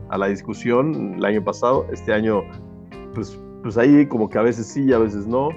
a 0.09 0.17
la 0.17 0.27
discusión 0.27 1.15
el 1.15 1.25
año 1.25 1.43
pasado. 1.43 1.85
Este 1.91 2.11
año, 2.11 2.41
pues, 3.13 3.39
pues 3.61 3.77
ahí 3.77 4.07
como 4.07 4.29
que 4.29 4.37
a 4.39 4.41
veces 4.41 4.67
sí 4.67 4.85
y 4.85 4.93
a 4.93 4.99
veces 4.99 5.27
no. 5.27 5.49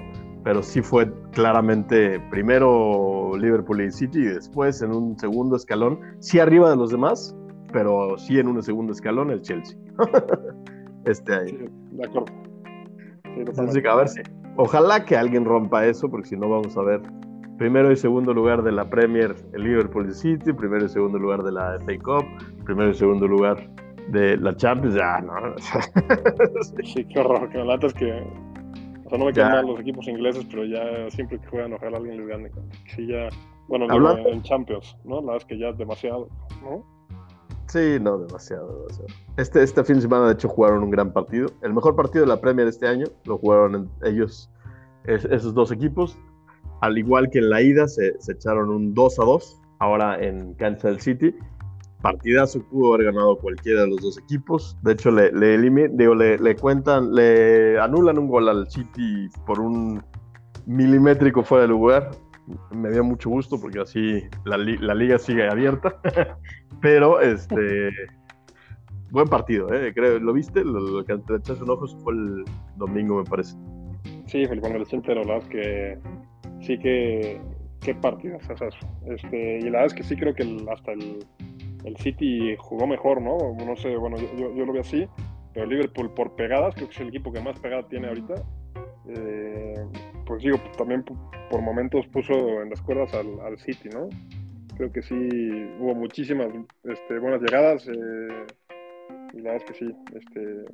pero 0.43 0.61
sí 0.63 0.81
fue 0.81 1.11
claramente 1.31 2.19
primero 2.31 3.35
Liverpool 3.37 3.81
y 3.81 3.91
City 3.91 4.19
y 4.19 4.25
después 4.25 4.81
en 4.81 4.91
un 4.91 5.17
segundo 5.19 5.55
escalón, 5.55 5.99
sí 6.19 6.39
arriba 6.39 6.69
de 6.69 6.75
los 6.75 6.91
demás, 6.91 7.35
pero 7.71 8.17
sí 8.17 8.39
en 8.39 8.47
un 8.47 8.61
segundo 8.61 8.93
escalón 8.93 9.31
el 9.31 9.41
Chelsea. 9.41 9.77
este 11.05 11.33
año. 11.33 11.69
de 11.91 12.05
acuerdo. 12.05 12.33
a 13.91 13.95
ver 13.95 14.07
si. 14.07 14.21
Ojalá 14.57 15.05
que 15.05 15.15
alguien 15.15 15.45
rompa 15.45 15.85
eso, 15.85 16.09
porque 16.09 16.29
si 16.29 16.35
no 16.35 16.49
vamos 16.49 16.75
a 16.77 16.81
ver 16.81 17.01
primero 17.59 17.91
y 17.91 17.97
segundo 17.97 18.33
lugar 18.33 18.63
de 18.63 18.71
la 18.71 18.89
Premier 18.89 19.35
el 19.53 19.63
Liverpool 19.63 20.11
City, 20.13 20.53
primero 20.53 20.85
y 20.85 20.89
segundo 20.89 21.19
lugar 21.19 21.43
de 21.43 21.51
la 21.51 21.77
FA 21.85 21.97
Cup, 22.01 22.25
primero 22.63 22.89
y 22.89 22.93
segundo 22.95 23.27
lugar 23.27 23.69
de 24.07 24.37
la 24.37 24.55
Champions, 24.55 24.95
ya, 24.95 25.19
¿no? 25.19 25.33
sí, 26.83 27.05
qué 27.05 27.19
horror, 27.19 27.49
que 27.49 27.59
la 27.59 27.65
lata 27.65 27.87
es 27.87 27.93
que 27.93 28.23
o 29.05 29.09
sea, 29.09 29.17
no 29.19 29.25
me 29.25 29.33
quedan 29.33 29.51
mal 29.51 29.65
los 29.67 29.79
equipos 29.79 30.07
ingleses, 30.07 30.45
pero 30.49 30.65
ya 30.65 31.09
siempre 31.11 31.39
que 31.39 31.47
juegan, 31.47 31.73
ojalá 31.73 31.97
alguien 31.97 32.17
les 32.17 32.27
gane. 32.27 32.51
Sí, 32.95 33.07
ya. 33.07 33.29
Bueno, 33.67 33.87
en 34.25 34.41
Champions, 34.43 34.95
¿no? 35.03 35.15
La 35.15 35.33
verdad 35.33 35.37
es 35.37 35.45
que 35.45 35.59
ya 35.59 35.69
es 35.69 35.77
demasiado, 35.77 36.29
¿no? 36.63 36.83
Sí, 37.67 37.97
no, 38.01 38.19
demasiado, 38.19 38.81
demasiado. 38.81 39.07
Este, 39.37 39.63
este 39.63 39.83
fin 39.83 39.95
de 39.97 40.01
semana, 40.03 40.27
de 40.27 40.33
hecho, 40.33 40.47
jugaron 40.47 40.83
un 40.83 40.91
gran 40.91 41.11
partido. 41.11 41.49
El 41.61 41.73
mejor 41.73 41.95
partido 41.95 42.23
de 42.23 42.29
la 42.29 42.39
Premier 42.39 42.67
este 42.67 42.87
año 42.87 43.05
lo 43.25 43.37
jugaron 43.37 43.89
ellos, 44.03 44.49
esos 45.05 45.53
dos 45.53 45.71
equipos. 45.71 46.17
Al 46.81 46.97
igual 46.97 47.29
que 47.29 47.39
en 47.39 47.49
la 47.49 47.61
ida, 47.61 47.87
se, 47.87 48.15
echaron 48.27 48.69
un 48.69 48.93
2 48.93 49.19
a 49.19 49.25
2, 49.25 49.61
ahora 49.79 50.23
en 50.23 50.53
Kansas 50.55 51.03
City 51.03 51.33
partidazo 52.01 52.61
pudo 52.69 52.93
haber 52.93 53.07
ganado 53.07 53.37
cualquiera 53.37 53.81
de 53.81 53.87
los 53.87 54.01
dos 54.01 54.17
equipos. 54.17 54.77
De 54.83 54.93
hecho, 54.93 55.11
le, 55.11 55.31
le, 55.31 55.57
digo, 55.89 56.15
le, 56.15 56.55
cuentan, 56.55 57.13
le 57.13 57.79
anulan 57.79 58.17
un 58.17 58.27
gol 58.27 58.49
al 58.49 58.69
City 58.69 59.29
por 59.45 59.59
un 59.59 60.01
milimétrico 60.65 61.43
fuera 61.43 61.63
de 61.63 61.69
lugar. 61.69 62.11
Me 62.71 62.89
dio 62.89 63.03
mucho 63.03 63.29
gusto 63.29 63.59
porque 63.59 63.79
así 63.79 64.23
la, 64.45 64.57
liga 64.57 65.19
sigue 65.19 65.47
abierta. 65.47 65.99
Pero 66.81 67.19
este 67.19 67.89
buen 69.11 69.27
partido, 69.27 69.73
¿eh? 69.73 69.91
Creo, 69.93 70.19
¿Lo 70.19 70.33
viste? 70.33 70.63
Lo, 70.63 71.03
que 71.03 71.17
te 71.17 71.35
echaste 71.35 71.63
un 71.63 71.71
ojo 71.71 71.87
fue 72.03 72.13
el 72.13 72.45
domingo, 72.77 73.17
me 73.17 73.29
parece. 73.29 73.55
Sí, 74.27 74.45
Felipe, 74.45 74.69
me 74.69 74.79
lo 74.79 74.85
pero 75.01 75.23
la 75.23 75.33
verdad 75.33 75.43
es 75.43 75.49
que 75.49 75.99
sí 76.61 76.77
que 76.77 77.39
qué 77.81 77.95
partido 77.95 78.37
Este, 79.07 79.59
y 79.59 79.61
la 79.63 79.71
verdad 79.71 79.85
es 79.85 79.93
que 79.93 80.03
sí 80.03 80.15
creo 80.15 80.33
que 80.33 80.43
hasta 80.71 80.91
el 80.91 81.19
el 81.85 81.97
City 81.97 82.55
jugó 82.57 82.87
mejor, 82.87 83.21
¿no? 83.21 83.37
No 83.65 83.75
sé, 83.75 83.95
bueno, 83.95 84.17
yo, 84.17 84.53
yo 84.53 84.65
lo 84.65 84.73
veo 84.73 84.81
así, 84.81 85.07
pero 85.53 85.65
Liverpool 85.65 86.13
por 86.13 86.35
pegadas, 86.35 86.75
creo 86.75 86.87
que 86.87 86.93
es 86.93 87.01
el 87.01 87.09
equipo 87.09 87.31
que 87.31 87.41
más 87.41 87.59
pegada 87.59 87.87
tiene 87.87 88.07
ahorita. 88.07 88.35
Eh, 89.07 89.73
pues 90.25 90.43
digo, 90.43 90.57
también 90.77 91.03
por 91.03 91.61
momentos 91.61 92.05
puso 92.07 92.61
en 92.61 92.69
las 92.69 92.81
cuerdas 92.81 93.13
al, 93.13 93.57
City, 93.59 93.89
¿no? 93.89 94.09
Creo 94.75 94.91
que 94.91 95.01
sí 95.01 95.15
hubo 95.79 95.95
muchísimas 95.95 96.47
este, 96.83 97.19
buenas 97.19 97.41
llegadas 97.41 97.87
eh, 97.87 98.45
y 99.33 99.41
la 99.41 99.51
verdad 99.51 99.55
es 99.55 99.63
que 99.63 99.85
sí, 99.85 99.95
este, 100.15 100.65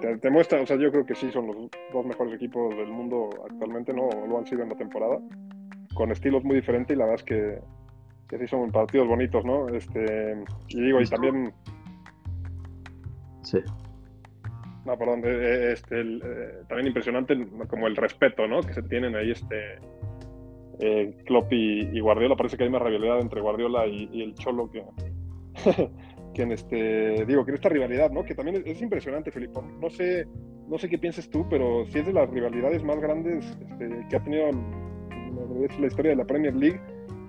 te, 0.00 0.30
muestra, 0.30 0.60
o 0.60 0.66
sea, 0.66 0.76
yo 0.76 0.90
creo 0.90 1.06
que 1.06 1.14
sí 1.14 1.30
son 1.30 1.46
los 1.46 1.56
dos 1.92 2.06
mejores 2.06 2.34
equipos 2.34 2.76
del 2.76 2.88
mundo 2.88 3.30
actualmente, 3.50 3.92
¿no? 3.92 4.08
Lo 4.26 4.38
han 4.38 4.46
sido 4.46 4.62
en 4.62 4.70
la 4.70 4.76
temporada, 4.76 5.18
con 5.94 6.10
estilos 6.12 6.44
muy 6.44 6.56
diferentes 6.56 6.94
y 6.94 6.98
la 6.98 7.06
verdad 7.06 7.20
es 7.20 7.24
que 7.24 7.58
que 8.28 8.38
sí 8.38 8.46
son 8.46 8.70
partidos 8.72 9.06
bonitos, 9.06 9.44
¿no? 9.44 9.68
Este, 9.68 10.44
y 10.68 10.80
digo, 10.80 11.00
y 11.00 11.06
también... 11.06 11.52
Sí. 13.42 13.58
No, 14.84 14.96
perdón, 14.96 15.20
eh, 15.24 15.28
eh, 15.28 15.72
este, 15.72 16.00
eh, 16.00 16.62
también 16.68 16.88
impresionante 16.88 17.36
como 17.68 17.86
el 17.86 17.96
respeto, 17.96 18.46
¿no? 18.46 18.60
Que 18.60 18.74
se 18.74 18.82
tienen 18.82 19.14
ahí, 19.16 19.30
este, 19.30 19.78
Klopp 21.24 21.52
y, 21.52 21.98
Guardiola. 22.00 22.36
Parece 22.36 22.56
que 22.56 22.64
hay 22.64 22.68
una 22.68 22.78
rivalidad 22.78 23.20
entre 23.20 23.40
Guardiola 23.40 23.86
y, 23.86 24.22
el 24.22 24.34
Cholo 24.34 24.70
que, 24.70 24.84
que 26.36 26.42
en 26.42 26.52
este, 26.52 27.24
digo, 27.24 27.46
que 27.46 27.52
esta 27.52 27.70
rivalidad, 27.70 28.10
¿no? 28.10 28.22
Que 28.22 28.34
también 28.34 28.62
es, 28.66 28.82
impresionante, 28.82 29.30
Felipe. 29.30 29.58
No 29.80 29.88
sé, 29.88 30.28
no 30.68 30.76
sé 30.76 30.86
qué 30.86 30.98
pienses 30.98 31.30
tú, 31.30 31.48
pero 31.48 31.86
si 31.86 32.00
es 32.00 32.06
de 32.06 32.12
las 32.12 32.28
rivalidades 32.28 32.84
más 32.84 33.00
grandes 33.00 33.46
este, 33.46 34.06
que 34.10 34.16
ha 34.16 34.22
tenido 34.22 34.50
la 35.80 35.86
historia 35.86 36.10
de 36.10 36.16
la 36.16 36.26
Premier 36.26 36.54
League 36.54 36.78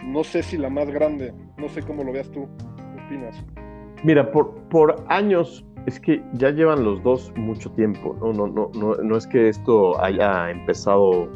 no 0.08 0.24
sé 0.24 0.44
si 0.44 0.58
la 0.58 0.70
más 0.70 0.90
grande, 0.90 1.34
no 1.58 1.70
sé 1.70 1.82
cómo 1.84 2.04
lo 2.04 2.12
veas 2.12 2.30
tú, 2.32 2.48
¿qué 2.76 3.06
opinas? 3.06 3.46
Mira, 4.04 4.30
por, 4.32 4.54
por 4.70 5.06
años 5.08 5.66
es 5.86 6.00
que 6.00 6.22
ya 6.34 6.50
llevan 6.52 6.84
los 6.84 7.02
dos 7.04 7.32
mucho 7.36 7.72
tiempo, 7.72 8.16
¿no? 8.20 8.34
No, 8.34 8.48
no, 8.48 8.72
no, 8.76 8.96
no 8.96 9.18
es 9.18 9.26
que 9.28 9.50
esto 9.50 10.02
haya 10.02 10.52
empezado 10.52 11.30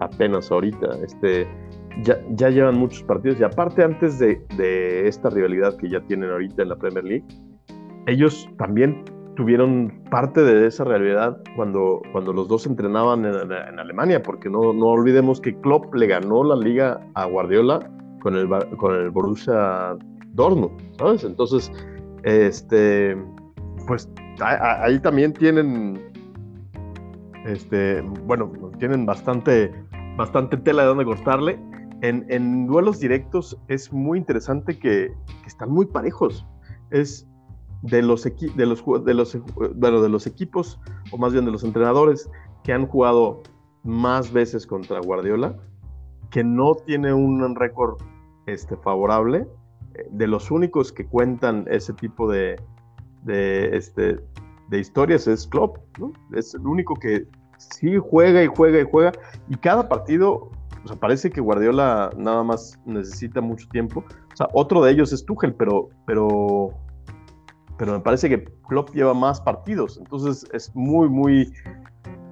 apenas 0.00 0.50
ahorita, 0.50 0.98
este, 1.04 1.46
ya, 2.02 2.18
ya 2.30 2.50
llevan 2.50 2.78
muchos 2.78 3.02
partidos 3.02 3.40
y 3.40 3.44
aparte 3.44 3.82
antes 3.82 4.18
de, 4.18 4.40
de, 4.56 5.08
esta 5.08 5.30
rivalidad 5.30 5.76
que 5.76 5.88
ya 5.88 6.00
tienen 6.02 6.30
ahorita 6.30 6.62
en 6.62 6.68
la 6.68 6.76
Premier 6.76 7.04
League, 7.04 7.24
ellos 8.06 8.48
también 8.58 9.04
tuvieron 9.36 10.02
parte 10.10 10.42
de 10.42 10.66
esa 10.66 10.82
realidad 10.82 11.40
cuando, 11.54 12.02
cuando 12.10 12.32
los 12.32 12.48
dos 12.48 12.66
entrenaban 12.66 13.24
en, 13.24 13.52
Alemania, 13.78 14.20
porque 14.20 14.50
no, 14.50 14.72
no 14.72 14.86
olvidemos 14.86 15.40
que 15.40 15.56
Klopp 15.60 15.94
le 15.94 16.08
ganó 16.08 16.42
la 16.42 16.56
liga 16.56 17.00
a 17.14 17.26
Guardiola 17.26 17.78
con 18.20 18.34
el, 18.34 18.48
con 18.76 18.94
el 18.96 19.10
Borussia 19.10 19.96
Dortmund, 20.32 20.72
¿sabes? 20.98 21.22
Entonces, 21.22 21.70
este, 22.24 23.16
pues 23.86 24.10
ahí 24.40 24.98
también 25.00 25.32
tienen, 25.32 26.00
este, 27.46 28.02
bueno, 28.24 28.50
tienen 28.78 29.06
bastante, 29.06 29.72
bastante 30.18 30.56
tela 30.58 30.82
de 30.82 30.88
donde 30.88 31.04
cortarle. 31.06 31.58
En, 32.02 32.26
en 32.28 32.66
duelos 32.66 33.00
directos 33.00 33.56
es 33.68 33.92
muy 33.92 34.18
interesante 34.18 34.78
que, 34.78 35.12
que 35.42 35.46
están 35.46 35.70
muy 35.70 35.86
parejos. 35.86 36.44
Es 36.90 37.26
de 37.82 38.02
los, 38.02 38.24
de, 38.24 38.66
los, 38.66 38.84
de, 39.04 39.14
los, 39.14 39.38
bueno, 39.76 40.02
de 40.02 40.08
los 40.08 40.26
equipos, 40.26 40.78
o 41.12 41.18
más 41.18 41.32
bien 41.32 41.44
de 41.44 41.52
los 41.52 41.64
entrenadores 41.64 42.28
que 42.64 42.72
han 42.72 42.86
jugado 42.86 43.42
más 43.84 44.32
veces 44.32 44.66
contra 44.66 45.00
Guardiola, 45.00 45.56
que 46.30 46.42
no 46.44 46.74
tiene 46.74 47.14
un 47.14 47.54
récord 47.54 47.96
este, 48.46 48.76
favorable. 48.76 49.46
Eh, 49.94 50.08
de 50.10 50.26
los 50.26 50.50
únicos 50.50 50.92
que 50.92 51.06
cuentan 51.06 51.64
ese 51.70 51.92
tipo 51.94 52.30
de, 52.30 52.60
de, 53.22 53.76
este, 53.76 54.18
de 54.68 54.78
historias 54.78 55.26
es 55.28 55.46
Klopp, 55.46 55.78
Es 56.32 56.54
el 56.54 56.66
único 56.66 56.94
que 56.94 57.26
sí 57.58 57.96
juega 57.98 58.42
y 58.42 58.46
juega 58.46 58.80
y 58.80 58.84
juega. 58.90 59.12
Y 59.48 59.56
cada 59.56 59.88
partido, 59.88 60.50
o 60.84 60.88
sea, 60.88 60.96
parece 60.96 61.30
que 61.30 61.40
Guardiola 61.40 62.10
nada 62.16 62.42
más 62.42 62.78
necesita 62.86 63.40
mucho 63.40 63.68
tiempo. 63.68 64.04
O 64.32 64.36
sea, 64.36 64.48
otro 64.52 64.82
de 64.82 64.92
ellos 64.92 65.12
es 65.12 65.24
Tuchel, 65.24 65.54
pero, 65.54 65.90
pero, 66.06 66.70
pero 67.76 67.92
me 67.92 68.00
parece 68.00 68.28
que 68.28 68.44
Klopp 68.68 68.94
lleva 68.94 69.14
más 69.14 69.40
partidos. 69.40 69.98
Entonces 69.98 70.46
es 70.52 70.74
muy, 70.74 71.08
muy... 71.08 71.52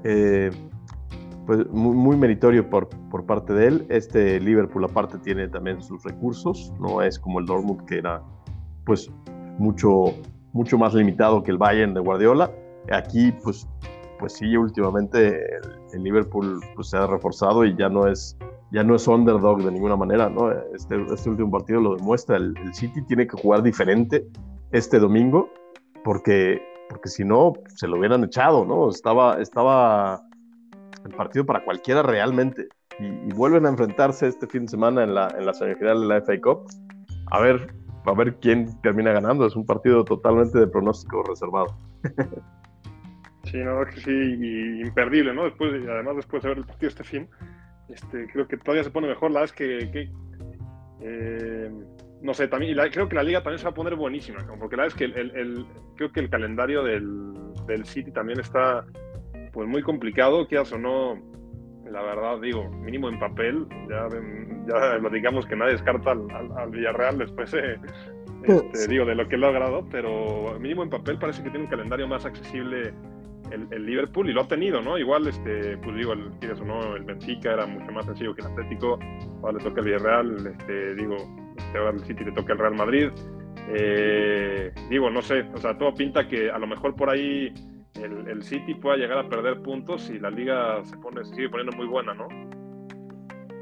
Eh, 0.05 0.51
pues 1.47 1.65
muy, 1.71 2.17
meritorio 2.17 2.69
por, 2.69 2.89
por, 2.89 3.25
parte 3.25 3.53
de 3.53 3.69
él. 3.69 3.87
Este 3.89 4.41
Liverpool 4.41 4.85
aparte 4.85 5.17
tiene 5.19 5.47
también 5.47 5.81
sus 5.81 6.03
recursos, 6.03 6.73
no 6.81 7.01
es 7.01 7.21
como 7.21 7.39
el 7.39 7.47
Dortmund 7.47 7.87
que 7.87 7.99
era 7.99 8.21
pues 8.85 9.09
mucho, 9.59 10.15
mucho 10.53 10.77
más 10.77 10.95
limitado 10.95 11.43
que 11.43 11.53
el 11.53 11.59
Bayern 11.59 11.95
de 11.95 12.01
Guardiola. 12.01 12.51
Aquí 12.91 13.33
pues, 13.45 13.69
pues 14.19 14.35
sí, 14.35 14.57
últimamente 14.57 15.41
el, 15.93 16.03
Liverpool 16.03 16.61
pues, 16.75 16.91
se 16.91 16.97
ha 16.97 17.07
reforzado 17.07 17.65
y 17.65 17.75
ya 17.77 17.89
no 17.89 18.07
es 18.07 18.37
ya 18.73 18.83
no 18.83 18.97
es 18.97 19.07
underdog 19.07 19.63
de 19.63 19.71
ninguna 19.71 19.97
manera, 19.97 20.29
¿no? 20.29 20.51
Este, 20.75 21.01
este 21.13 21.31
último 21.31 21.51
partido 21.51 21.81
lo 21.81 21.97
demuestra, 21.97 22.37
el, 22.37 22.55
City 22.75 23.01
tiene 23.03 23.27
que 23.27 23.41
jugar 23.41 23.63
diferente 23.63 24.27
este 24.73 24.99
domingo 24.99 25.49
porque, 26.05 26.61
porque 26.89 27.09
si 27.09 27.25
no 27.25 27.53
se 27.77 27.87
lo 27.87 27.99
hubieran 27.99 28.25
echado, 28.25 28.65
¿no? 28.65 28.91
Estaba, 28.91 29.41
estaba 29.41 30.21
el 31.05 31.15
partido 31.15 31.47
para 31.47 31.65
cualquiera 31.65 32.03
realmente. 32.03 32.69
Y, 32.99 33.33
vuelven 33.35 33.67
a 33.67 33.71
enfrentarse 33.71 34.27
este 34.27 34.47
fin 34.47 34.63
de 34.63 34.69
semana 34.69 35.05
en 35.05 35.15
la, 35.15 35.29
en 35.39 35.47
la 35.47 35.55
semifinal 35.55 36.01
de 36.01 36.07
la 36.07 36.21
FA 36.23 36.41
Cup. 36.41 36.67
A 37.31 37.41
ver, 37.41 37.75
a 38.05 38.13
ver 38.15 38.37
quién 38.41 38.81
termina 38.83 39.13
ganando. 39.13 39.47
Es 39.47 39.55
un 39.55 39.67
partido 39.67 40.05
totalmente 40.05 40.59
de 40.59 40.67
pronóstico 40.67 41.23
reservado. 41.23 41.77
Sí, 43.51 43.59
no, 43.59 43.85
que 43.87 44.01
sí, 44.01 44.81
imperdible, 44.85 45.33
¿no? 45.33 45.45
Después, 45.45 45.73
además, 45.89 46.17
después 46.17 46.43
de 46.43 46.49
ver 46.49 46.59
el 46.59 46.65
partido 46.65 46.89
este 46.89 47.05
fin, 47.05 47.29
este, 47.89 48.27
creo 48.33 48.49
que 48.49 48.57
todavía 48.57 48.85
se 48.85 48.91
pone 48.91 49.07
mejor. 49.07 49.31
La 49.31 49.41
verdad 49.41 49.55
es 49.57 49.91
que, 49.93 50.11
eh, 51.01 51.71
no 52.23 52.35
sé, 52.35 52.49
también, 52.49 52.77
creo 52.91 53.09
que 53.09 53.15
la 53.15 53.23
liga 53.23 53.43
también 53.43 53.59
se 53.59 53.65
va 53.65 53.71
a 53.71 53.75
poner 53.75 53.95
buenísima, 53.95 54.39
porque 54.59 54.77
la 54.77 54.85
verdad 54.85 55.01
es 55.01 55.13
que 55.13 55.21
el, 55.21 55.67
creo 55.97 56.11
que 56.11 56.21
el 56.21 56.31
calendario 56.31 56.83
del, 56.83 57.35
del 57.67 57.85
City 57.85 58.11
también 58.11 58.41
está 58.41 58.85
pues 59.53 59.69
muy 59.69 59.83
complicado, 59.83 60.47
quieras 60.49 60.73
o 60.73 60.79
no, 60.79 61.15
la 61.91 62.03
verdad 62.03 62.41
digo, 62.41 62.69
mínimo 62.69 63.09
en 63.09 63.19
papel, 63.19 63.67
ya, 63.89 64.09
ya 64.67 64.99
lo 64.99 65.09
digamos 65.09 65.47
que 65.47 65.57
nadie 65.57 65.73
descarta 65.73 66.11
al, 66.11 66.71
Villarreal 66.71 67.19
después, 67.19 67.55
eh, 67.55 67.77
este, 68.43 68.89
digo, 68.89 69.05
de 69.05 69.15
lo 69.15 69.29
que 69.29 69.37
he 69.37 69.39
logrado, 69.39 69.87
pero 69.91 70.59
mínimo 70.61 70.83
en 70.83 70.91
papel 70.91 71.19
parece 71.19 71.43
que 71.43 71.51
tiene 71.51 71.65
un 71.65 71.71
calendario 71.71 72.07
más 72.07 72.27
accesible 72.27 72.93
el, 73.51 73.87
Liverpool 73.87 74.29
y 74.29 74.33
lo 74.33 74.43
ha 74.43 74.49
tenido, 74.49 74.81
¿no? 74.81 74.99
Igual, 74.99 75.27
este, 75.29 75.77
pues 75.79 75.97
digo, 75.97 76.13
el, 76.13 76.31
no, 76.67 76.97
el 76.97 77.05
Benfica 77.05 77.53
era 77.53 77.67
mucho 77.67 77.91
más 77.93 78.07
sencillo 78.07 78.35
que 78.35 78.43
el 78.43 78.49
Atlético, 78.49 78.99
ahora 79.43 79.59
le 79.59 79.65
toca 79.65 79.81
el 79.81 79.87
Villarreal, 79.87 80.47
este, 80.47 80.95
digo, 80.95 81.17
este, 81.57 81.79
ahora 81.79 81.91
el 81.91 82.01
City 82.01 82.25
le 82.25 82.33
toca 82.33 82.53
el 82.53 82.59
Real 82.59 82.75
Madrid. 82.75 83.09
Eh, 83.69 84.73
digo, 84.91 85.11
no 85.11 85.23
sé, 85.23 85.45
o 85.55 85.59
sea, 85.59 85.77
todo 85.77 85.93
pinta 85.95 86.29
que 86.29 86.51
a 86.51 86.59
lo 86.59 86.67
mejor 86.67 86.95
por 86.95 87.11
ahí 87.11 87.53
el, 87.95 88.43
City 88.43 88.75
pueda 88.75 88.97
llegar 88.97 89.19
a 89.19 89.29
perder 89.29 89.61
puntos 89.63 90.11
y 90.11 90.19
la 90.19 90.31
liga 90.31 90.85
se 90.85 90.97
pone, 90.99 91.25
sigue 91.25 91.49
poniendo 91.49 91.77
muy 91.77 91.87
buena, 91.87 92.15
¿no? 92.15 92.29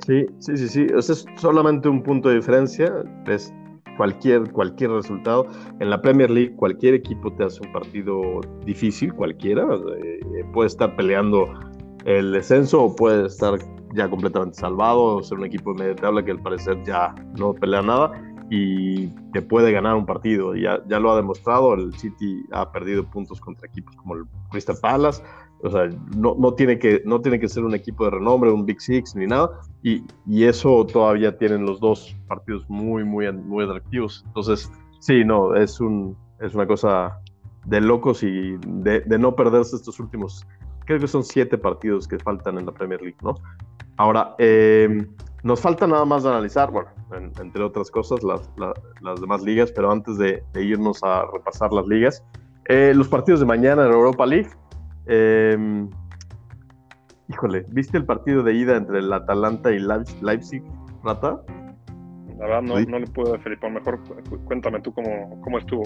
Sí, 0.07 0.27
sí, 0.39 0.57
sí, 0.57 0.69
sí. 0.69 0.87
O 0.95 1.01
sea, 1.01 1.15
es 1.15 1.25
solamente 1.37 1.89
un 1.89 2.03
punto 2.03 2.29
de 2.29 2.37
diferencia. 2.37 2.93
Es 3.27 3.55
cualquier, 3.97 4.51
cualquier 4.53 4.91
resultado. 4.91 5.47
En 5.81 5.91
la 5.91 6.01
Premier 6.01 6.31
League, 6.31 6.55
cualquier 6.57 6.95
equipo 6.95 7.33
te 7.33 7.45
hace 7.45 7.61
un 7.65 7.73
partido 7.73 8.41
difícil, 8.65 9.13
cualquiera. 9.15 9.67
Eh, 10.03 10.45
puede 10.53 10.69
estar 10.69 10.95
peleando 10.97 11.49
el 12.05 12.33
descenso 12.33 12.83
o 12.83 12.97
puede 12.97 13.27
estar 13.27 13.59
ya 13.95 14.09
completamente 14.09 14.59
salvado, 14.59 15.23
ser 15.23 15.39
un 15.39 15.47
equipo 15.47 15.73
de 15.73 15.85
media 15.85 15.97
tabla 15.97 16.25
que 16.25 16.33
al 16.33 16.43
parecer 16.43 16.83
ya 16.85 17.15
no 17.39 17.55
pelea 17.55 17.83
nada 17.83 18.13
y 18.51 19.09
te 19.33 19.41
puede 19.41 19.73
ganar 19.73 19.95
un 19.95 20.05
partido. 20.07 20.55
Ya, 20.55 20.83
ya 20.87 20.99
lo 20.99 21.13
ha 21.13 21.17
demostrado, 21.17 21.75
el 21.75 21.93
City 21.95 22.45
ha 22.53 22.71
perdido 22.71 23.05
puntos 23.05 23.41
contra 23.41 23.69
equipos 23.69 23.97
como 23.97 24.15
el 24.15 24.25
Crystal 24.51 24.77
Palace, 24.81 25.23
o 25.65 25.71
sea, 25.71 25.89
no, 26.17 26.37
no, 26.39 26.55
tiene 26.55 26.79
que, 26.79 27.03
no 27.05 27.21
tiene 27.21 27.41
que 27.41 27.49
ser 27.49 27.65
un 27.65 27.75
equipo 27.75 28.05
de 28.05 28.11
renombre, 28.11 28.51
un 28.51 28.67
Big 28.67 28.81
Six 28.81 29.17
ni 29.17 29.27
nada. 29.27 29.51
Y, 29.83 30.05
y, 30.27 30.45
eso 30.45 30.87
todavía 30.87 31.37
tienen 31.37 31.65
los 31.65 31.81
dos 31.81 32.15
partidos 32.29 32.65
muy, 32.69 33.03
muy, 33.03 33.33
muy 33.33 33.65
atractivos. 33.65 34.23
Entonces, 34.27 34.71
sí, 35.01 35.25
no, 35.25 35.55
es, 35.55 35.81
un, 35.81 36.17
es 36.41 36.55
una 36.55 36.67
cosa 36.67 37.19
de 37.65 37.81
locos 37.81 38.23
y 38.23 38.57
de, 38.67 39.01
de, 39.01 39.19
no 39.19 39.35
perderse 39.35 39.77
estos 39.77 39.99
últimos, 39.99 40.47
creo 40.85 41.01
que 41.01 41.09
son 41.09 41.25
siete 41.25 41.57
partidos 41.57 42.07
que 42.07 42.19
faltan 42.19 42.59
en 42.59 42.67
la 42.67 42.73
Premier 42.73 43.01
League, 43.01 43.17
¿no? 43.23 43.35
Ahora, 43.97 44.35
eh, 44.39 45.07
nos 45.45 45.61
falta 45.61 45.87
nada 45.87 46.05
más 46.05 46.25
de 46.25 46.31
analizar, 46.31 46.71
bueno, 46.71 46.89
entre 47.39 47.63
otras 47.63 47.91
cosas, 47.91 48.23
las, 48.23 48.51
las, 49.01 49.21
demás 49.21 49.43
ligas, 49.43 49.71
pero 49.73 49.93
antes 49.93 50.19
de, 50.19 50.43
irnos 50.55 51.03
a 51.03 51.27
repasar 51.33 51.73
las 51.73 51.87
ligas, 51.87 52.25
eh, 52.67 52.93
los 52.95 53.09
partidos 53.09 53.41
de 53.41 53.47
mañana 53.47 53.85
en 53.85 53.93
Europa 53.93 54.27
League. 54.27 54.49
Em, 55.07 55.91
híjole, 57.29 57.67
¿viste 57.69 57.99
el 57.99 58.05
partido 58.05 58.43
de 58.43 58.55
ida 58.55 58.77
entre 58.77 58.99
el 58.99 59.13
Atalanta 59.13 59.71
y 59.73 59.79
Leipzig, 59.79 60.63
Rata? 61.03 61.43
La 62.39 62.47
verdad 62.47 62.63
no, 62.63 62.81
no 62.81 62.99
le 62.99 63.07
puedo, 63.07 63.39
Felipe. 63.39 63.71
Mejor 63.71 64.01
cuéntame 64.45 64.81
tú 64.81 64.93
cómo, 64.93 65.41
cómo 65.43 65.59
estuvo. 65.59 65.85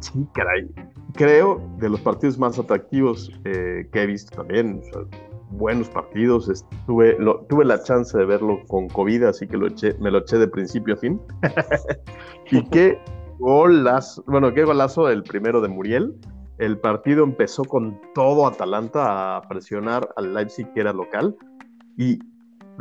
Sí, 0.00 0.26
caray. 0.34 0.68
Creo 1.14 1.60
de 1.78 1.88
los 1.88 2.00
partidos 2.00 2.38
más 2.38 2.58
atractivos 2.58 3.32
eh, 3.44 3.88
que 3.92 4.02
he 4.02 4.06
visto 4.06 4.36
también. 4.36 4.82
buenos 5.50 5.88
partidos. 5.88 6.48
Estuve, 6.48 7.16
tuve 7.48 7.64
la 7.64 7.82
chance 7.82 8.16
de 8.16 8.24
verlo 8.24 8.60
con 8.68 8.88
COVID, 8.88 9.24
así 9.24 9.46
que 9.46 9.56
lo 9.56 9.66
eché, 9.66 9.94
me 10.00 10.10
lo 10.10 10.18
eché 10.18 10.38
de 10.38 10.48
principio 10.48 10.94
a 10.94 10.96
fin. 10.98 11.20
y 12.50 12.62
qué 12.68 12.98
golazo, 13.38 14.22
bueno, 14.26 14.52
qué 14.52 14.64
golazo 14.64 15.08
el 15.08 15.22
primero 15.22 15.60
de 15.60 15.68
Muriel. 15.68 16.14
El 16.58 16.78
partido 16.78 17.22
empezó 17.22 17.64
con 17.64 18.00
todo 18.14 18.46
Atalanta 18.46 19.36
a 19.36 19.42
presionar 19.42 20.08
al 20.16 20.32
Leipzig, 20.32 20.72
que 20.72 20.80
era 20.80 20.92
local. 20.92 21.36
Y 21.98 22.18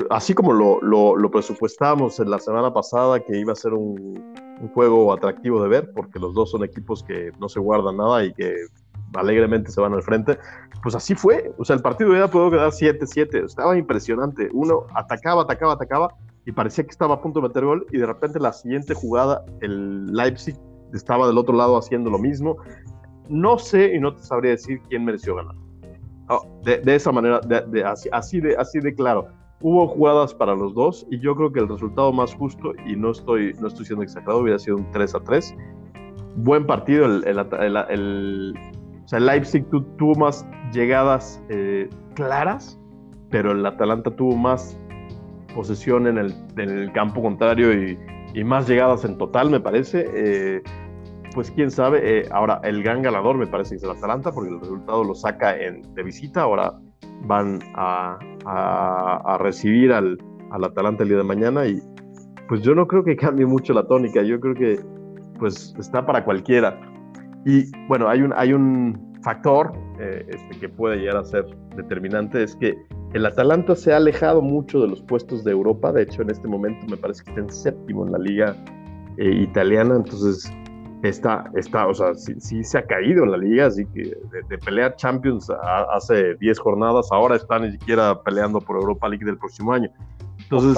así 0.10 0.34
como 0.34 0.54
lo, 0.54 0.82
lo, 0.82 1.32
presupuestábamos 1.32 2.20
en 2.20 2.30
la 2.30 2.40
semana 2.40 2.74
pasada, 2.74 3.20
que 3.20 3.38
iba 3.38 3.52
a 3.54 3.56
ser 3.56 3.74
un, 3.74 4.34
juego 4.74 5.12
atractivo 5.14 5.62
de 5.62 5.68
ver, 5.68 5.92
porque 5.94 6.18
los 6.18 6.34
dos 6.34 6.52
son 6.52 6.64
equipos 6.64 7.04
que 7.04 7.32
no 7.40 7.50
se 7.50 7.60
guardan 7.60 7.98
nada 7.98 8.24
y 8.24 8.34
que 8.34 8.56
alegremente 9.14 9.70
se 9.70 9.82
van 9.82 9.94
al 9.94 10.02
frente, 10.02 10.38
pues 10.82 10.96
así 10.96 11.14
fue. 11.14 11.54
O 11.58 11.66
sea, 11.66 11.76
el 11.76 11.82
partido 11.82 12.14
ya 12.14 12.30
pudo 12.30 12.50
quedar 12.50 12.72
7-7. 12.72 13.46
Estaba 13.46 13.78
impresionante. 13.78 14.50
Uno 14.54 14.86
atacaba, 14.96 15.44
atacaba, 15.44 15.74
atacaba 15.74 16.16
y 16.46 16.52
parecía 16.52 16.86
que 16.86 16.92
estaba 16.92 17.16
a 17.16 17.22
punto 17.22 17.42
de 17.42 17.50
meter 17.50 17.66
gol 17.66 17.86
y 17.92 17.98
de 17.98 18.06
repente 18.06 18.40
la 18.40 18.54
siguiente 18.54 18.94
jugada 18.94 19.44
el 19.62 20.06
Leipzig 20.06 20.56
estaba 20.94 21.28
del 21.28 21.38
otro 21.38 21.56
lado 21.56 21.78
haciendo 21.78 22.10
lo 22.10 22.20
mismo 22.20 22.58
no 23.30 23.58
sé 23.58 23.96
y 23.96 24.00
no 24.00 24.14
te 24.14 24.24
sabría 24.24 24.52
decir 24.52 24.82
quién 24.90 25.06
mereció 25.06 25.36
ganar. 25.36 25.56
Oh, 26.30 26.60
de, 26.64 26.82
esa 26.96 27.12
manera, 27.12 27.40
de, 27.42 27.84
así, 27.84 28.40
de, 28.40 28.56
así 28.58 28.80
claro. 28.96 29.28
Hubo 29.62 29.88
jugadas 29.88 30.34
para 30.34 30.56
los 30.56 30.74
dos 30.74 31.06
y 31.10 31.20
yo 31.20 31.36
creo 31.36 31.52
que 31.52 31.60
el 31.60 31.70
resultado 31.70 32.12
más 32.12 32.34
justo, 32.34 32.74
y 32.86 32.96
no 32.96 33.12
estoy, 33.12 33.54
no 33.60 33.68
estoy 33.68 33.86
siendo 33.86 34.04
exagerado, 34.04 34.40
hubiera 34.40 34.60
sido 34.60 34.78
un 34.78 34.90
3 34.92 35.16
a 35.16 35.20
3. 35.20 35.56
Buen 36.38 36.66
partido. 36.66 37.06
El, 37.06 37.24
el, 37.90 38.54
sea, 39.06 39.20
Leipzig 39.20 39.66
tuvo 39.98 40.16
más 40.16 40.46
llegadas 40.74 41.42
eh, 41.50 41.90
claras, 42.16 42.80
pero 43.30 43.52
el 43.52 43.66
Atalanta 43.66 44.12
tuvo 44.12 44.36
más 44.36 44.80
posesión 45.54 46.08
en 46.08 46.18
el, 46.18 46.34
en 46.58 46.70
el 46.70 46.92
campo 46.92 47.22
contrario 47.22 47.72
y, 47.72 47.98
y, 48.34 48.44
más 48.44 48.68
llegadas 48.68 49.06
en 49.06 49.18
total, 49.18 49.50
me 49.50 49.60
parece. 49.60 50.06
Eh, 50.14 50.62
pues 51.36 51.52
quién 51.52 51.70
sabe. 51.70 52.22
Eh, 52.22 52.30
ahora, 52.32 52.62
el 52.64 52.82
gran 52.82 53.02
ganador 53.02 53.38
me 53.38 53.46
parece 53.46 53.72
que 53.72 53.76
es 53.76 53.84
el 53.84 53.92
Atalanta, 53.92 54.32
porque 54.32 54.50
el 54.50 54.60
resultado 54.60 55.04
lo 55.04 55.14
saca 55.14 55.56
en, 55.56 55.84
de 55.94 56.02
visita. 56.02 56.42
Ahora 56.42 56.74
van 57.24 57.60
a, 57.76 58.18
recibir 59.40 59.92
al, 59.92 60.18
al, 60.52 60.64
Atalanta 60.64 61.04
el 61.04 61.10
día 61.10 61.18
de 61.18 61.24
mañana 61.24 61.68
y 61.68 61.82
pues 62.48 62.62
yo 62.62 62.74
no 62.74 62.88
creo 62.88 63.04
que 63.04 63.16
cambie 63.16 63.46
mucho 63.46 63.74
la 63.74 63.86
tónica. 63.86 64.24
Yo 64.24 64.40
creo 64.40 64.56
que 64.56 64.80
pues 65.38 65.76
está 65.78 66.06
para 66.06 66.24
cualquiera. 66.24 66.80
Y 67.46 67.70
bueno, 67.88 68.08
hay 68.08 68.22
un, 68.22 68.34
hay 68.36 68.54
un 68.54 69.14
factor 69.22 69.74
eh, 70.00 70.26
este, 70.30 70.60
que 70.60 70.70
puede 70.70 70.98
llegar 70.98 71.18
a 71.18 71.26
ser 71.26 71.46
determinante, 71.76 72.44
es 72.44 72.56
que 72.56 72.76
el 73.14 73.26
Atalanta 73.26 73.76
se 73.76 73.94
ha 73.94 73.98
alejado 73.98 74.42
mucho 74.42 74.80
de 74.80 74.88
los 74.88 75.02
puestos 75.02 75.44
de 75.44 75.52
Europa. 75.52 75.92
De 75.92 76.04
hecho, 76.04 76.22
en 76.22 76.30
este 76.30 76.48
momento 76.48 76.86
me 76.90 76.98
parece 76.98 77.24
que 77.24 77.32
está 77.32 77.42
en 77.42 77.50
séptimo 77.50 78.06
en 78.06 78.12
la 78.14 78.20
liga 78.20 78.56
eh, 79.18 79.44
italiana. 79.44 79.96
Entonces, 79.96 80.52
está, 81.10 81.50
está, 81.56 81.88
o 81.88 81.94
sea, 81.94 82.14
sí, 82.16 82.64
se 82.64 82.78
ha 82.78 82.86
caído 82.86 83.24
en 83.24 83.32
la 83.32 83.38
liga, 83.38 83.68
así 83.68 83.86
que 83.88 84.16
de, 84.50 84.58
pelear 84.60 84.96
Champions 84.96 85.52
hace 85.94 86.36
10 86.36 86.60
jornadas, 86.60 87.08
ahora 87.12 87.36
está 87.36 87.60
ni 87.60 87.72
siquiera 87.72 88.22
peleando 88.24 88.60
por 88.60 88.78
Europa 88.78 89.08
League 89.10 89.26
del 89.26 89.38
próximo 89.38 89.74
año. 89.74 89.90
Entonces, 90.40 90.78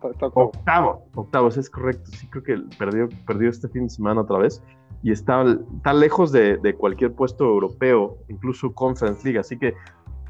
octavo, 0.00 0.50
octavo, 0.50 1.06
octavo, 1.14 1.48
eso 1.48 1.60
es 1.60 1.70
correcto, 1.70 2.10
sí 2.12 2.26
creo 2.28 2.42
que 2.42 2.76
perdió, 2.78 3.08
perdió 3.26 3.50
este 3.50 3.68
fin 3.68 3.84
de 3.84 3.90
semana 3.90 4.22
otra 4.22 4.38
vez 4.38 4.62
y 5.02 5.12
está, 5.12 5.44
está 5.76 5.92
lejos 5.92 6.32
de, 6.32 6.56
de 6.58 6.74
cualquier 6.74 7.12
puesto 7.12 7.44
europeo, 7.44 8.18
incluso 8.28 8.72
Conference 8.72 9.22
League, 9.24 9.38
así 9.38 9.58
que 9.58 9.74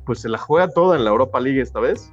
pues 0.06 0.20
se 0.20 0.28
la 0.28 0.38
juega 0.38 0.68
toda 0.68 0.96
en 0.96 1.04
la 1.04 1.10
Europa 1.10 1.40
League 1.40 1.60
esta 1.60 1.80
vez 1.80 2.12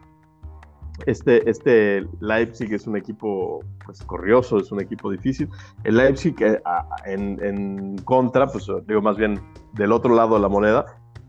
este, 1.06 1.50
este 1.50 2.06
Leipzig 2.20 2.74
es 2.74 2.88
un 2.88 2.98
equipo 2.98 3.64
pues, 3.86 4.02
corrioso, 4.04 4.58
es 4.58 4.72
un 4.72 4.82
equipo 4.82 5.12
difícil. 5.12 5.50
El 5.84 5.98
Leipzig 5.98 6.36
eh, 6.42 6.62
en, 7.06 7.98
contra, 8.00 8.48
pues 8.48 8.68
digo 8.88 9.02
más 9.02 9.18
bien 9.18 9.40
del 9.74 9.92
otro 9.92 10.16
lado 10.16 10.36
de 10.36 10.42
la 10.42 10.50
moneda, 10.50 10.86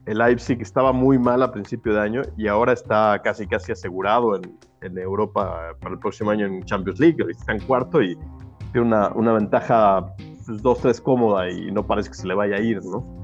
el 0.07 0.19
Leipzig 0.19 0.63
estaba 0.63 0.93
muy 0.93 1.19
mal 1.19 1.43
a 1.43 1.53
principio 1.53 1.93
de 1.93 2.01
año 2.01 2.23
y 2.39 2.49
ahora 2.49 2.73
está 2.73 3.21
casi 3.23 3.47
casi 3.47 3.73
asegurado 3.73 4.37
en, 4.37 4.59
Europa 4.97 5.75
para 5.81 5.95
el 5.95 6.01
próximo 6.01 6.31
año 6.31 6.47
en 6.47 6.65
Champions 6.65 6.99
League. 6.99 7.19
Está 7.29 7.53
en 7.53 7.61
cuarto 7.61 8.01
y 8.01 8.17
tiene 8.73 8.87
una, 8.87 9.11
una 9.11 9.33
ventaja 9.33 10.15
2-3 10.47 10.81
pues, 10.81 11.01
cómoda 11.01 11.51
y 11.51 11.71
no 11.71 11.87
parece 11.87 12.09
que 12.09 12.15
se 12.15 12.27
le 12.27 12.35
vaya 12.35 12.57
a 12.57 12.61
ir, 12.61 12.83
¿no? 12.85 13.18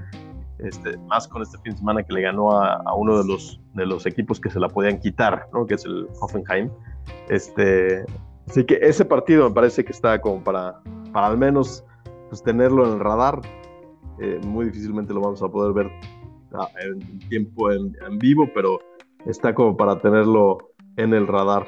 Este, 0.64 0.96
más 1.08 1.28
con 1.28 1.42
este 1.42 1.58
fin 1.58 1.72
de 1.72 1.78
semana 1.78 2.02
que 2.02 2.12
le 2.14 2.22
ganó 2.22 2.50
a, 2.52 2.94
uno 2.96 3.22
de 3.22 3.28
los, 3.28 3.60
de 3.74 3.84
los 3.84 4.06
equipos 4.06 4.40
que 4.40 4.48
se 4.48 4.58
la 4.58 4.68
podían 4.68 4.98
quitar, 4.98 5.46
¿no? 5.52 5.66
que 5.66 5.74
es 5.74 5.84
el 5.84 6.08
Hoffenheim. 6.20 6.70
Este, 7.28 8.04
así 8.48 8.64
que 8.64 8.78
ese 8.80 9.04
partido 9.04 9.48
me 9.48 9.54
parece 9.54 9.84
que 9.84 9.92
está 9.92 10.20
como 10.20 10.42
para, 10.42 10.80
para 11.12 11.26
al 11.26 11.36
menos 11.36 11.84
pues, 12.30 12.42
tenerlo 12.42 12.86
en 12.86 12.94
el 12.94 13.00
radar. 13.00 13.40
Eh, 14.20 14.40
muy 14.46 14.66
difícilmente 14.66 15.12
lo 15.12 15.20
vamos 15.20 15.42
a 15.42 15.48
poder 15.48 15.74
ver 15.74 15.90
ah, 16.54 16.68
en 16.80 17.18
tiempo 17.28 17.70
en, 17.70 17.94
vivo, 18.18 18.48
pero 18.54 18.78
está 19.26 19.54
como 19.54 19.76
para 19.76 20.00
tenerlo 20.00 20.70
en 20.96 21.12
el 21.12 21.26
radar. 21.26 21.66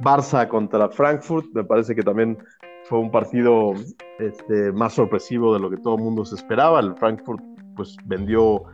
Barça 0.00 0.48
contra 0.48 0.88
Frankfurt, 0.88 1.46
me 1.52 1.64
parece 1.64 1.94
que 1.94 2.02
también 2.02 2.38
fue 2.84 2.98
un 2.98 3.10
partido 3.10 3.74
este, 4.18 4.72
más 4.72 4.94
sorpresivo 4.94 5.52
de 5.52 5.60
lo 5.60 5.68
que 5.68 5.76
todo 5.76 5.96
el 5.96 6.02
mundo 6.02 6.24
se 6.24 6.36
esperaba. 6.36 6.80
El 6.80 6.94
Frankfurt 6.96 7.42
pues 7.78 7.96
vendió, 8.06 8.64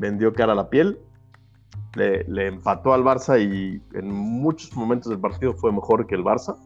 vendió 0.00 0.32
cara 0.32 0.52
a 0.52 0.56
la 0.56 0.70
piel, 0.70 0.98
le, 1.94 2.46
empató 2.46 2.94
al 2.94 3.04
Barça 3.04 3.38
y 3.38 3.82
en 3.96 4.10
muchos 4.10 4.74
momentos 4.74 5.10
del 5.10 5.20
partido 5.20 5.52
fue 5.52 5.70
mejor 5.72 6.06
que 6.06 6.14
el 6.14 6.24
Barça. 6.24 6.56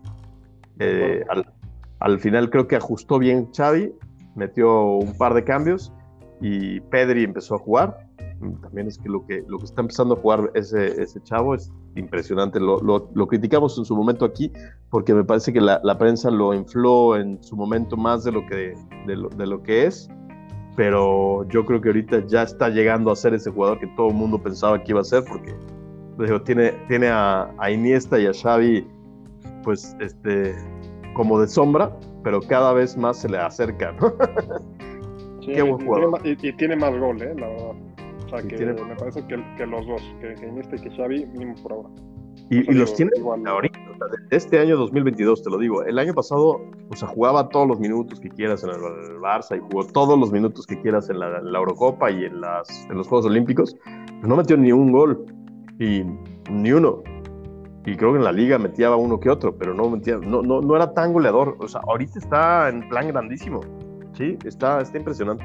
Eh, 0.79 1.25
al, 1.99 2.21
final 2.21 2.49
creo 2.49 2.69
que 2.69 2.77
ajustó 2.77 3.19
bien 3.19 3.51
Xavi, 3.53 3.93
metió 4.37 4.85
un 4.85 5.19
par 5.19 5.35
de 5.35 5.43
cambios 5.43 5.93
y 6.41 6.81
Pedri 6.81 7.25
empezó 7.25 7.57
a 7.57 7.59
jugar. 7.59 8.07
También 8.63 8.87
es 8.87 8.97
que 8.97 9.09
lo 9.09 9.27
que, 9.27 9.45
lo 9.49 9.59
que 9.59 9.65
está 9.65 9.83
empezando 9.83 10.15
a 10.15 10.17
jugar 10.17 10.51
ese, 10.55 11.03
ese 11.03 11.21
chavo 11.25 11.57
es 11.57 11.71
impresionante. 11.97 12.61
Lo, 12.61 12.81
lo, 12.81 13.27
criticamos 13.27 13.77
en 13.77 13.85
su 13.85 13.95
momento 13.95 14.25
aquí 14.25 14.51
porque 14.91 15.13
me 15.13 15.25
parece 15.25 15.53
que 15.53 15.61
la, 15.61 15.81
la, 15.83 15.99
prensa 15.99 16.31
lo 16.31 16.55
infló 16.55 17.17
en 17.17 17.43
su 17.43 17.57
momento 17.57 17.97
más 17.99 18.25
de 18.25 18.33
lo 18.33 18.47
que, 18.47 18.75
de 19.07 19.17
lo, 19.17 19.29
de 19.29 19.47
lo 19.47 19.63
que 19.63 19.87
es 19.87 20.09
pero 20.81 21.47
yo 21.51 21.67
creo 21.67 21.79
que 21.79 21.91
ahorita 21.91 22.27
ya 22.27 22.43
está 22.43 22.71
llegando 22.71 23.11
a 23.11 23.17
ser 23.17 23.35
ese 23.35 23.51
jugador 23.51 23.79
que 23.81 23.87
todo 23.89 24.09
el 24.09 24.15
mundo 24.15 24.43
pensaba 24.43 24.83
que 24.83 24.93
iba 24.93 25.03
a 25.03 25.05
ser, 25.05 25.23
porque 25.25 25.55
digo, 26.19 26.41
tiene, 26.41 26.73
tiene 26.89 27.09
a, 27.09 27.51
a, 27.59 27.71
Iniesta 27.71 28.19
y 28.19 28.25
a 28.25 28.33
Xavi, 28.33 28.87
pues, 29.63 29.95
este, 30.01 30.55
como 31.13 31.39
de 31.39 31.49
sombra, 31.49 31.95
pero 32.25 32.41
cada 32.41 32.73
vez 32.73 32.97
más 32.97 33.19
se 33.19 33.29
le 33.29 33.37
acerca, 33.37 33.93
¿no? 33.93 34.15
Qué 35.45 35.61
buen 35.61 35.85
jugador. 35.85 36.19
Y, 36.27 36.31
y, 36.49 36.53
tiene 36.55 36.77
más 36.77 36.99
gol, 36.99 37.21
¿eh? 37.21 37.35
La 37.37 37.49
verdad. 37.49 37.73
O 38.25 38.29
sea, 38.31 38.43
que 38.43 38.65
me 38.65 38.97
parece 38.97 39.23
que, 39.27 39.39
que, 39.59 39.67
los 39.67 39.87
dos, 39.87 40.01
que, 40.23 40.35
que 40.35 40.47
Iniesta 40.47 40.77
y 40.77 40.79
que 40.79 40.91
Xavi, 40.97 41.27
mínimo 41.27 41.57
por 41.63 41.73
ahora. 41.73 41.89
Y, 42.51 42.65
los 42.75 42.95
tiene 42.95 43.13
ahorita, 43.47 43.79
este 44.31 44.59
año 44.59 44.77
2022, 44.77 45.45
te 45.45 45.51
lo 45.51 45.59
digo. 45.59 45.85
El 45.85 46.01
año 46.01 46.13
pasado, 46.15 46.61
o 46.91 46.97
sea, 46.97 47.07
jugaba 47.07 47.49
todos 47.49 47.69
los 47.69 47.79
minutos 47.79 48.19
que 48.19 48.29
quieras 48.29 48.65
en 48.65 48.71
el, 48.71 48.81
Barça 49.21 49.57
y 49.57 49.61
jugó 49.61 49.87
todos 49.87 50.19
los 50.19 50.33
minutos 50.33 50.67
que 50.67 50.81
quieras 50.81 51.09
en 51.11 51.21
la, 51.21 51.39
Eurocopa 51.39 52.11
y 52.11 52.25
en, 52.25 52.41
las, 52.41 52.89
en 52.91 52.97
los 52.97 53.07
Juegos 53.07 53.27
Olímpicos. 53.27 53.77
Pues 53.85 54.27
no 54.27 54.35
metió 54.35 54.57
ni 54.57 54.73
un 54.73 54.91
gol, 54.91 55.25
y 55.79 56.05
ni 56.51 56.73
uno. 56.73 57.03
Y 57.87 57.97
creo 57.97 58.13
que 58.13 58.19
en 58.19 58.25
la 58.25 58.33
liga 58.33 58.59
metía 58.59 58.95
uno 58.95 59.19
que 59.19 59.31
otro, 59.31 59.57
pero 59.57 59.73
no 59.73 59.89
metía, 59.89 60.19
no, 60.19 60.43
no, 60.43 60.61
no 60.61 60.77
era 60.77 60.93
tan 60.93 61.13
goleador. 61.13 61.57
O 61.61 61.69
sea, 61.69 61.81
ahorita 61.87 62.19
está 62.19 62.69
en 62.69 62.89
plan 62.89 63.09
grandísimo. 63.09 63.61
Sí, 64.13 64.37
está, 64.45 64.81
está 64.81 64.99
impresionante. 64.99 65.45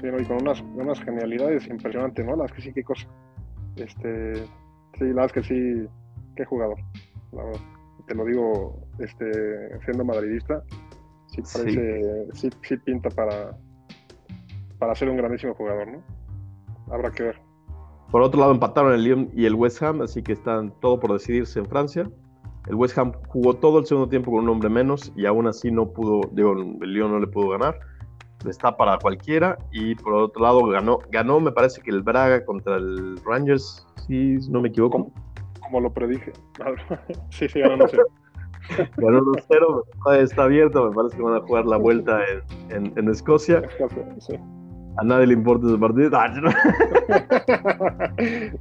Sí, 0.00 0.06
y 0.06 0.24
con 0.24 0.42
unas, 0.42 0.60
unas 0.74 1.00
genialidades 1.00 1.66
impresionantes, 1.68 2.26
¿no? 2.26 2.36
Las 2.36 2.52
que 2.52 2.62
sí, 2.62 2.72
qué 2.72 2.82
cosa. 2.82 3.08
Este, 3.76 4.44
sí, 4.98 5.04
las 5.14 5.32
que 5.32 5.42
sí 5.42 5.86
qué 6.40 6.46
jugador. 6.46 6.78
Te 8.06 8.14
lo 8.14 8.24
digo 8.24 8.88
este, 8.98 9.78
siendo 9.84 10.04
madridista, 10.04 10.62
sí 11.26 11.42
parece, 11.42 12.26
sí. 12.32 12.50
Sí, 12.62 12.76
pinta 12.78 13.10
para, 13.10 13.56
para 14.78 14.94
ser 14.94 15.10
un 15.10 15.18
grandísimo 15.18 15.54
jugador, 15.54 15.88
¿no? 15.88 16.02
Habrá 16.92 17.10
que 17.10 17.24
ver. 17.24 17.40
Por 18.10 18.22
otro 18.22 18.40
lado, 18.40 18.52
empataron 18.52 18.94
el 18.94 19.04
Lyon 19.04 19.30
y 19.34 19.44
el 19.44 19.54
West 19.54 19.82
Ham, 19.82 20.00
así 20.00 20.22
que 20.22 20.32
están 20.32 20.72
todo 20.80 20.98
por 20.98 21.12
decidirse 21.12 21.60
en 21.60 21.66
Francia. 21.66 22.10
El 22.66 22.74
West 22.74 22.98
Ham 22.98 23.12
jugó 23.28 23.54
todo 23.54 23.78
el 23.78 23.86
segundo 23.86 24.08
tiempo 24.08 24.32
con 24.32 24.40
un 24.40 24.48
hombre 24.48 24.68
menos 24.68 25.12
y 25.14 25.26
aún 25.26 25.46
así 25.46 25.70
no 25.70 25.92
pudo, 25.92 26.22
digo, 26.32 26.52
el 26.52 26.92
Lyon 26.92 27.12
no 27.12 27.20
le 27.20 27.26
pudo 27.26 27.50
ganar. 27.50 27.78
Está 28.48 28.76
para 28.76 28.98
cualquiera. 28.98 29.58
Y 29.70 29.94
por 29.94 30.14
otro 30.14 30.42
lado, 30.42 30.64
ganó, 30.66 30.98
ganó 31.10 31.38
me 31.38 31.52
parece 31.52 31.82
que 31.82 31.90
el 31.90 32.02
Braga 32.02 32.44
contra 32.44 32.76
el 32.76 33.18
Rangers, 33.24 33.86
si 34.06 34.38
no 34.48 34.62
me 34.62 34.70
equivoco 34.70 35.12
como 35.70 35.82
lo 35.82 35.92
predije. 35.92 36.32
sí, 37.30 37.48
sí, 37.48 37.60
ganó 37.60 37.86
1-0. 37.86 38.02
Ganó 38.96 39.20
1-0, 39.20 39.84
está 40.22 40.44
abierto, 40.44 40.88
me 40.90 40.94
parece 40.94 41.16
que 41.16 41.22
van 41.22 41.34
a 41.34 41.40
jugar 41.40 41.66
la 41.66 41.76
vuelta 41.76 42.20
en, 42.68 42.92
en, 42.96 43.08
Escocia. 43.08 43.62
Sí. 44.18 44.34
A 44.98 45.04
nadie 45.04 45.28
le 45.28 45.34
importa 45.34 45.68
ese 45.68 45.78
partido. 45.78 46.10
Ah, 46.12 46.34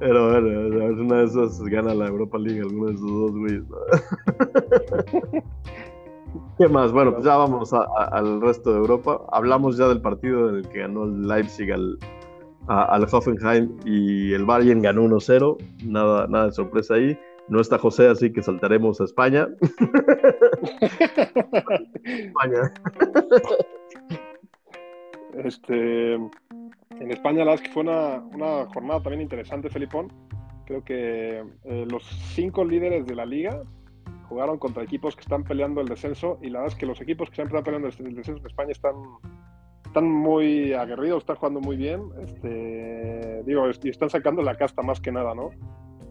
Pero 0.00 0.32
bueno, 0.32 0.48
una 1.02 1.18
de 1.18 1.24
esas 1.24 1.62
gana 1.64 1.94
la 1.94 2.08
Europa 2.08 2.36
League, 2.38 2.60
alguno 2.60 2.86
de 2.86 2.94
esos 2.94 3.10
dos 3.10 3.30
güeyes. 3.32 3.62
¿Qué 6.58 6.66
más? 6.68 6.90
Bueno, 6.92 7.12
pues 7.12 7.24
ya 7.24 7.36
vamos 7.36 7.72
al 7.72 8.40
resto 8.40 8.72
de 8.72 8.78
Europa. 8.78 9.20
Hablamos 9.30 9.76
ya 9.76 9.86
del 9.88 10.00
partido 10.00 10.50
en 10.50 10.56
el 10.56 10.68
que 10.68 10.80
ganó 10.80 11.04
el 11.04 11.28
Leipzig 11.28 11.72
al, 11.72 11.96
al 12.68 13.06
Hoffenheim 13.10 13.76
y 13.84 14.32
el 14.32 14.44
Bayern 14.44 14.82
ganó 14.82 15.04
1-0. 15.04 15.56
Nada, 15.84 16.26
nada 16.28 16.46
de 16.46 16.52
sorpresa 16.52 16.94
ahí. 16.94 17.18
No 17.48 17.60
está 17.60 17.78
José, 17.78 18.08
así 18.08 18.32
que 18.32 18.42
saltaremos 18.42 19.00
a 19.00 19.04
España. 19.04 19.48
España. 22.04 22.72
Este, 25.36 26.14
en 26.14 27.10
España, 27.10 27.38
la 27.38 27.50
verdad 27.50 27.54
es 27.56 27.62
que 27.62 27.70
fue 27.70 27.82
una, 27.82 28.18
una 28.32 28.66
jornada 28.66 29.02
también 29.02 29.22
interesante, 29.22 29.68
Felipón. 29.68 30.12
Creo 30.64 30.84
que 30.84 31.44
eh, 31.64 31.86
los 31.90 32.04
cinco 32.34 32.64
líderes 32.64 33.04
de 33.06 33.16
la 33.16 33.26
liga 33.26 33.62
jugaron 34.28 34.58
contra 34.58 34.82
equipos 34.82 35.14
que 35.16 35.22
están 35.22 35.44
peleando 35.44 35.80
el 35.80 35.88
descenso 35.88 36.38
y 36.40 36.50
la 36.50 36.60
verdad 36.60 36.74
es 36.74 36.78
que 36.78 36.86
los 36.86 37.00
equipos 37.00 37.30
que 37.30 37.42
están 37.42 37.64
peleando 37.64 37.88
el 37.88 38.14
descenso 38.14 38.40
en 38.40 38.46
España 38.46 38.70
están 38.70 38.94
están 39.94 40.10
muy 40.10 40.72
aguerridos, 40.72 41.18
están 41.18 41.36
jugando 41.36 41.60
muy 41.60 41.76
bien. 41.76 42.02
Este, 42.20 43.44
digo, 43.46 43.70
y 43.80 43.88
están 43.88 44.10
sacando 44.10 44.42
la 44.42 44.56
casta 44.56 44.82
más 44.82 45.00
que 45.00 45.12
nada, 45.12 45.36
¿no? 45.36 45.50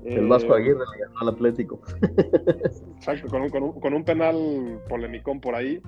El 0.06 0.28
Vasco 0.28 0.56
eh, 0.56 0.62
Aguirre 0.62 0.80
le 0.80 1.06
ganó 1.06 1.20
al 1.20 1.30
Atlético. 1.30 1.82
Exacto, 2.96 3.28
con 3.28 3.42
un, 3.42 3.50
con, 3.50 3.64
un, 3.64 3.82
con 3.82 3.94
un, 3.94 4.06
penal 4.06 4.80
polemicón 4.88 5.42
por 5.42 5.54
ahí, 5.56 5.82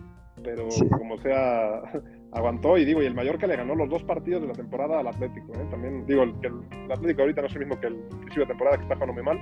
pero 0.43 0.67
como 0.97 1.17
sea, 1.19 1.83
aguantó. 2.33 2.77
Y 2.77 2.83
digo, 2.83 3.01
y 3.01 3.05
el 3.05 3.15
Mallorca 3.15 3.47
le 3.47 3.55
ganó 3.55 3.75
los 3.75 3.89
dos 3.89 4.03
partidos 4.03 4.41
de 4.41 4.49
la 4.49 4.53
temporada 4.55 4.99
al 4.99 5.07
Atlético. 5.07 5.53
¿eh? 5.53 5.65
También 5.71 6.05
digo, 6.05 6.23
el, 6.23 6.33
el, 6.41 6.91
Atlético 6.91 7.21
ahorita 7.21 7.41
no 7.41 7.47
es 7.47 7.53
el 7.53 7.59
mismo 7.59 7.79
que 7.79 7.87
el 7.87 7.95
principio 7.95 8.41
de 8.41 8.47
temporada 8.47 8.75
que 8.75 8.83
está 8.83 8.95
jugando 8.95 9.13
muy 9.13 9.23
mal, 9.23 9.39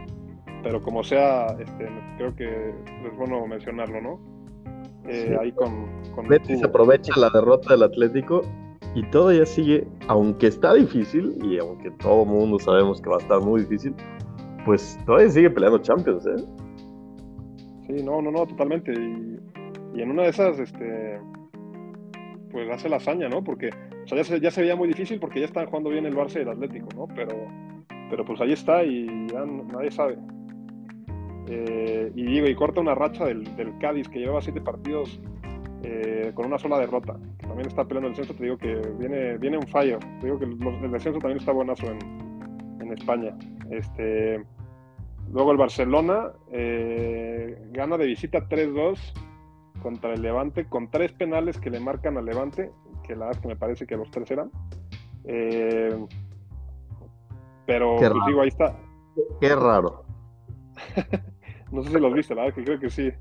pero 0.61 0.79
como 0.79 1.03
sea, 1.03 1.47
este, 1.59 1.89
creo 2.17 2.35
que 2.35 2.69
es 2.69 3.17
bueno 3.17 3.47
mencionarlo, 3.47 3.99
¿no? 3.99 4.42
Eh, 5.07 5.37
ahí 5.39 5.51
con, 5.51 5.87
con 6.15 6.27
Betis 6.27 6.63
aprovecha 6.63 7.11
la 7.17 7.29
derrota 7.29 7.73
del 7.73 7.83
Atlético 7.83 8.41
y 8.95 9.03
todavía 9.09 9.45
sigue, 9.45 9.87
aunque 10.07 10.47
está 10.47 10.73
difícil 10.73 11.37
y 11.43 11.57
aunque 11.57 11.91
todo 11.91 12.25
mundo 12.25 12.59
sabemos 12.59 13.01
que 13.01 13.09
va 13.09 13.17
a 13.17 13.19
estar 13.19 13.41
muy 13.41 13.61
difícil, 13.61 13.93
pues 14.65 14.99
todavía 15.05 15.29
sigue 15.29 15.49
peleando 15.49 15.79
Champions, 15.79 16.25
¿eh? 16.27 16.45
Sí, 17.87 18.03
no, 18.03 18.21
no, 18.21 18.31
no, 18.31 18.45
totalmente. 18.45 18.93
Y, 18.93 19.39
en 20.01 20.09
una 20.09 20.23
de 20.23 20.29
esas, 20.29 20.57
este, 20.59 21.19
pues 22.51 22.69
hace 22.71 22.89
la 22.89 22.97
hazaña, 22.97 23.29
¿no? 23.29 23.43
Porque 23.43 23.69
ya, 24.05 24.23
se, 24.23 24.39
ya 24.39 24.51
se 24.51 24.61
veía 24.61 24.75
muy 24.75 24.87
difícil 24.87 25.19
porque 25.19 25.39
ya 25.39 25.45
están 25.45 25.65
jugando 25.65 25.89
bien 25.89 26.05
el 26.05 26.15
Barça 26.15 26.37
y 26.37 26.41
el 26.41 26.49
Atlético, 26.49 26.87
¿no? 26.95 27.07
Pero, 27.13 27.35
pero 28.09 28.25
pues 28.25 28.39
ahí 28.41 28.53
está 28.53 28.83
y 28.83 29.27
ya 29.27 29.45
nadie 29.45 29.91
sabe. 29.91 30.17
Eh, 31.47 32.11
y 32.15 32.23
digo, 32.25 32.47
y 32.47 32.55
corta 32.55 32.81
una 32.81 32.95
racha 32.95 33.25
del, 33.25 33.45
Cádiz 33.79 34.07
que 34.07 34.19
llevaba 34.19 34.41
siete 34.41 34.61
partidos 34.61 35.19
eh, 35.83 36.31
con 36.33 36.45
una 36.45 36.57
sola 36.57 36.79
derrota. 36.79 37.17
Que 37.37 37.47
también 37.47 37.67
está 37.67 37.85
peleando 37.85 38.09
el 38.09 38.15
descenso, 38.15 38.37
te 38.37 38.43
digo 38.43 38.57
que 38.57 38.75
viene, 38.97 39.37
viene 39.37 39.57
un 39.57 39.67
fallo. 39.67 39.99
Te 40.19 40.27
digo 40.27 40.39
que 40.39 40.45
el, 40.45 40.91
descenso 40.91 41.19
también 41.19 41.39
está 41.39 41.51
buenazo 41.51 41.87
en, 41.87 42.81
en 42.81 42.93
España. 42.93 43.37
Este, 43.69 44.43
luego 45.31 45.51
el 45.51 45.57
Barcelona 45.57 46.31
eh, 46.51 47.57
gana 47.71 47.97
de 47.97 48.05
visita 48.07 48.47
3-2 48.47 48.99
contra 49.81 50.13
el 50.13 50.21
Levante, 50.21 50.69
con 50.69 50.89
tres 50.89 51.11
penales 51.11 51.59
que 51.59 51.69
le 51.69 51.81
marcan 51.81 52.17
al 52.17 52.25
Levante, 52.25 52.71
que 53.03 53.15
la 53.15 53.25
verdad 53.25 53.35
es 53.35 53.41
que 53.41 53.47
me 53.49 53.55
parece 53.57 53.85
que 53.85 53.97
los 53.97 54.09
tres 54.11 54.31
eran. 54.31 54.49
pero 57.65 57.97
pues, 57.97 58.13
digo, 58.27 58.41
ahí 58.41 58.47
está. 58.47 58.77
Qué 59.41 59.53
raro. 59.53 60.05
No 61.74 61.84
sé 61.84 61.89
si 61.89 61.99
los 61.99 62.13
viste, 62.13 62.36
la 62.36 62.43
verdad 62.43 62.55
que 62.55 62.63
creo 62.63 62.80
que 62.80 62.89
sí. 62.89 63.11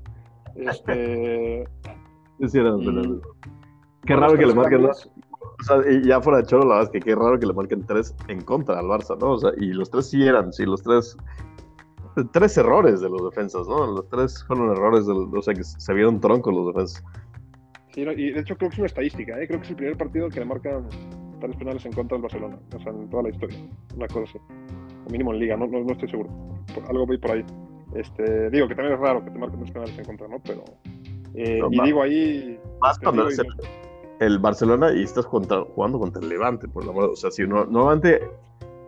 Este. 0.55 1.67
Sí, 2.47 2.59
y... 2.59 3.21
Qué 4.05 4.15
raro 4.15 4.35
que 4.35 4.45
le 4.45 4.53
marquen. 4.53 4.85
O 4.85 5.63
sea, 5.63 5.77
y 5.89 6.05
ya 6.05 6.19
fuera 6.19 6.39
de 6.39 6.45
choro, 6.45 6.63
la 6.63 6.75
verdad 6.75 6.83
es 6.83 6.89
que 6.89 6.99
qué 6.99 7.15
raro 7.15 7.39
que 7.39 7.45
le 7.45 7.53
marquen 7.53 7.85
tres 7.85 8.13
en 8.27 8.41
contra 8.41 8.79
al 8.79 8.85
Barça, 8.87 9.17
¿no? 9.17 9.33
O 9.33 9.37
sea, 9.37 9.51
y 9.57 9.67
los 9.67 9.89
tres 9.89 10.09
sí 10.09 10.27
eran, 10.27 10.51
sí, 10.51 10.65
los 10.65 10.81
tres. 10.81 11.15
Tres 12.33 12.57
errores 12.57 12.99
de 12.99 13.09
los 13.09 13.23
defensas, 13.23 13.67
¿no? 13.67 13.85
Los 13.85 14.09
tres 14.09 14.43
fueron 14.45 14.71
errores, 14.71 15.05
de 15.05 15.13
o 15.13 15.41
sea, 15.41 15.53
que 15.53 15.63
se 15.63 15.93
vieron 15.93 16.19
troncos 16.19 16.53
los 16.53 16.67
defensas. 16.67 17.03
Sí, 17.93 18.01
y 18.01 18.31
de 18.31 18.39
hecho 18.39 18.57
creo 18.57 18.69
que 18.69 18.73
es 18.73 18.79
una 18.79 18.87
estadística, 18.87 19.39
¿eh? 19.39 19.47
Creo 19.47 19.59
que 19.59 19.65
es 19.65 19.69
el 19.69 19.77
primer 19.77 19.97
partido 19.97 20.27
que 20.27 20.39
le 20.39 20.45
marcan 20.45 20.89
tres 21.39 21.55
penales 21.55 21.85
en 21.85 21.93
contra 21.93 22.17
del 22.17 22.23
Barcelona, 22.23 22.59
o 22.75 22.79
sea, 22.79 22.91
en 22.91 23.09
toda 23.09 23.23
la 23.23 23.29
historia. 23.29 23.57
Una 23.95 24.07
cosa 24.07 24.25
así. 24.29 24.39
O 25.05 25.09
mínimo 25.11 25.33
en 25.33 25.39
Liga, 25.39 25.55
no, 25.55 25.67
no, 25.67 25.91
estoy 25.91 26.09
seguro. 26.09 26.29
algo 26.89 27.05
voy 27.05 27.17
por 27.17 27.31
ahí. 27.31 27.45
Este, 27.95 28.49
digo 28.49 28.67
que 28.67 28.75
también 28.75 28.95
es 28.95 28.99
raro 28.99 29.23
que 29.23 29.31
te 29.31 29.37
marquen 29.37 29.59
dos 29.59 29.71
penales 29.71 29.97
en 29.97 30.05
contra, 30.05 30.27
¿no? 30.27 30.41
Pero. 30.43 30.63
Eh, 31.35 31.61
y 31.71 31.81
digo 31.81 32.01
ahí. 32.01 32.59
Más 32.81 32.99
cuando 32.99 33.27
es 33.27 33.41
el, 34.19 34.39
Barcelona 34.39 34.91
y 34.93 35.03
estás 35.03 35.25
jugando 35.25 35.99
contra 35.99 36.21
el 36.21 36.29
Levante, 36.29 36.67
por 36.67 36.85
la 36.85 36.91
O 36.91 37.15
sea, 37.15 37.31
si 37.31 37.45
no, 37.45 37.65
normalmente 37.65 38.21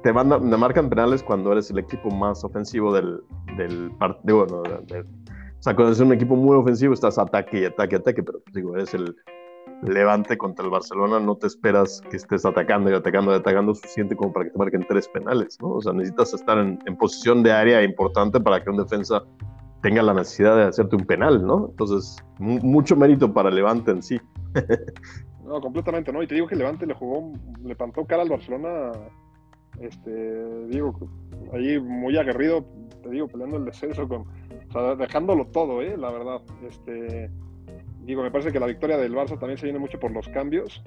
te, 0.03 0.13
mandan, 0.13 0.49
te 0.49 0.57
marcan 0.57 0.89
penales 0.89 1.23
cuando 1.23 1.51
eres 1.51 1.69
el 1.71 1.79
equipo 1.79 2.09
más 2.09 2.43
ofensivo 2.43 2.93
del, 2.93 3.21
del 3.57 3.91
partido. 3.97 4.45
Bueno, 4.45 4.61
o 4.61 5.63
sea, 5.63 5.75
cuando 5.75 5.87
eres 5.87 5.99
un 5.99 6.13
equipo 6.13 6.35
muy 6.35 6.55
ofensivo 6.55 6.93
estás 6.93 7.17
ataque 7.17 7.61
y 7.61 7.65
ataque, 7.65 7.97
ataque, 7.97 8.23
pero 8.23 8.39
pues, 8.39 8.53
digo, 8.53 8.75
eres 8.75 8.93
el, 8.93 9.15
Levante 9.83 10.37
contra 10.37 10.65
el 10.65 10.71
Barcelona, 10.71 11.19
no 11.19 11.35
te 11.35 11.47
esperas 11.47 12.01
que 12.09 12.17
estés 12.17 12.45
atacando 12.45 12.89
y 12.89 12.93
atacando 12.93 13.31
y 13.31 13.35
atacando 13.35 13.73
suficiente 13.75 14.15
como 14.15 14.33
para 14.33 14.45
que 14.45 14.51
te 14.51 14.57
marquen 14.57 14.85
tres 14.87 15.07
penales, 15.07 15.57
¿no? 15.61 15.73
O 15.73 15.81
sea, 15.81 15.93
necesitas 15.93 16.33
estar 16.33 16.57
en, 16.57 16.77
posición 16.97 17.43
de 17.43 17.51
área 17.51 17.83
importante 17.83 18.39
para 18.39 18.63
que 18.63 18.69
un 18.69 18.77
defensa 18.77 19.23
tenga 19.81 20.01
la 20.01 20.13
necesidad 20.13 20.55
de 20.55 20.63
hacerte 20.63 20.95
un 20.95 21.05
penal, 21.05 21.45
¿no? 21.45 21.67
Entonces, 21.69 22.15
mucho 22.39 22.95
mérito 22.95 23.31
para 23.33 23.51
Levante 23.51 23.91
en 23.91 24.01
sí. 24.01 24.19
no, 25.45 25.61
completamente, 25.61 26.11
¿no? 26.11 26.23
Y 26.23 26.27
te 26.27 26.35
digo 26.35 26.47
que 26.47 26.55
Levante 26.55 26.85
le 26.85 26.93
jugó, 26.93 27.33
le 27.63 27.75
plantó 27.75 28.05
cara 28.05 28.23
al 28.23 28.29
Barcelona, 28.29 28.91
este, 29.79 30.67
digo, 30.67 30.95
ahí 31.53 31.79
muy 31.79 32.17
aguerrido, 32.17 32.65
te 33.03 33.09
digo, 33.09 33.27
peleando 33.27 33.57
el 33.57 33.65
descenso 33.65 34.07
con, 34.07 34.25
dejándolo 34.97 35.45
todo, 35.47 35.81
¿eh? 35.81 35.95
La 35.97 36.09
verdad, 36.09 36.41
este 36.67 37.29
digo, 38.05 38.23
me 38.23 38.31
parece 38.31 38.51
que 38.51 38.59
la 38.59 38.67
victoria 38.67 38.97
del 38.97 39.13
Barça 39.13 39.37
también 39.39 39.57
se 39.57 39.65
viene 39.65 39.79
mucho 39.79 39.99
por 39.99 40.11
los 40.11 40.27
cambios. 40.29 40.83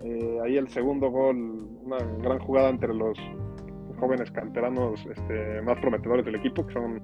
Eh, 0.00 0.38
ahí 0.44 0.56
el 0.56 0.68
segundo 0.68 1.10
gol, 1.10 1.36
una 1.82 1.98
gran 2.22 2.38
jugada 2.38 2.68
entre 2.70 2.94
los 2.94 3.18
jóvenes 3.98 4.30
canteranos 4.30 5.04
este, 5.06 5.60
más 5.62 5.78
prometedores 5.78 6.24
del 6.24 6.36
equipo, 6.36 6.66
que 6.66 6.72
son 6.72 7.02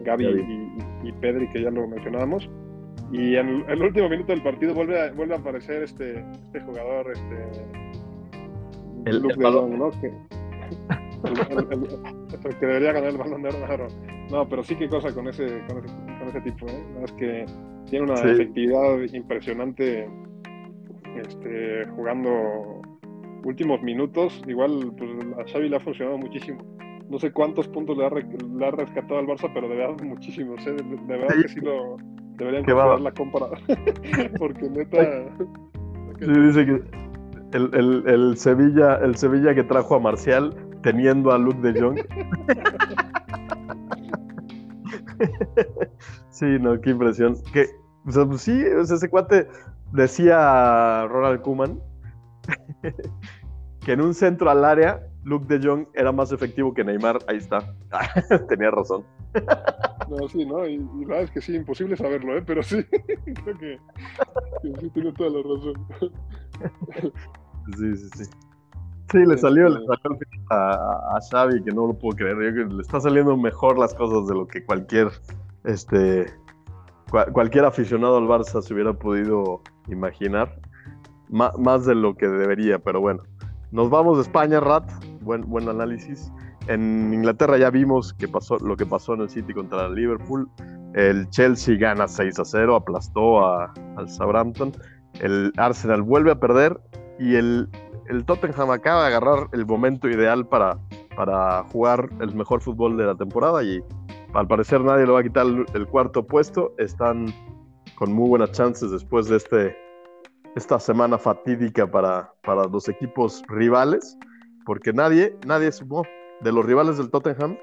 Gaby, 0.00 0.76
Y, 1.02 1.12
Pedri, 1.12 1.48
que 1.50 1.62
ya 1.62 1.70
lo 1.70 1.86
mencionábamos. 1.86 2.48
Y 3.12 3.36
en 3.36 3.64
el 3.68 3.82
último 3.82 4.08
minuto 4.08 4.32
del 4.32 4.42
partido 4.42 4.74
vuelve 4.74 5.00
a, 5.00 5.12
vuelve 5.12 5.34
a 5.34 5.38
aparecer 5.38 5.82
este, 5.82 6.18
este 6.18 6.60
jugador, 6.60 7.12
este 7.12 7.84
el, 9.06 9.20
Luke 9.20 9.34
de 9.36 9.76
¿no? 9.76 9.90
Que, 10.00 10.10
que 12.58 12.66
debería 12.66 12.92
ganar 12.92 13.10
el 13.10 13.18
balón 13.18 13.42
de 13.42 13.48
oro. 13.48 13.88
No, 14.30 14.48
pero 14.48 14.62
sí 14.64 14.74
que 14.76 14.88
cosa 14.88 15.12
con 15.14 15.28
ese, 15.28 15.62
con 15.68 15.78
ese, 15.78 15.94
con 16.18 16.28
ese 16.28 16.40
tipo, 16.40 16.66
¿eh? 16.66 16.84
Es 17.04 17.12
que 17.12 17.44
tiene 17.90 18.04
una 18.04 18.14
efectividad 18.14 18.98
impresionante 19.12 20.08
este, 21.16 21.86
jugando 21.94 22.82
últimos 23.44 23.82
minutos. 23.82 24.42
Igual 24.46 24.92
pues, 24.96 25.10
a 25.38 25.50
Xavi 25.50 25.68
le 25.68 25.76
ha 25.76 25.80
funcionado 25.80 26.18
muchísimo. 26.18 26.62
No 27.08 27.18
sé 27.18 27.32
cuántos 27.32 27.68
puntos 27.68 27.96
le 27.98 28.06
ha, 28.06 28.10
le 28.10 28.66
ha 28.66 28.70
rescatado 28.70 29.18
al 29.18 29.26
Barça, 29.26 29.50
pero 29.52 29.68
de 29.68 29.76
verdad 29.76 30.02
muchísimos. 30.02 30.66
¿eh? 30.66 30.72
De, 30.72 30.96
verdad 31.06 31.42
que 31.42 31.48
sí 31.48 31.60
lo 31.60 31.96
deberían 32.36 32.64
considerar 32.64 33.00
la 33.00 33.12
compra. 33.12 33.46
Porque 34.38 34.70
neta... 34.70 35.28
Sí, 36.20 36.40
dice 36.40 36.66
que 36.66 36.82
el, 37.56 37.70
el, 37.74 38.02
el, 38.06 38.36
Sevilla, 38.36 38.96
el 38.96 39.16
Sevilla 39.16 39.54
que 39.54 39.64
trajo 39.64 39.96
a 39.96 40.00
Marcial 40.00 40.54
teniendo 40.82 41.30
a 41.32 41.38
Luke 41.38 41.60
de 41.60 41.80
Jong. 41.80 41.98
sí, 46.30 46.46
no, 46.60 46.80
qué 46.80 46.90
impresión. 46.90 47.36
Que, 47.52 47.66
o 48.06 48.10
sea, 48.10 48.26
pues 48.26 48.42
sí, 48.42 48.52
ese 48.52 49.08
cuate 49.08 49.48
decía 49.92 51.06
Ronald 51.06 51.42
Kuman 51.42 51.80
que 53.80 53.92
en 53.92 54.00
un 54.00 54.14
centro 54.14 54.50
al 54.50 54.64
área, 54.64 55.06
Luke 55.24 55.46
de 55.46 55.66
Jong 55.66 55.86
era 55.94 56.12
más 56.12 56.32
efectivo 56.32 56.72
que 56.74 56.84
Neymar. 56.84 57.18
Ahí 57.28 57.36
está. 57.36 57.74
Tenía 58.48 58.70
razón. 58.70 59.04
No, 60.08 60.28
sí, 60.28 60.44
¿no? 60.44 60.66
Y, 60.66 60.78
la 60.78 61.06
verdad 61.06 61.22
es 61.24 61.30
que 61.30 61.40
sí, 61.40 61.54
imposible 61.54 61.96
saberlo, 61.96 62.36
¿eh? 62.36 62.42
Pero 62.46 62.62
sí, 62.62 62.84
creo 62.84 63.58
que, 63.58 63.78
sí 64.80 64.90
tiene 64.90 65.12
toda 65.12 65.30
la 65.30 65.42
razón. 65.42 65.86
Sí, 67.76 67.96
sí, 67.96 68.24
sí. 68.24 68.30
Sí, 69.10 69.18
le 69.26 69.36
salió, 69.38 69.68
le 69.68 69.84
salió 69.86 70.18
a, 70.50 71.16
a, 71.16 71.20
Xavi, 71.30 71.62
que 71.62 71.72
no 71.72 71.88
lo 71.88 71.94
puedo 71.94 72.16
creer. 72.16 72.36
le 72.36 72.82
está 72.82 73.00
saliendo 73.00 73.36
mejor 73.36 73.78
las 73.78 73.94
cosas 73.94 74.26
de 74.26 74.34
lo 74.34 74.46
que 74.46 74.64
cualquier, 74.64 75.08
este, 75.64 76.26
cualquier 77.32 77.64
aficionado 77.64 78.16
al 78.16 78.24
Barça 78.24 78.62
se 78.62 78.74
hubiera 78.74 78.92
podido 78.92 79.60
imaginar. 79.88 80.58
más 81.28 81.84
de 81.86 81.94
lo 81.94 82.14
que 82.14 82.28
debería, 82.28 82.78
pero 82.78 83.00
bueno. 83.00 83.22
Nos 83.74 83.90
vamos 83.90 84.18
de 84.18 84.22
España, 84.22 84.60
Rat. 84.60 84.88
Buen, 85.20 85.42
buen 85.42 85.68
análisis. 85.68 86.32
En 86.68 87.12
Inglaterra 87.12 87.58
ya 87.58 87.70
vimos 87.70 88.14
que 88.14 88.28
pasó, 88.28 88.56
lo 88.58 88.76
que 88.76 88.86
pasó 88.86 89.14
en 89.14 89.22
el 89.22 89.28
City 89.28 89.52
contra 89.52 89.86
el 89.86 89.94
Liverpool. 89.94 90.48
El 90.94 91.28
Chelsea 91.30 91.76
gana 91.76 92.06
6 92.06 92.38
a 92.38 92.44
0, 92.44 92.76
aplastó 92.76 93.44
a, 93.44 93.74
al 93.96 94.08
Southampton. 94.08 94.72
El 95.20 95.52
Arsenal 95.56 96.02
vuelve 96.02 96.30
a 96.30 96.38
perder 96.38 96.80
y 97.18 97.36
el, 97.36 97.68
el 98.08 98.24
Tottenham 98.24 98.70
acaba 98.70 99.02
de 99.02 99.08
agarrar 99.08 99.48
el 99.52 99.66
momento 99.66 100.08
ideal 100.08 100.46
para, 100.46 100.78
para 101.16 101.64
jugar 101.64 102.08
el 102.20 102.34
mejor 102.34 102.60
fútbol 102.60 102.96
de 102.96 103.04
la 103.04 103.14
temporada 103.14 103.62
y 103.62 103.82
al 104.34 104.48
parecer 104.48 104.80
nadie 104.80 105.06
le 105.06 105.12
va 105.12 105.20
a 105.20 105.22
quitar 105.22 105.46
el, 105.46 105.86
cuarto 105.86 106.26
puesto. 106.26 106.74
Están 106.78 107.26
con 107.94 108.12
muy 108.12 108.28
buenas 108.28 108.52
chances 108.52 108.90
después 108.90 109.28
de 109.28 109.36
este, 109.36 109.76
esta 110.56 110.78
semana 110.80 111.18
fatídica 111.18 111.90
para, 111.90 112.32
para 112.42 112.64
los 112.64 112.88
equipos 112.88 113.42
rivales, 113.48 114.18
porque 114.66 114.92
nadie, 114.92 115.36
nadie 115.46 115.70
sumó 115.70 116.04
de 116.40 116.52
los 116.52 116.66
rivales 116.66 116.98
del 116.98 117.10
Tottenham, 117.10 117.56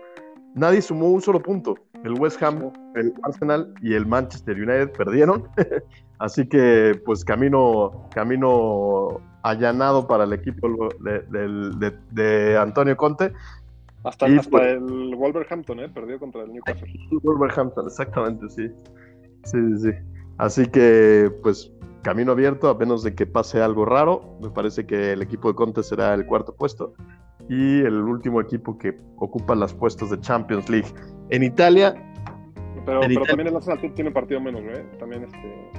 nadie 0.55 0.81
sumó 0.81 1.09
un 1.09 1.21
solo 1.21 1.41
punto. 1.41 1.75
El 2.03 2.13
West 2.19 2.41
Ham, 2.41 2.71
el 2.95 3.13
Arsenal 3.23 3.71
y 3.81 3.93
el 3.93 4.07
Manchester 4.07 4.55
United 4.55 4.91
perdieron. 4.93 5.47
Así 6.19 6.47
que, 6.47 6.99
pues, 7.05 7.23
camino, 7.25 8.07
camino 8.13 9.19
allanado 9.43 10.07
para 10.07 10.23
el 10.23 10.33
equipo 10.33 10.89
de, 10.99 12.57
Antonio 12.57 12.97
Conte. 12.97 13.33
Hasta, 14.03 14.25
hasta 14.25 14.49
pues 14.49 14.63
el 14.63 15.15
Wolverhampton, 15.15 15.79
¿eh? 15.79 15.89
Perdió 15.89 16.19
contra 16.19 16.43
el 16.43 16.53
Newcastle. 16.53 16.91
Wolverhampton, 17.23 17.85
exactamente, 17.85 18.49
sí. 18.49 18.71
Sí, 19.43 19.57
sí, 19.77 19.91
Así 20.37 20.65
que, 20.67 21.31
pues, 21.43 21.71
camino 22.01 22.31
abierto, 22.31 22.69
a 22.69 22.75
menos 22.75 23.03
de 23.03 23.13
que 23.13 23.27
pase 23.27 23.61
algo 23.61 23.85
raro. 23.85 24.37
Me 24.41 24.49
parece 24.49 24.85
que 24.85 25.13
el 25.13 25.21
equipo 25.21 25.49
de 25.49 25.55
Conte 25.55 25.83
será 25.83 26.13
el 26.13 26.25
cuarto 26.25 26.55
puesto. 26.55 26.93
Y 27.47 27.81
el 27.81 27.95
último 28.01 28.41
equipo 28.41 28.77
que 28.77 28.97
ocupa 29.17 29.55
los 29.55 29.73
puestos 29.73 30.09
de 30.09 30.19
Champions 30.19 30.69
League. 30.69 30.87
En 31.29 31.43
Italia. 31.43 31.93
Pero, 32.85 33.01
pero 33.01 33.25
también 33.25 33.49
el 33.49 33.55
Arsenal 33.55 33.93
tiene 33.93 34.11
partido 34.11 34.41
menos, 34.41 34.61
¿eh? 34.63 34.83
También 34.99 35.23
este. 35.25 35.71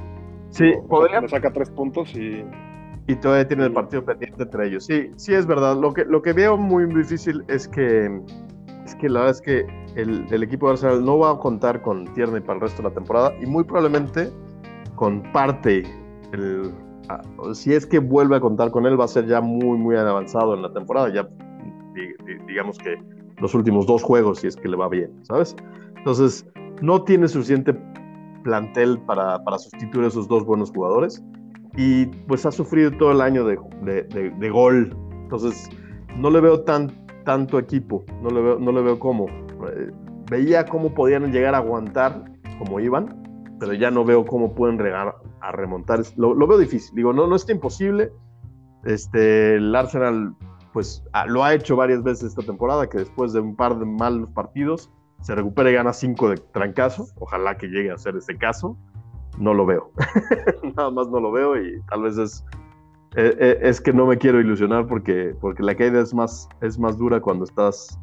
Sí, 0.50 0.72
podría. 0.88 1.20
Le 1.20 1.28
saca 1.28 1.52
tres 1.52 1.70
puntos 1.70 2.14
y 2.14 2.44
y 3.06 3.16
todavía 3.16 3.48
tiene 3.48 3.64
el 3.64 3.72
partido 3.72 4.04
pendiente 4.04 4.42
entre 4.42 4.68
ellos. 4.68 4.84
Sí, 4.84 5.10
sí 5.16 5.34
es 5.34 5.46
verdad. 5.46 5.76
Lo 5.76 5.92
que, 5.92 6.04
lo 6.04 6.22
que 6.22 6.32
veo 6.32 6.56
muy 6.56 6.86
difícil 6.86 7.44
es 7.48 7.66
que, 7.66 8.20
es 8.84 8.94
que 8.96 9.08
la 9.08 9.20
verdad 9.20 9.36
es 9.36 9.42
que 9.42 9.66
el, 9.96 10.26
el 10.30 10.42
equipo 10.42 10.66
de 10.66 10.72
Arsenal 10.72 11.04
no 11.04 11.18
va 11.18 11.32
a 11.32 11.38
contar 11.38 11.82
con 11.82 12.04
Tierney 12.14 12.40
para 12.40 12.54
el 12.54 12.60
resto 12.60 12.82
de 12.82 12.88
la 12.88 12.94
temporada 12.94 13.32
y 13.40 13.46
muy 13.46 13.64
probablemente 13.64 14.30
con 14.94 15.22
parte, 15.32 15.82
el, 16.32 16.72
si 17.54 17.74
es 17.74 17.86
que 17.86 17.98
vuelve 17.98 18.36
a 18.36 18.40
contar 18.40 18.70
con 18.70 18.86
él, 18.86 18.98
va 18.98 19.04
a 19.04 19.08
ser 19.08 19.26
ya 19.26 19.40
muy, 19.40 19.76
muy 19.78 19.96
avanzado 19.96 20.54
en 20.54 20.62
la 20.62 20.72
temporada. 20.72 21.12
Ya 21.12 21.28
digamos 22.46 22.78
que 22.78 22.96
los 23.38 23.54
últimos 23.54 23.86
dos 23.86 24.02
juegos, 24.02 24.38
si 24.38 24.46
es 24.46 24.56
que 24.56 24.68
le 24.68 24.76
va 24.76 24.88
bien, 24.88 25.12
¿sabes? 25.22 25.56
Entonces, 25.96 26.46
no 26.80 27.02
tiene 27.02 27.26
suficiente 27.26 27.74
plantel 28.44 29.00
para, 29.00 29.42
para 29.42 29.58
sustituir 29.58 30.04
a 30.04 30.08
esos 30.08 30.28
dos 30.28 30.44
buenos 30.44 30.70
jugadores 30.70 31.22
y 31.76 32.06
pues 32.06 32.44
ha 32.46 32.52
sufrido 32.52 32.90
todo 32.92 33.12
el 33.12 33.20
año 33.20 33.44
de, 33.44 33.58
de, 33.82 34.50
gol. 34.50 34.96
Entonces, 35.22 35.68
no 36.16 36.30
le 36.30 36.40
veo 36.40 36.60
tan, 36.62 36.90
tanto 37.24 37.58
equipo, 37.58 38.04
no 38.22 38.30
le 38.30 38.42
veo, 38.42 38.58
no 38.58 38.72
le 38.72 38.82
veo 38.82 38.98
cómo. 38.98 39.26
Eh, 39.28 39.90
veía 40.30 40.64
cómo 40.66 40.94
podían 40.94 41.32
llegar 41.32 41.54
a 41.54 41.58
aguantar 41.58 42.24
como 42.58 42.80
iban, 42.80 43.22
pero 43.58 43.72
ya 43.72 43.90
no 43.90 44.04
veo 44.04 44.24
cómo 44.24 44.54
pueden 44.54 44.78
regar, 44.78 45.14
a 45.40 45.52
remontar. 45.52 46.00
Lo, 46.16 46.34
veo 46.46 46.58
difícil. 46.58 46.94
Digo, 46.94 47.12
no, 47.12 47.26
no 47.26 47.36
está 47.36 47.52
imposible. 47.52 48.12
Este, 48.84 49.54
el 49.54 49.74
Arsenal 49.74 50.34
pues 50.72 51.04
ah, 51.12 51.26
lo 51.26 51.44
ha 51.44 51.54
hecho 51.54 51.76
varias 51.76 52.02
veces 52.02 52.30
esta 52.30 52.42
temporada, 52.42 52.88
que 52.88 52.98
después 52.98 53.32
de 53.32 53.40
un 53.40 53.54
par 53.56 53.78
de 53.78 53.84
malos 53.84 54.30
partidos 54.30 54.90
se 55.20 55.34
recupera 55.34 55.70
y 55.70 55.74
gana 55.74 55.92
cinco 55.92 56.30
de 56.30 56.36
trancazo. 56.36 57.06
Ojalá 57.18 57.56
que 57.56 57.68
llegue 57.68 57.90
a 57.90 57.98
ser 57.98 58.16
ese 58.16 58.36
caso 58.36 58.76
no 59.38 59.54
lo 59.54 59.66
veo. 59.66 59.90
Nada 60.76 60.90
más 60.90 61.08
no 61.08 61.20
lo 61.20 61.32
veo 61.32 61.56
y 61.60 61.80
tal 61.90 62.02
vez 62.02 62.18
es, 62.18 62.44
eh, 63.16 63.36
eh, 63.38 63.58
es, 63.62 63.80
que 63.80 63.92
no 63.92 64.06
me 64.06 64.16
quiero 64.16 64.40
ilusionar 64.40 64.86
porque, 64.86 65.34
porque 65.40 65.62
la 65.62 65.74
caída 65.74 66.00
es 66.00 66.14
más, 66.14 66.48
es 66.60 66.78
más 66.78 66.96
dura 66.96 67.20
cuando 67.20 67.44
estás 67.44 67.98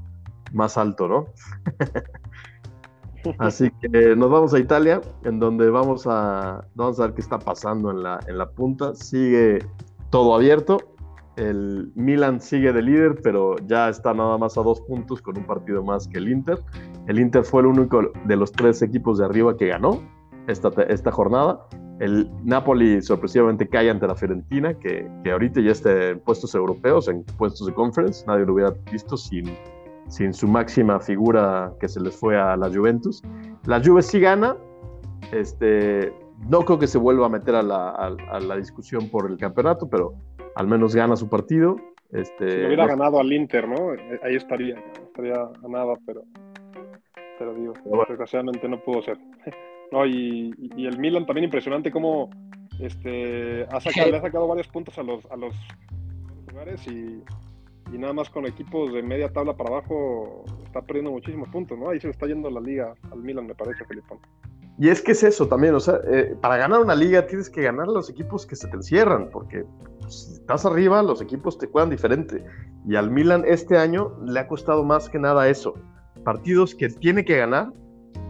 más 0.53 0.77
alto, 0.77 1.07
¿no? 1.07 1.25
Así 3.38 3.69
que 3.82 4.15
nos 4.15 4.30
vamos 4.30 4.53
a 4.53 4.59
Italia, 4.59 5.01
en 5.23 5.39
donde 5.39 5.69
vamos 5.69 6.07
a, 6.07 6.65
vamos 6.75 6.99
a 6.99 7.07
ver 7.07 7.15
qué 7.15 7.21
está 7.21 7.38
pasando 7.38 7.91
en 7.91 8.03
la, 8.03 8.19
en 8.27 8.38
la 8.38 8.49
punta. 8.49 8.95
Sigue 8.95 9.59
todo 10.09 10.34
abierto. 10.34 10.77
El 11.36 11.91
Milan 11.95 12.39
sigue 12.41 12.71
de 12.73 12.82
líder, 12.82 13.19
pero 13.21 13.55
ya 13.65 13.89
está 13.89 14.13
nada 14.13 14.38
más 14.38 14.57
a 14.57 14.61
dos 14.61 14.82
puntos 14.82 15.21
con 15.21 15.38
un 15.38 15.45
partido 15.45 15.84
más 15.84 16.07
que 16.07 16.17
el 16.17 16.30
Inter. 16.30 16.59
El 17.07 17.19
Inter 17.19 17.43
fue 17.43 17.61
el 17.61 17.67
único 17.67 18.11
de 18.25 18.36
los 18.36 18.51
tres 18.51 18.82
equipos 18.82 19.17
de 19.17 19.25
arriba 19.25 19.55
que 19.55 19.67
ganó 19.67 20.01
esta, 20.49 20.69
esta 20.83 21.11
jornada. 21.11 21.59
El 21.99 22.29
Napoli 22.43 23.01
sorpresivamente 23.01 23.67
cae 23.67 23.89
ante 23.89 24.07
la 24.07 24.15
Fiorentina, 24.15 24.73
que, 24.73 25.09
que, 25.23 25.31
ahorita 25.31 25.61
ya 25.61 25.71
está 25.71 26.09
en 26.09 26.19
puestos 26.19 26.55
europeos, 26.55 27.07
en 27.07 27.23
puestos 27.37 27.67
de 27.67 27.73
conference. 27.73 28.25
Nadie 28.25 28.45
lo 28.45 28.53
hubiera 28.53 28.73
visto 28.91 29.17
sin, 29.17 29.45
sin 30.07 30.33
su 30.33 30.47
máxima 30.47 30.99
figura 30.99 31.73
que 31.79 31.87
se 31.87 31.99
les 31.99 32.15
fue 32.15 32.39
a 32.39 32.55
la 32.55 32.69
Juventus. 32.69 33.21
La 33.65 33.81
Juve 33.83 34.01
sí 34.01 34.19
gana. 34.19 34.55
Este, 35.31 36.13
no 36.49 36.61
creo 36.61 36.79
que 36.79 36.87
se 36.87 36.97
vuelva 36.97 37.25
a 37.25 37.29
meter 37.29 37.55
a 37.55 37.63
la, 37.63 37.89
a, 37.89 38.39
la 38.39 38.55
discusión 38.55 39.09
por 39.09 39.29
el 39.29 39.37
campeonato, 39.37 39.89
pero 39.89 40.13
al 40.55 40.67
menos 40.67 40.95
gana 40.95 41.15
su 41.17 41.29
partido. 41.29 41.75
Este, 42.11 42.49
si 42.49 42.65
hubiera 42.65 42.87
ganado 42.87 43.19
al 43.19 43.31
Inter, 43.31 43.67
¿no? 43.67 43.91
Ahí 44.23 44.35
estaría, 44.35 44.79
estaría 45.03 45.49
ganada, 45.61 45.95
pero, 46.05 46.23
pero 47.37 47.53
digo, 47.53 47.73
desgraciadamente 48.07 48.67
no 48.67 48.79
pudo 48.79 49.03
ser. 49.03 49.17
No, 49.91 50.05
y, 50.05 50.53
el 50.77 50.99
Milan 50.99 51.25
también 51.25 51.45
impresionante 51.45 51.91
cómo 51.91 52.29
este, 52.79 53.63
ha 53.63 53.79
sacado, 53.79 54.11
le 54.11 54.17
ha 54.17 54.21
sacado 54.21 54.47
varios 54.47 54.67
puntos 54.67 54.97
a 54.97 55.03
los, 55.03 55.25
a 55.31 55.35
los 55.35 55.55
lugares 56.49 56.85
y, 56.87 57.23
nada 57.97 58.13
más 58.13 58.29
con 58.29 58.45
equipos 58.45 58.93
de 58.93 59.01
media 59.01 59.33
tabla 59.33 59.57
para 59.57 59.71
abajo 59.71 60.45
está 60.63 60.81
perdiendo 60.81 61.11
muchísimos 61.11 61.49
puntos, 61.49 61.77
¿no? 61.77 61.89
Ahí 61.89 61.99
se 61.99 62.05
le 62.05 62.11
está 62.11 62.27
yendo 62.27 62.49
la 62.51 62.61
liga 62.61 62.93
al 63.11 63.19
Milan, 63.19 63.47
me 63.47 63.55
parece, 63.55 63.83
Felipón. 63.85 64.19
Y 64.77 64.89
es 64.89 65.01
que 65.01 65.11
es 65.11 65.23
eso 65.23 65.47
también, 65.47 65.73
o 65.73 65.79
sea, 65.79 65.99
eh, 66.09 66.35
para 66.39 66.57
ganar 66.57 66.79
una 66.79 66.95
liga 66.95 67.25
tienes 67.25 67.49
que 67.49 67.63
ganar 67.63 67.87
los 67.87 68.09
equipos 68.09 68.45
que 68.45 68.55
se 68.55 68.67
te 68.67 68.75
encierran, 68.75 69.29
porque 69.31 69.65
si 70.07 70.33
estás 70.33 70.65
arriba, 70.65 71.01
los 71.01 71.21
equipos 71.21 71.57
te 71.57 71.67
juegan 71.67 71.89
diferente. 71.89 72.45
Y 72.87 72.95
al 72.95 73.11
Milan 73.11 73.43
este 73.45 73.77
año 73.77 74.15
le 74.25 74.39
ha 74.39 74.47
costado 74.47 74.83
más 74.83 75.09
que 75.09 75.19
nada 75.19 75.49
eso. 75.49 75.73
Partidos 76.23 76.75
que 76.75 76.89
tiene 76.89 77.25
que 77.25 77.37
ganar, 77.37 77.73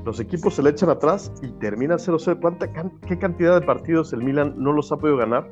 los 0.10 0.20
equipos 0.20 0.56
se 0.56 0.64
le 0.64 0.72
echan 0.72 0.90
atrás 0.90 1.32
y 1.44 1.50
termina 1.60 1.96
0-0. 1.96 2.40
¿Cuánta, 2.42 2.68
¿Qué 3.08 3.20
cantidad 3.20 3.60
de 3.60 3.66
partidos 3.66 4.12
el 4.12 4.24
Milan 4.24 4.56
no 4.58 4.74
los 4.74 4.92
ha 4.92 4.98
podido 4.98 5.18
ganar? 5.18 5.48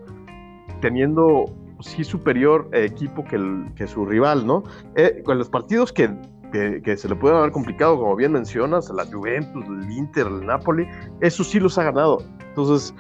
Teniendo 0.82 1.46
sí 1.80 2.04
superior 2.04 2.68
equipo 2.74 3.24
que, 3.24 3.38
que 3.76 3.86
su 3.86 4.04
rival, 4.04 4.48
¿no? 4.48 4.64
Eh, 4.96 5.22
con 5.24 5.38
los 5.38 5.48
partidos 5.48 5.94
que, 5.94 6.10
que, 6.52 6.98
se 6.98 7.08
le 7.08 7.16
pueden 7.16 7.38
haber 7.38 7.52
complicado, 7.52 8.00
como 8.00 8.16
bien 8.16 8.32
mencionas, 8.32 8.90
la 8.90 9.06
Juventus, 9.06 9.64
el 9.68 9.92
Inter, 9.92 10.26
el 10.26 10.48
Napoli, 10.48 10.88
eso 11.22 11.44
sí 11.44 11.60
los 11.60 11.78
ha 11.78 11.84
ganado. 11.84 12.18
Entonces, 12.50 12.96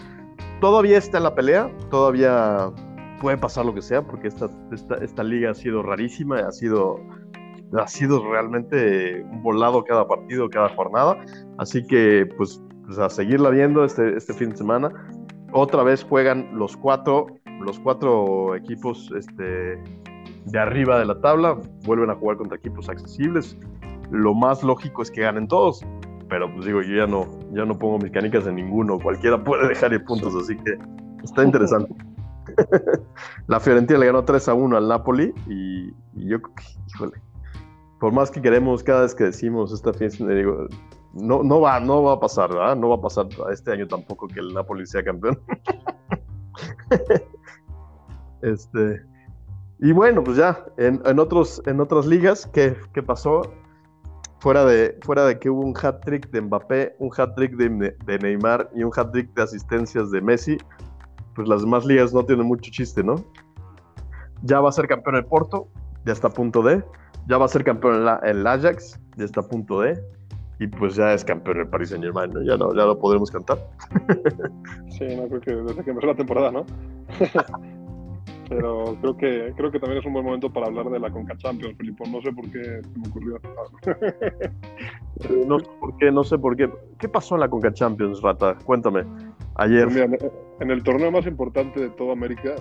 todavía 0.62 0.99
está 0.99 1.18
en 1.18 1.24
la 1.24 1.34
pelea, 1.34 1.72
todavía 1.89 2.72
puede 3.20 3.38
pasar 3.38 3.66
lo 3.66 3.74
que 3.74 3.82
sea, 3.82 4.03
porque 4.03 4.28
esta, 4.28 4.47
esta, 5.01 5.24
liga 5.24 5.49
ha 5.49 5.55
sido 5.55 5.82
rarísima, 5.82 6.38
ha 6.38 6.51
sido, 6.51 6.99
ha 7.74 7.88
sido 7.88 8.24
realmente 8.32 9.24
un 9.24 9.43
volado 9.43 9.84
cada 9.84 10.07
partido, 10.07 10.49
cada 10.49 10.70
jornada. 10.70 11.18
Así 11.57 11.86
que, 11.86 12.28
pues, 12.38 12.61
pues, 12.86 12.97
a 12.99 13.09
seguirla 13.09 13.49
viendo 13.49 13.84
este, 13.84 14.15
este 14.15 14.34
fin 14.34 14.51
de 14.51 14.57
semana. 14.57 14.91
Otra 15.53 15.84
vez 15.84 16.03
juegan 16.03 16.49
los 16.57 16.76
cuatro, 16.78 17.28
los 17.61 17.80
cuatro 17.80 18.55
equipos 18.55 19.11
este, 19.18 19.82
de 20.45 20.59
arriba 20.59 20.99
de 20.99 21.05
la 21.05 21.20
tabla, 21.20 21.57
vuelven 21.86 22.09
a 22.09 22.15
jugar 22.15 22.38
contra 22.38 22.57
equipos 22.57 22.89
accesibles. 22.89 23.57
Lo 24.11 24.34
más 24.34 24.63
lógico 24.63 25.01
es 25.01 25.11
que 25.11 25.22
ganen 25.22 25.47
todos, 25.47 25.86
pero 26.30 26.51
pues 26.53 26.65
digo, 26.65 26.82
yo 26.82 26.95
ya 26.95 27.07
no, 27.07 27.28
ya 27.53 27.65
no 27.65 27.78
pongo 27.78 27.97
mis 27.99 28.11
canicas 28.11 28.47
en 28.47 28.55
ninguno, 28.55 28.99
cualquiera 28.99 29.43
puede 29.43 29.68
dejar 29.68 29.93
ir 29.93 30.03
puntos, 30.05 30.34
así 30.36 30.55
que 30.57 30.78
está 31.24 31.43
interesante. 31.43 31.93
la 33.47 33.59
Fiorentina 33.59 33.99
le 33.99 34.05
ganó 34.07 34.24
3 34.24 34.47
a 34.47 34.53
1 34.53 34.78
al 34.78 34.88
Napoli 34.88 35.34
y, 35.47 35.91
yo, 36.13 36.38
híjole, 36.88 37.18
por 38.00 38.12
más 38.12 38.32
que 38.32 38.41
queremos 38.41 38.84
cada 38.84 39.02
vez 39.02 39.16
que 39.16 39.26
decimos 39.26 39.72
esta 39.72 39.93
fiesta, 39.93 40.28
digo, 40.28 40.68
no, 41.14 41.43
no, 41.43 41.62
va, 41.62 41.80
no 41.80 42.04
va 42.04 42.14
a 42.14 42.20
pasar, 42.20 42.50
¿verdad? 42.50 42.76
No 42.76 42.89
va 42.89 42.95
a 42.95 43.02
pasar 43.02 43.28
este 43.52 43.72
año 43.72 43.88
tampoco 43.88 44.28
que 44.28 44.39
el 44.39 44.54
Napoli 44.54 44.86
sea 44.86 45.04
campeón. 45.04 45.39
este, 48.41 49.02
y 49.80 49.91
bueno, 49.91 50.24
pues 50.24 50.38
ya, 50.38 50.66
en, 50.78 51.02
en 51.06 51.20
otros, 51.20 51.62
en 51.66 51.80
otras 51.80 52.06
ligas, 52.06 52.48
¿qué, 52.54 52.76
qué 52.93 53.02
pasó? 53.02 53.41
fuera 54.39 54.66
de, 54.66 54.98
fuera 55.02 55.26
de 55.26 55.39
que 55.39 55.50
hubo 55.50 55.62
un 55.62 55.74
hat-trick 55.76 56.30
de 56.30 56.41
Mbappé, 56.41 56.95
un 57.00 57.10
hat-trick 57.16 57.56
de, 57.56 57.95
de, 58.06 58.20
Neymar 58.20 58.70
y 58.76 58.84
un 58.84 58.91
hat-trick 58.95 59.34
de 59.34 59.43
asistencias 59.43 60.12
de 60.12 60.22
Messi, 60.22 60.58
pues 61.36 61.48
las 61.48 61.62
demás 61.62 61.86
ligas 61.86 62.14
no 62.14 62.24
tienen 62.26 62.45
mucho 62.45 62.72
chiste, 62.72 63.04
¿no? 63.04 63.16
Ya 64.43 64.60
va 64.60 64.70
a 64.70 64.72
ser 64.72 64.88
campeón 64.88 65.16
el 65.16 65.26
Porto, 65.26 65.68
ya 66.06 66.14
está 66.14 66.28
a 66.28 66.32
punto 66.32 66.62
de. 66.62 66.84
Ya 67.28 67.38
va 67.38 67.46
a 67.46 67.48
ser 67.48 67.64
campeón 67.64 68.08
el, 68.08 68.30
el 68.30 68.48
Ajax, 68.48 69.00
ya 69.18 69.26
está 69.26 69.42
a 69.42 69.48
punto 69.48 69.82
de. 69.82 70.02
Y 70.60 70.68
pues 70.68 70.96
ya 70.96 71.14
es 71.14 71.24
campeón 71.24 71.60
el 71.60 71.68
Paris 71.68 71.90
Saint 71.90 72.04
Germain, 72.04 72.32
¿no? 72.32 72.42
Ya, 72.42 72.58
no, 72.58 72.74
ya 72.74 72.86
lo 72.86 72.98
podremos 72.98 73.30
cantar. 73.30 73.60
sí, 74.90 75.06
no 75.16 75.28
creo 75.28 75.42
que 75.42 75.56
desde 75.56 75.84
que 75.84 75.90
empezó 75.92 76.08
la 76.08 76.16
temporada, 76.16 76.52
¿no? 76.52 76.66
pero 78.50 78.98
creo 79.02 79.18
que 79.18 79.54
creo 79.56 79.72
que 79.72 79.80
también 79.80 80.00
es 80.00 80.06
un 80.06 80.14
buen 80.14 80.26
momento 80.26 80.52
para 80.52 80.68
hablar 80.68 80.90
de 80.90 81.00
la 81.00 81.12
Conca 81.12 81.38
Champions, 81.38 81.78
Filipe. 81.78 82.10
No 82.10 82.22
sé 82.22 82.32
por 82.32 82.50
qué 82.50 82.82
se 82.82 83.00
me 83.00 83.08
ocurrió. 83.08 83.40
no 85.48 85.60
sé 85.60 85.70
por 85.80 85.98
qué, 85.98 86.12
no 86.12 86.24
sé 86.24 86.38
por 86.38 86.56
qué. 86.56 86.70
¿Qué 86.98 87.10
pasó 87.10 87.36
en 87.36 87.42
la 87.42 87.50
Conca 87.50 87.72
Champions, 87.74 88.22
Rata? 88.22 88.56
Cuéntame. 88.66 89.04
Ayer. 89.58 89.88
En 90.60 90.72
el 90.72 90.84
torneo 90.84 91.12
más 91.12 91.26
importante 91.26 91.80
de 91.80 91.89
toda 91.89 92.14
América. 92.14 92.55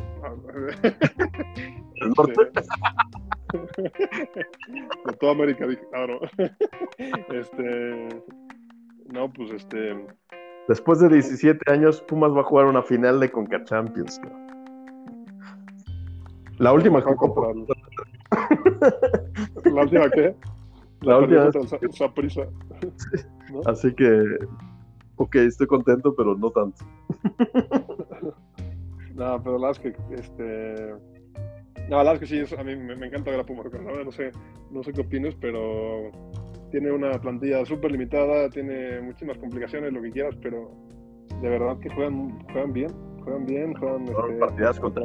¿El 1.97 2.11
norte? 2.17 2.51
de 5.07 5.13
toda 5.21 5.33
América, 5.33 5.67
dije, 5.67 5.83
claro. 5.91 6.21
Este. 7.29 8.23
No, 9.13 9.31
pues 9.33 9.51
este. 9.51 10.07
Después 10.69 10.99
de 11.01 11.09
17 11.11 11.71
años, 11.71 12.01
Pumas 12.03 12.33
va 12.35 12.41
a 12.41 12.45
jugar 12.45 12.67
una 12.67 12.83
final 12.83 13.21
de 13.21 13.31
Conca 13.31 13.63
Champions. 13.65 14.21
La 16.59 16.73
última 16.73 17.03
que 17.03 17.11
¿La 19.71 19.83
última 19.83 20.11
qué? 20.11 20.35
La, 21.03 21.19
última. 21.19 21.51
Esa 21.83 22.13
prisa. 22.13 22.43
Así 23.67 23.95
que, 23.95 24.39
ok, 25.17 25.37
estoy 25.37 25.67
contento, 25.67 26.15
pero 26.15 26.37
no 26.37 26.51
tanto. 26.51 26.85
no, 29.15 29.43
pero 29.43 29.59
la 29.59 29.69
verdad 29.69 29.71
es 29.71 29.79
que, 29.79 29.95
este... 30.15 30.95
No, 31.89 31.99
la 32.03 32.13
verdad 32.13 32.15
es 32.15 32.21
que 32.21 32.47
sí, 32.47 32.55
a 32.57 32.65
mí 32.65 32.77
me, 32.77 33.07
encanta 33.07 33.31
ver 33.31 33.41
a 33.41 33.45
Puma 33.45 33.63
no 34.05 34.11
sé, 34.11 34.33
no 34.71 34.83
sé 34.83 34.93
qué 34.93 35.03
opinas, 35.03 35.35
pero 35.41 36.11
tiene 36.71 36.91
una 36.91 37.13
plantilla 37.21 37.65
súper 37.65 37.93
limitada, 37.93 38.51
tiene 38.51 39.01
muchísimas 39.01 39.39
complicaciones, 39.39 39.93
lo 39.93 40.03
que 40.03 40.11
quieras, 40.11 40.37
pero 40.43 40.71
de 41.41 41.49
verdad 41.49 41.79
que 41.79 41.89
juegan, 41.91 42.39
juegan 42.53 42.73
bien, 42.73 42.91
juegan 43.23 43.47
bien, 43.47 43.75
juegan... 43.75 44.09
Este, 44.09 44.39
partidas 44.41 44.81
contra 44.81 45.05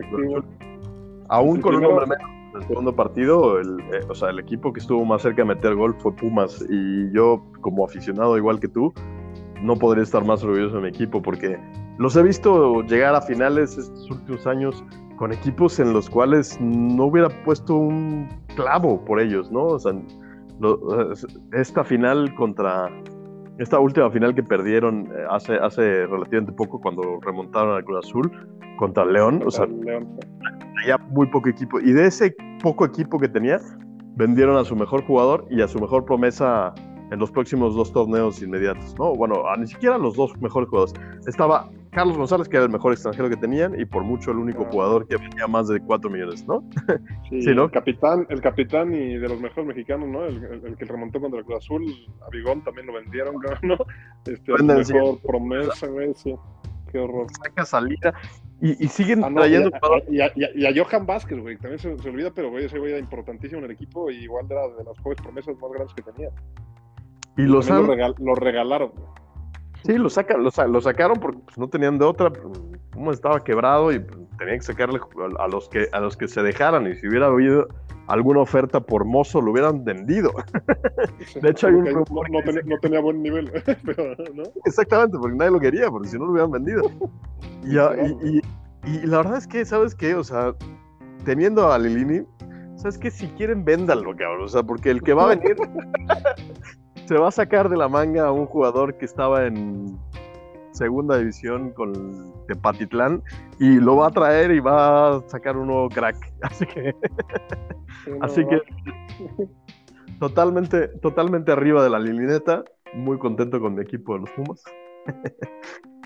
Aún 1.30 1.62
con 1.62 1.76
un 1.76 1.86
hombre 1.86 2.08
menos 2.08 2.42
en 2.52 2.62
el 2.62 2.68
segundo 2.68 2.96
partido, 2.96 3.60
el, 3.60 3.80
eh, 3.94 4.06
o 4.10 4.16
sea, 4.16 4.30
el 4.30 4.40
equipo 4.40 4.74
que 4.74 4.80
estuvo 4.80 5.06
más 5.06 5.22
cerca 5.22 5.44
de 5.44 5.56
meter 5.56 5.76
gol 5.76 5.96
fue 6.00 6.14
Pumas. 6.16 6.66
Y 6.70 7.12
yo, 7.14 7.46
como 7.62 7.86
aficionado 7.86 8.38
igual 8.38 8.60
que 8.60 8.68
tú, 8.68 8.94
no 9.62 9.76
podría 9.76 10.04
estar 10.04 10.26
más 10.26 10.44
orgulloso 10.44 10.78
de 10.78 10.82
mi 10.82 10.88
equipo 10.90 11.22
porque 11.22 11.58
los 11.98 12.16
he 12.16 12.24
visto 12.24 12.82
llegar 12.84 13.16
a 13.16 13.22
finales 13.22 13.78
estos 13.78 14.10
últimos 14.10 14.48
años 14.48 14.84
con 15.18 15.32
equipos 15.32 15.80
en 15.80 15.94
los 15.94 16.10
cuales 16.10 16.60
no 16.60 17.06
hubiera 17.06 17.30
puesto 17.44 17.76
un 17.76 18.28
clavo 18.56 19.04
por 19.06 19.20
ellos, 19.20 19.52
¿no? 19.52 19.66
O 19.66 19.80
sea, 19.80 19.94
esta 21.54 21.84
final 21.84 22.34
contra 22.36 22.90
esta 23.58 23.80
última 23.80 24.10
final 24.10 24.34
que 24.34 24.42
perdieron 24.42 25.08
eh, 25.08 25.26
hace, 25.30 25.56
hace 25.56 26.08
relativamente 26.08 26.52
poco 26.54 26.82
cuando 26.82 27.20
remontaron 27.22 27.76
al 27.76 27.84
Cruz 27.84 28.06
Azul 28.06 28.32
contra 28.78 29.06
León, 29.06 29.44
o 29.46 29.52
sea, 29.52 29.68
León 29.68 30.08
muy 31.10 31.28
poco 31.28 31.50
equipo. 31.50 31.80
Y 31.80 31.92
de 31.92 32.08
ese 32.08 32.36
poco 32.62 32.86
equipo 32.86 33.20
que 33.20 33.28
tenía, 33.28 33.60
vendieron 34.16 34.58
a 34.58 34.66
su 34.66 34.76
mejor 34.76 35.04
jugador 35.06 35.46
y 35.50 35.62
a 35.62 35.68
su 35.68 35.80
mejor 35.80 36.06
promesa 36.06 36.74
en 37.12 37.20
los 37.20 37.30
próximos 37.30 37.76
dos 37.76 37.92
torneos 37.92 38.42
inmediatos, 38.42 38.98
¿no? 38.98 39.14
Bueno, 39.14 39.44
ni 39.58 39.68
siquiera 39.68 39.98
los 39.98 40.16
dos 40.16 40.36
mejores 40.42 40.70
jugadores. 40.70 40.94
Estaba 41.28 41.70
Carlos 41.92 42.18
González, 42.18 42.48
que 42.48 42.56
era 42.56 42.66
el 42.66 42.72
mejor 42.72 42.94
extranjero 42.94 43.30
que 43.30 43.36
tenían, 43.36 43.78
y 43.80 43.86
por 43.86 44.04
mucho 44.04 44.32
el 44.32 44.38
único 44.38 44.64
jugador 44.66 45.06
que 45.08 45.18
venía 45.18 45.46
más 45.46 45.68
de 45.68 45.82
4 45.82 46.10
millones, 46.10 46.48
¿no? 46.48 46.64
Sí, 47.30 47.54
¿no? 47.54 47.66
El 47.66 47.72
capitán, 47.72 48.26
el 48.30 48.42
capitán 48.42 48.94
y 48.94 49.18
de 49.18 49.28
los 49.28 49.40
mejores 49.40 49.68
mexicanos, 49.68 50.08
¿no? 50.08 50.26
El, 50.26 50.76
que 50.78 50.86
remontó 50.86 51.20
contra 51.20 51.40
el 51.40 51.46
Cruz 51.46 51.60
Azul, 51.60 51.84
a 52.26 52.30
Bigón 52.30 52.64
también 52.64 52.88
lo 52.88 52.94
vendieron, 52.94 53.36
¿no? 53.62 53.78
Este, 54.26 54.52
el 54.54 54.64
mejor 54.64 55.20
promesa, 55.22 55.88
güey, 55.88 56.14
sí. 56.16 56.36
Qué 56.92 57.00
horror. 57.00 57.28
Saca 57.44 57.66
salida. 57.66 58.14
Y, 58.64 58.88
siguen 58.90 59.24
ah, 59.24 59.32
trayendo. 59.34 59.72
Y 60.08 60.22
a, 60.22 60.32
y, 60.36 60.66
a, 60.66 60.86
Johan 60.86 61.08
Vázquez, 61.08 61.40
güey, 61.40 61.58
también 61.58 61.80
se, 61.80 62.10
olvida, 62.10 62.32
pero 62.32 62.52
güey, 62.52 62.66
ese 62.66 62.78
güey 62.78 62.92
era 62.92 63.00
importantísimo 63.00 63.58
en 63.60 63.66
el 63.66 63.72
equipo 63.72 64.12
y 64.12 64.18
igual 64.18 64.46
era 64.50 64.68
de 64.68 64.84
las 64.84 65.00
jóvenes 65.00 65.24
promesas 65.24 65.56
más 65.60 65.72
grandes 65.72 65.96
que 65.96 66.04
tenía. 66.04 66.30
Y 67.38 67.44
los 67.44 67.70
lo, 67.70 67.82
lo, 68.20 68.36
regalaron. 68.36 68.92
Sí, 69.84 69.98
lo, 69.98 70.10
saca, 70.10 70.38
lo, 70.38 70.52
sacaron 70.82 71.20
porque 71.20 71.40
pues, 71.40 71.58
no 71.58 71.70
tenían 71.70 71.98
de 71.98 72.06
otra. 72.06 72.32
Como 72.94 73.12
estaba 73.12 73.44
quebrado 73.44 73.92
y 73.92 74.00
pues, 74.00 74.20
tenían 74.38 74.58
que 74.58 74.66
sacarle 74.66 75.00
a 75.40 75.48
los 75.48 75.70
que, 75.70 75.88
a 75.92 76.00
los 76.00 76.18
que 76.18 76.28
se 76.28 76.44
dejaran. 76.44 76.88
Y 76.88 76.96
si 76.96 77.08
hubiera 77.08 77.28
habido 77.28 77.68
alguna 78.08 78.42
oferta 78.42 78.82
por 78.82 79.06
mozo, 79.06 79.42
lo 79.42 79.52
hubieran 79.52 79.84
vendido. 79.84 80.32
de 81.42 81.50
hecho, 81.50 81.68
hay 81.68 81.74
un 81.74 81.86
no, 81.86 82.04
no, 82.04 82.80
tenía, 82.80 83.00
buen 83.00 83.24
nivel. 83.24 83.52
Exactamente, 84.66 85.18
porque 85.18 85.38
nadie 85.38 85.52
lo 85.52 85.60
quería, 85.60 85.90
porque 85.90 86.10
si 86.10 86.18
no 86.18 86.26
lo 86.26 86.32
hubieran 86.32 86.52
vendido. 86.52 86.84
Y, 87.64 87.78
y, 87.78 88.42
y, 88.86 89.06
la 89.06 89.18
verdad 89.18 89.38
es 89.38 89.46
que, 89.46 89.64
¿sabes 89.66 89.94
qué? 89.94 90.16
O 90.16 90.24
sea, 90.24 90.56
teniendo 91.26 91.72
a 91.72 91.78
Lilini, 91.78 92.26
¿sabes 92.76 92.98
qué? 92.98 93.12
Si 93.12 93.28
quieren, 93.28 93.64
véndanlo, 93.64 94.16
cabrón. 94.16 94.46
O 94.46 94.48
sea, 94.48 94.64
porque 94.64 94.90
el 94.90 95.04
que 95.04 95.14
va 95.14 95.26
a 95.26 95.36
venir 95.36 95.56
se 97.12 97.18
va 97.18 97.28
a 97.28 97.32
sacar 97.32 97.68
de 97.68 97.76
la 97.76 97.90
manga 97.90 98.28
a 98.28 98.32
un 98.32 98.46
jugador 98.46 98.98
que 98.98 99.04
estaba 99.04 99.46
en 99.46 100.00
segunda 100.72 101.18
división 101.18 101.72
con 101.72 102.32
Tepatitlán 102.48 103.22
y 103.60 103.82
lo 103.82 103.98
va 103.98 104.08
a 104.08 104.12
traer 104.12 104.52
y 104.52 104.62
va 104.62 105.18
a 105.18 105.22
sacar 105.28 105.58
un 105.58 105.68
nuevo 105.68 105.90
crack. 105.90 106.16
Así 106.42 106.66
que, 106.68 106.96
así 108.22 108.46
que 108.46 108.62
totalmente, 110.22 110.88
totalmente 111.00 111.52
arriba 111.52 111.84
de 111.84 111.90
la 111.90 112.00
lilineta, 112.00 112.64
muy 112.94 113.20
contento 113.20 113.60
con 113.60 113.76
mi 113.76 113.82
equipo 113.82 114.14
de 114.14 114.22
los 114.22 114.30
Pumas. 114.30 114.64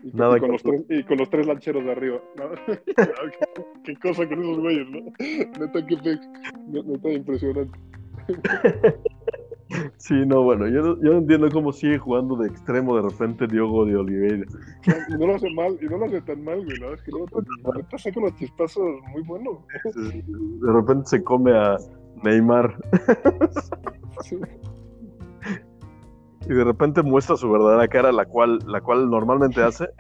Y, 0.01 0.10
Nada 0.12 0.39
con, 0.39 0.53
los 0.53 0.64
tres, 0.64 0.86
y 0.89 1.03
con 1.03 1.20
los 1.20 1.30
tres 1.30 1.45
lancheros 1.45 1.86
de 1.86 1.91
arriba. 1.91 2.20
qué, 3.84 3.95
cosa 3.97 4.28
con 4.28 4.41
esos 4.41 4.60
güeyes, 4.60 4.89
¿no? 4.89 5.01
Neta, 5.20 5.86
qué 5.86 6.20
neta 6.68 7.10
impresionante. 7.12 7.78
Sí, 9.97 10.13
no, 10.26 10.43
bueno, 10.43 10.67
yo 10.67 10.82
no, 10.82 10.95
yo 11.01 11.13
no 11.13 11.17
entiendo 11.19 11.49
cómo 11.51 11.71
sigue 11.71 11.97
jugando 11.97 12.36
de 12.36 12.47
extremo 12.47 12.95
de 12.95 13.03
repente 13.03 13.47
Diogo 13.47 13.86
de 13.86 13.95
Oliveira. 13.95 14.45
Y 15.09 15.13
no 15.13 15.28
lo 15.28 15.36
hace 15.36 15.49
mal, 15.51 15.78
y 15.82 15.86
no 15.86 15.97
lo 15.97 16.05
hace 16.05 16.21
tan 16.21 16.43
mal, 16.43 16.63
güey, 16.63 16.80
¿no? 16.80 16.93
Es 16.93 17.01
que 17.01 17.11
luego 17.11 17.28
te 17.89 17.97
saca 17.97 18.19
unos 18.19 18.36
chispazos 18.36 18.84
muy 19.11 19.21
buenos. 19.23 19.57
De 19.95 20.71
repente 20.71 21.05
se 21.05 21.23
come 21.23 21.51
a 21.51 21.78
Neymar. 22.23 22.76
Sí. 24.21 24.38
Y 26.47 26.53
de 26.53 26.63
repente 26.63 27.01
muestra 27.01 27.36
su 27.36 27.51
verdadera 27.51 27.88
cara, 27.88 28.11
la 28.11 28.26
cual, 28.26 28.59
la 28.67 28.82
cual 28.82 29.09
normalmente 29.09 29.61
hace. 29.61 29.88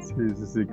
Sí, 0.00 0.14
sí, 0.34 0.46
sí. 0.46 0.66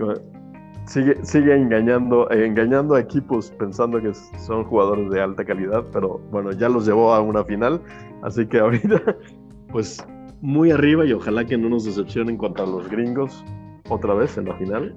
Sigue, 0.86 1.18
sigue 1.24 1.56
engañando, 1.56 2.30
eh, 2.30 2.46
engañando 2.46 2.94
a 2.94 3.00
equipos 3.00 3.52
pensando 3.52 4.00
que 4.00 4.14
son 4.14 4.64
jugadores 4.66 5.10
de 5.10 5.20
alta 5.22 5.44
calidad, 5.44 5.84
pero 5.92 6.20
bueno, 6.32 6.52
ya 6.52 6.70
los 6.70 6.86
llevó 6.86 7.14
a 7.14 7.22
una 7.22 7.44
final, 7.44 7.82
así 8.22 8.46
que 8.46 8.60
ahorita, 8.62 9.02
pues 9.72 10.06
muy 10.42 10.70
arriba 10.72 11.06
y 11.06 11.14
ojalá 11.14 11.44
que 11.44 11.58
no 11.58 11.70
nos 11.70 11.86
decepcionen 11.86 12.38
contra 12.38 12.66
los 12.66 12.88
gringos 12.88 13.44
otra 13.90 14.14
vez 14.14 14.38
en 14.38 14.46
la 14.46 14.56
final. 14.58 14.96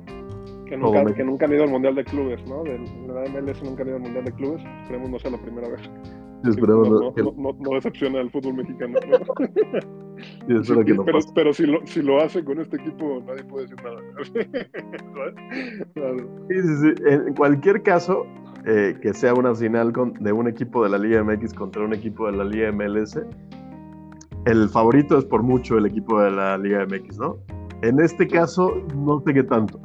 Que 0.68 0.76
nunca, 0.76 1.02
me- 1.04 1.14
que 1.14 1.24
nunca 1.24 1.46
han 1.46 1.52
ido 1.54 1.64
al 1.64 1.70
Mundial 1.70 1.94
de 1.94 2.04
Clubes, 2.04 2.40
¿no? 2.46 2.62
De 2.62 2.78
la 2.78 3.22
MLS 3.30 3.62
nunca 3.62 3.82
han 3.82 3.88
ido 3.88 3.96
al 3.96 4.02
Mundial 4.02 4.24
de 4.24 4.32
Clubes. 4.32 4.62
Esperemos 4.82 5.10
no 5.10 5.18
sea 5.18 5.30
la 5.30 5.38
primera 5.38 5.68
vez. 5.68 5.80
Y 6.44 6.50
esperemos 6.50 6.88
no, 6.88 7.14
que, 7.14 7.22
no, 7.22 7.34
no, 7.36 7.56
no 7.58 7.70
decepcione 7.74 8.18
al 8.18 8.30
fútbol 8.30 8.54
mexicano. 8.54 8.98
¿no? 9.08 9.18
y 10.48 10.84
que 10.84 10.94
no 10.94 11.04
pero 11.34 11.52
si, 11.52 11.66
lo, 11.66 11.84
si 11.86 12.02
lo 12.02 12.20
hace 12.20 12.44
con 12.44 12.60
este 12.60 12.76
equipo, 12.76 13.22
nadie 13.26 13.44
puede 13.44 13.66
decir 13.66 13.82
nada. 13.82 14.00
Claro. 15.94 16.18
Sí, 16.48 16.62
sí, 16.62 16.76
sí. 16.82 16.94
En 17.06 17.34
cualquier 17.34 17.82
caso, 17.82 18.26
eh, 18.66 18.96
que 19.00 19.12
sea 19.14 19.34
una 19.34 19.54
final 19.54 19.92
con- 19.92 20.14
de 20.14 20.32
un 20.32 20.48
equipo 20.48 20.84
de 20.84 20.90
la 20.90 20.98
Liga 20.98 21.22
MX 21.24 21.54
contra 21.54 21.84
un 21.84 21.94
equipo 21.94 22.30
de 22.30 22.36
la 22.36 22.44
Liga 22.44 22.70
MLS, 22.72 23.18
el 24.46 24.68
favorito 24.68 25.18
es 25.18 25.24
por 25.24 25.42
mucho 25.42 25.78
el 25.78 25.86
equipo 25.86 26.20
de 26.20 26.30
la 26.30 26.56
Liga 26.58 26.84
MX, 26.86 27.18
¿no? 27.18 27.36
En 27.82 28.00
este 28.00 28.26
caso, 28.26 28.82
no 28.94 29.20
sé 29.24 29.34
qué 29.34 29.42
tanto. 29.44 29.78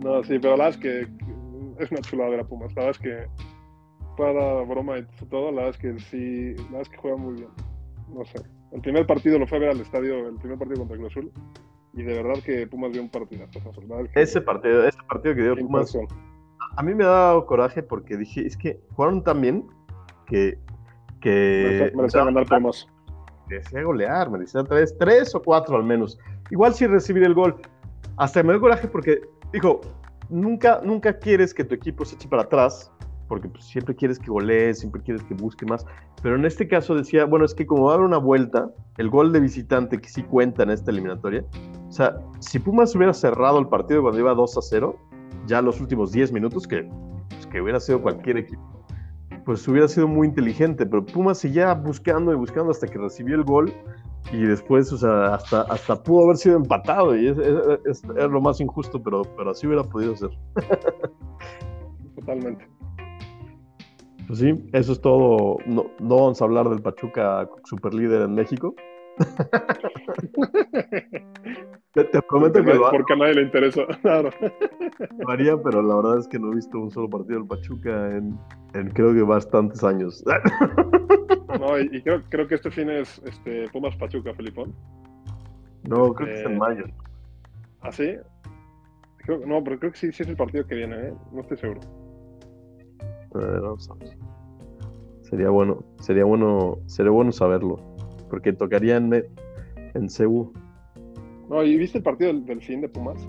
No, 0.00 0.22
sí, 0.24 0.38
pero 0.38 0.56
la 0.56 0.64
verdad 0.64 0.68
es 0.70 0.76
que 0.78 1.00
es 1.82 1.90
una 1.90 2.00
chulada 2.02 2.30
ver 2.30 2.40
a 2.40 2.44
Pumas. 2.44 2.74
La 2.74 2.84
verdad 2.84 2.90
es 2.90 2.98
que, 2.98 3.26
para 4.16 4.62
broma 4.62 4.98
y 4.98 5.06
todo, 5.30 5.50
la 5.50 5.62
verdad 5.64 5.70
es 5.70 5.78
que 5.78 5.98
sí, 6.00 6.54
la 6.56 6.62
verdad 6.64 6.80
es 6.82 6.88
que 6.88 6.96
juega 6.98 7.16
muy 7.16 7.34
bien. 7.34 7.48
No 8.12 8.24
sé. 8.24 8.42
El 8.72 8.80
primer 8.80 9.06
partido 9.06 9.38
lo 9.38 9.46
fue 9.46 9.58
a 9.58 9.60
ver 9.60 9.70
al 9.70 9.80
estadio, 9.80 10.28
el 10.28 10.36
primer 10.36 10.58
partido 10.58 10.80
contra 10.80 10.96
Cruz 10.96 11.10
Azul. 11.12 11.32
Y 11.94 12.02
de 12.02 12.22
verdad 12.22 12.42
que 12.44 12.66
Pumas 12.66 12.92
dio 12.92 13.02
un 13.02 13.08
partidazo. 13.08 13.60
La 13.88 14.00
es 14.00 14.10
que- 14.10 14.22
Ese 14.22 14.40
partido, 14.40 14.84
ese 14.86 14.98
partido 15.08 15.34
que 15.34 15.42
dio 15.42 15.56
Pumas, 15.56 15.96
a 16.76 16.82
mí 16.82 16.92
me 16.94 17.04
ha 17.04 17.08
dado 17.08 17.46
coraje 17.46 17.82
porque 17.82 18.16
dije, 18.16 18.46
es 18.46 18.56
que 18.56 18.80
jugaron 18.94 19.22
tan 19.22 19.40
bien 19.40 19.64
que... 20.26 20.58
que 21.20 21.62
Merecía 21.64 21.96
merecía 21.96 22.24
ganar 22.24 22.46
por 22.46 22.60
más. 22.60 22.88
Merecía 23.48 23.82
golear, 23.82 24.30
merecía 24.30 24.64
tres, 24.64 24.94
tres 24.98 25.34
o 25.34 25.42
cuatro 25.42 25.76
al 25.76 25.84
menos. 25.84 26.18
Igual 26.50 26.74
si 26.74 26.86
recibir 26.86 27.24
el 27.24 27.34
gol. 27.34 27.56
Hasta 28.16 28.42
me 28.42 28.52
dio 28.52 28.60
coraje 28.60 28.86
porque, 28.86 29.20
dijo, 29.52 29.80
nunca, 30.28 30.80
nunca 30.84 31.18
quieres 31.18 31.52
que 31.52 31.64
tu 31.64 31.74
equipo 31.74 32.04
se 32.04 32.14
eche 32.14 32.28
para 32.28 32.42
atrás, 32.42 32.92
porque 33.28 33.48
pues, 33.48 33.64
siempre 33.64 33.94
quieres 33.94 34.18
que 34.18 34.30
golee, 34.30 34.74
siempre 34.74 35.02
quieres 35.02 35.22
que 35.24 35.34
busque 35.34 35.66
más. 35.66 35.86
Pero 36.22 36.36
en 36.36 36.44
este 36.44 36.68
caso 36.68 36.94
decía, 36.94 37.24
bueno, 37.24 37.44
es 37.44 37.54
que 37.54 37.66
como 37.66 37.84
va 37.84 37.92
a 37.92 37.94
haber 37.94 38.06
una 38.06 38.18
vuelta, 38.18 38.70
el 38.98 39.10
gol 39.10 39.32
de 39.32 39.40
visitante 39.40 40.00
que 40.00 40.08
sí 40.08 40.22
cuenta 40.22 40.62
en 40.62 40.70
esta 40.70 40.90
eliminatoria, 40.90 41.44
o 41.88 41.92
sea, 41.92 42.16
si 42.40 42.58
Pumas 42.58 42.94
hubiera 42.94 43.12
cerrado 43.12 43.58
el 43.58 43.68
partido 43.68 44.02
cuando 44.02 44.20
iba 44.20 44.34
2 44.34 44.58
a 44.58 44.62
0, 44.62 44.96
ya 45.46 45.62
los 45.62 45.80
últimos 45.80 46.12
10 46.12 46.32
minutos, 46.32 46.66
que, 46.66 46.88
pues, 47.28 47.46
que 47.46 47.60
hubiera 47.60 47.80
sido 47.80 48.00
cualquier 48.02 48.38
equipo, 48.38 48.73
pues 49.44 49.66
hubiera 49.68 49.88
sido 49.88 50.08
muy 50.08 50.28
inteligente, 50.28 50.86
pero 50.86 51.04
Pumas 51.04 51.38
seguía 51.38 51.74
buscando 51.74 52.32
y 52.32 52.36
buscando 52.36 52.70
hasta 52.70 52.86
que 52.86 52.98
recibió 52.98 53.34
el 53.36 53.44
gol 53.44 53.72
y 54.32 54.38
después, 54.42 54.92
o 54.92 54.96
sea, 54.96 55.34
hasta, 55.34 55.62
hasta 55.62 56.02
pudo 56.02 56.24
haber 56.24 56.36
sido 56.38 56.56
empatado 56.56 57.14
y 57.16 57.28
es, 57.28 57.38
es- 57.38 57.56
es- 57.84 58.02
es 58.04 58.30
lo 58.30 58.40
más 58.40 58.60
injusto, 58.60 59.02
pero, 59.02 59.22
pero 59.36 59.50
así 59.50 59.66
hubiera 59.66 59.84
podido 59.84 60.16
ser. 60.16 60.30
Totalmente. 62.16 62.66
Pues 64.26 64.38
sí, 64.38 64.52
eso 64.72 64.92
es 64.92 65.00
todo. 65.02 65.58
No, 65.66 65.84
no 66.00 66.16
vamos 66.16 66.40
a 66.40 66.44
hablar 66.44 66.68
del 66.70 66.80
Pachuca 66.80 67.46
superlíder 67.64 68.22
en 68.22 68.34
México. 68.34 68.74
Te, 71.92 72.02
te 72.04 72.20
prometo 72.22 72.54
Porque, 72.54 72.72
que 72.72 72.78
lo, 72.78 72.90
porque 72.90 73.12
a 73.12 73.16
nadie 73.16 73.34
le 73.34 73.42
interesa. 73.42 73.82
Claro. 74.02 74.30
lo 75.18 75.30
haría, 75.30 75.56
pero 75.62 75.80
la 75.80 75.94
verdad 75.96 76.18
es 76.18 76.26
que 76.26 76.38
no 76.40 76.50
he 76.50 76.56
visto 76.56 76.76
un 76.78 76.90
solo 76.90 77.08
partido 77.08 77.38
del 77.38 77.46
Pachuca 77.48 78.16
en, 78.16 78.36
en 78.74 78.90
creo 78.90 79.14
que 79.14 79.22
bastantes 79.22 79.82
años. 79.84 80.24
No, 81.60 81.78
y, 81.78 81.88
y 81.92 82.02
creo, 82.02 82.20
creo 82.30 82.48
que 82.48 82.56
este 82.56 82.68
fin 82.70 82.90
es 82.90 83.22
este, 83.24 83.68
Pumas 83.68 83.94
Pachuca, 83.96 84.34
Felipón. 84.34 84.74
No, 85.84 86.12
creo 86.12 86.28
que 86.28 86.34
es 86.34 86.40
Eh, 86.40 86.50
en 86.50 86.58
mayo. 86.58 86.84
¿Ah, 87.80 87.92
sí? 87.92 88.16
Creo, 89.18 89.46
no, 89.46 89.62
pero 89.62 89.78
creo 89.78 89.92
que 89.92 89.98
sí, 89.98 90.12
sí 90.12 90.24
es 90.24 90.28
el 90.28 90.36
partido 90.36 90.66
que 90.66 90.74
viene, 90.74 90.96
¿eh? 90.96 91.14
No 91.32 91.42
estoy 91.42 91.56
seguro. 91.58 91.80
A 93.34 93.38
ver, 93.38 93.60
vamos 93.60 93.88
a 93.88 93.94
ver. 93.94 94.18
Sería 95.22 95.48
bueno, 95.50 95.84
sería 96.00 96.24
bueno, 96.24 96.78
sería 96.86 97.12
bueno 97.12 97.30
saberlo, 97.30 97.93
porque 98.30 98.52
tocaría 98.52 98.96
en, 98.96 99.24
en 99.94 100.08
Ceú. 100.10 100.52
No, 101.48 101.62
¿y 101.62 101.76
viste 101.76 101.98
el 101.98 102.04
partido 102.04 102.32
del, 102.32 102.44
del 102.46 102.60
fin 102.62 102.80
de 102.80 102.88
Pumas? 102.88 103.28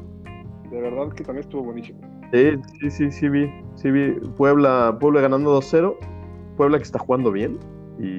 De 0.71 0.81
verdad 0.81 1.09
que 1.13 1.23
también 1.23 1.43
estuvo 1.45 1.63
buenísimo. 1.63 1.99
Sí, 2.33 2.51
sí, 2.81 2.89
sí, 2.91 3.11
sí 3.11 3.29
vi, 3.29 3.49
sí 3.75 3.91
vi. 3.91 4.11
Puebla, 4.37 4.97
Puebla 4.99 5.21
ganando 5.21 5.59
2-0, 5.61 5.95
Puebla 6.57 6.77
que 6.77 6.83
está 6.83 6.99
jugando 6.99 7.31
bien 7.31 7.59
y, 7.99 8.17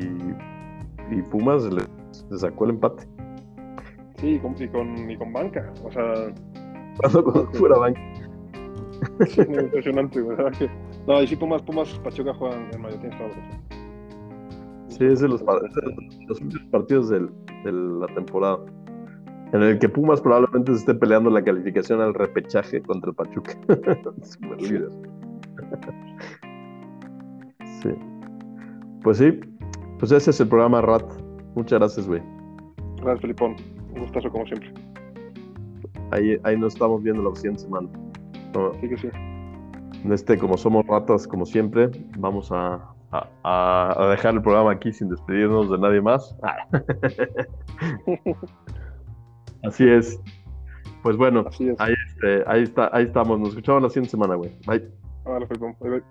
y 1.15 1.23
Pumas 1.31 1.65
le, 1.65 1.83
le 2.31 2.39
sacó 2.39 2.65
el 2.65 2.71
empate. 2.71 3.05
Sí, 4.19 4.35
y 4.35 4.39
con, 4.39 4.55
y 4.63 4.69
con, 4.69 5.11
y 5.11 5.17
con 5.17 5.33
banca. 5.33 5.73
O 5.85 5.91
sea, 5.91 6.33
Cuando, 7.01 7.25
cuando 7.25 7.51
fuera 7.53 7.79
banca. 7.79 8.01
sí, 9.29 9.41
impresionante, 9.43 10.23
¿verdad? 10.23 10.53
Que- 10.59 10.71
No, 11.07 11.23
y 11.23 11.27
sí, 11.29 11.37
Pumas, 11.37 11.63
Pumas 11.63 11.89
Pachuca 12.03 12.35
juegan 12.35 12.69
en 12.73 12.81
mayo, 12.81 12.97
tienes 12.99 13.17
toda 13.19 13.29
la 13.31 13.37
razón. 13.37 13.61
Sí, 14.99 15.05
es 15.05 15.21
de 15.21 15.29
los, 15.29 15.43
los- 15.43 16.41
últimos 16.41 16.69
partidos 16.71 17.09
de 17.11 17.29
la 17.65 18.07
temporada. 18.15 18.59
En 19.53 19.63
el 19.63 19.79
que 19.79 19.89
Pumas 19.89 20.21
probablemente 20.21 20.73
se 20.73 20.79
esté 20.81 20.95
peleando 20.95 21.31
la 21.31 21.43
calificación 21.43 22.01
al 22.01 22.15
repechaje 22.15 22.83
contra 22.83 23.11
el 23.11 23.17
Pachuca. 23.17 23.53
Super 24.23 24.63
líder. 24.63 24.89
Sí. 27.83 27.91
Pues 29.03 29.19
sí, 29.19 29.39
pues 29.99 30.11
ese 30.11 30.31
es 30.31 30.41
el 30.41 30.49
programa 30.49 30.81
RAT. 30.81 31.05
Muchas 31.55 31.79
gracias, 31.79 32.09
güey. 32.09 32.23
Gracias, 32.97 33.21
Felipón. 33.21 33.57
Un 33.95 34.01
gustazo 34.01 34.31
como 34.31 34.47
siempre. 34.47 34.73
Ahí, 36.11 36.39
ahí 36.45 36.59
nos 36.59 36.73
estamos 36.75 37.03
viendo 37.03 37.23
la 37.23 37.35
siguiente 37.37 37.63
semana. 37.63 37.89
No, 38.55 38.73
Sí 38.81 38.89
que 38.89 38.97
sí. 38.97 39.09
En 40.05 40.13
este, 40.13 40.39
como 40.39 40.57
somos 40.57 40.87
ratas, 40.87 41.27
como 41.29 41.45
siempre, 41.45 41.91
vamos 42.19 42.51
a, 42.51 42.81
a- 43.13 43.95
a 43.97 44.07
dejar 44.09 44.35
el 44.35 44.43
programa 44.43 44.73
aquí 44.73 44.93
sin 44.93 45.09
despedirnos 45.09 45.71
de 45.71 45.79
nadie 45.79 46.01
más. 46.01 46.37
Así 49.65 49.89
es. 49.89 50.21
Pues 51.03 51.17
bueno, 51.17 51.45
es. 51.69 51.81
ahí, 51.81 51.95
este, 52.09 52.45
ahí, 52.47 52.63
está, 52.63 52.91
ahí 52.93 53.05
estamos. 53.05 53.39
Nos 53.39 53.51
escuchamos 53.51 53.83
la 53.83 53.89
siguiente 53.89 54.11
semana, 54.11 54.35
güey. 54.35 54.51
Bye. 54.67 54.89
Vale. 55.25 55.47
Bye, 55.47 55.91
bye. 55.91 56.03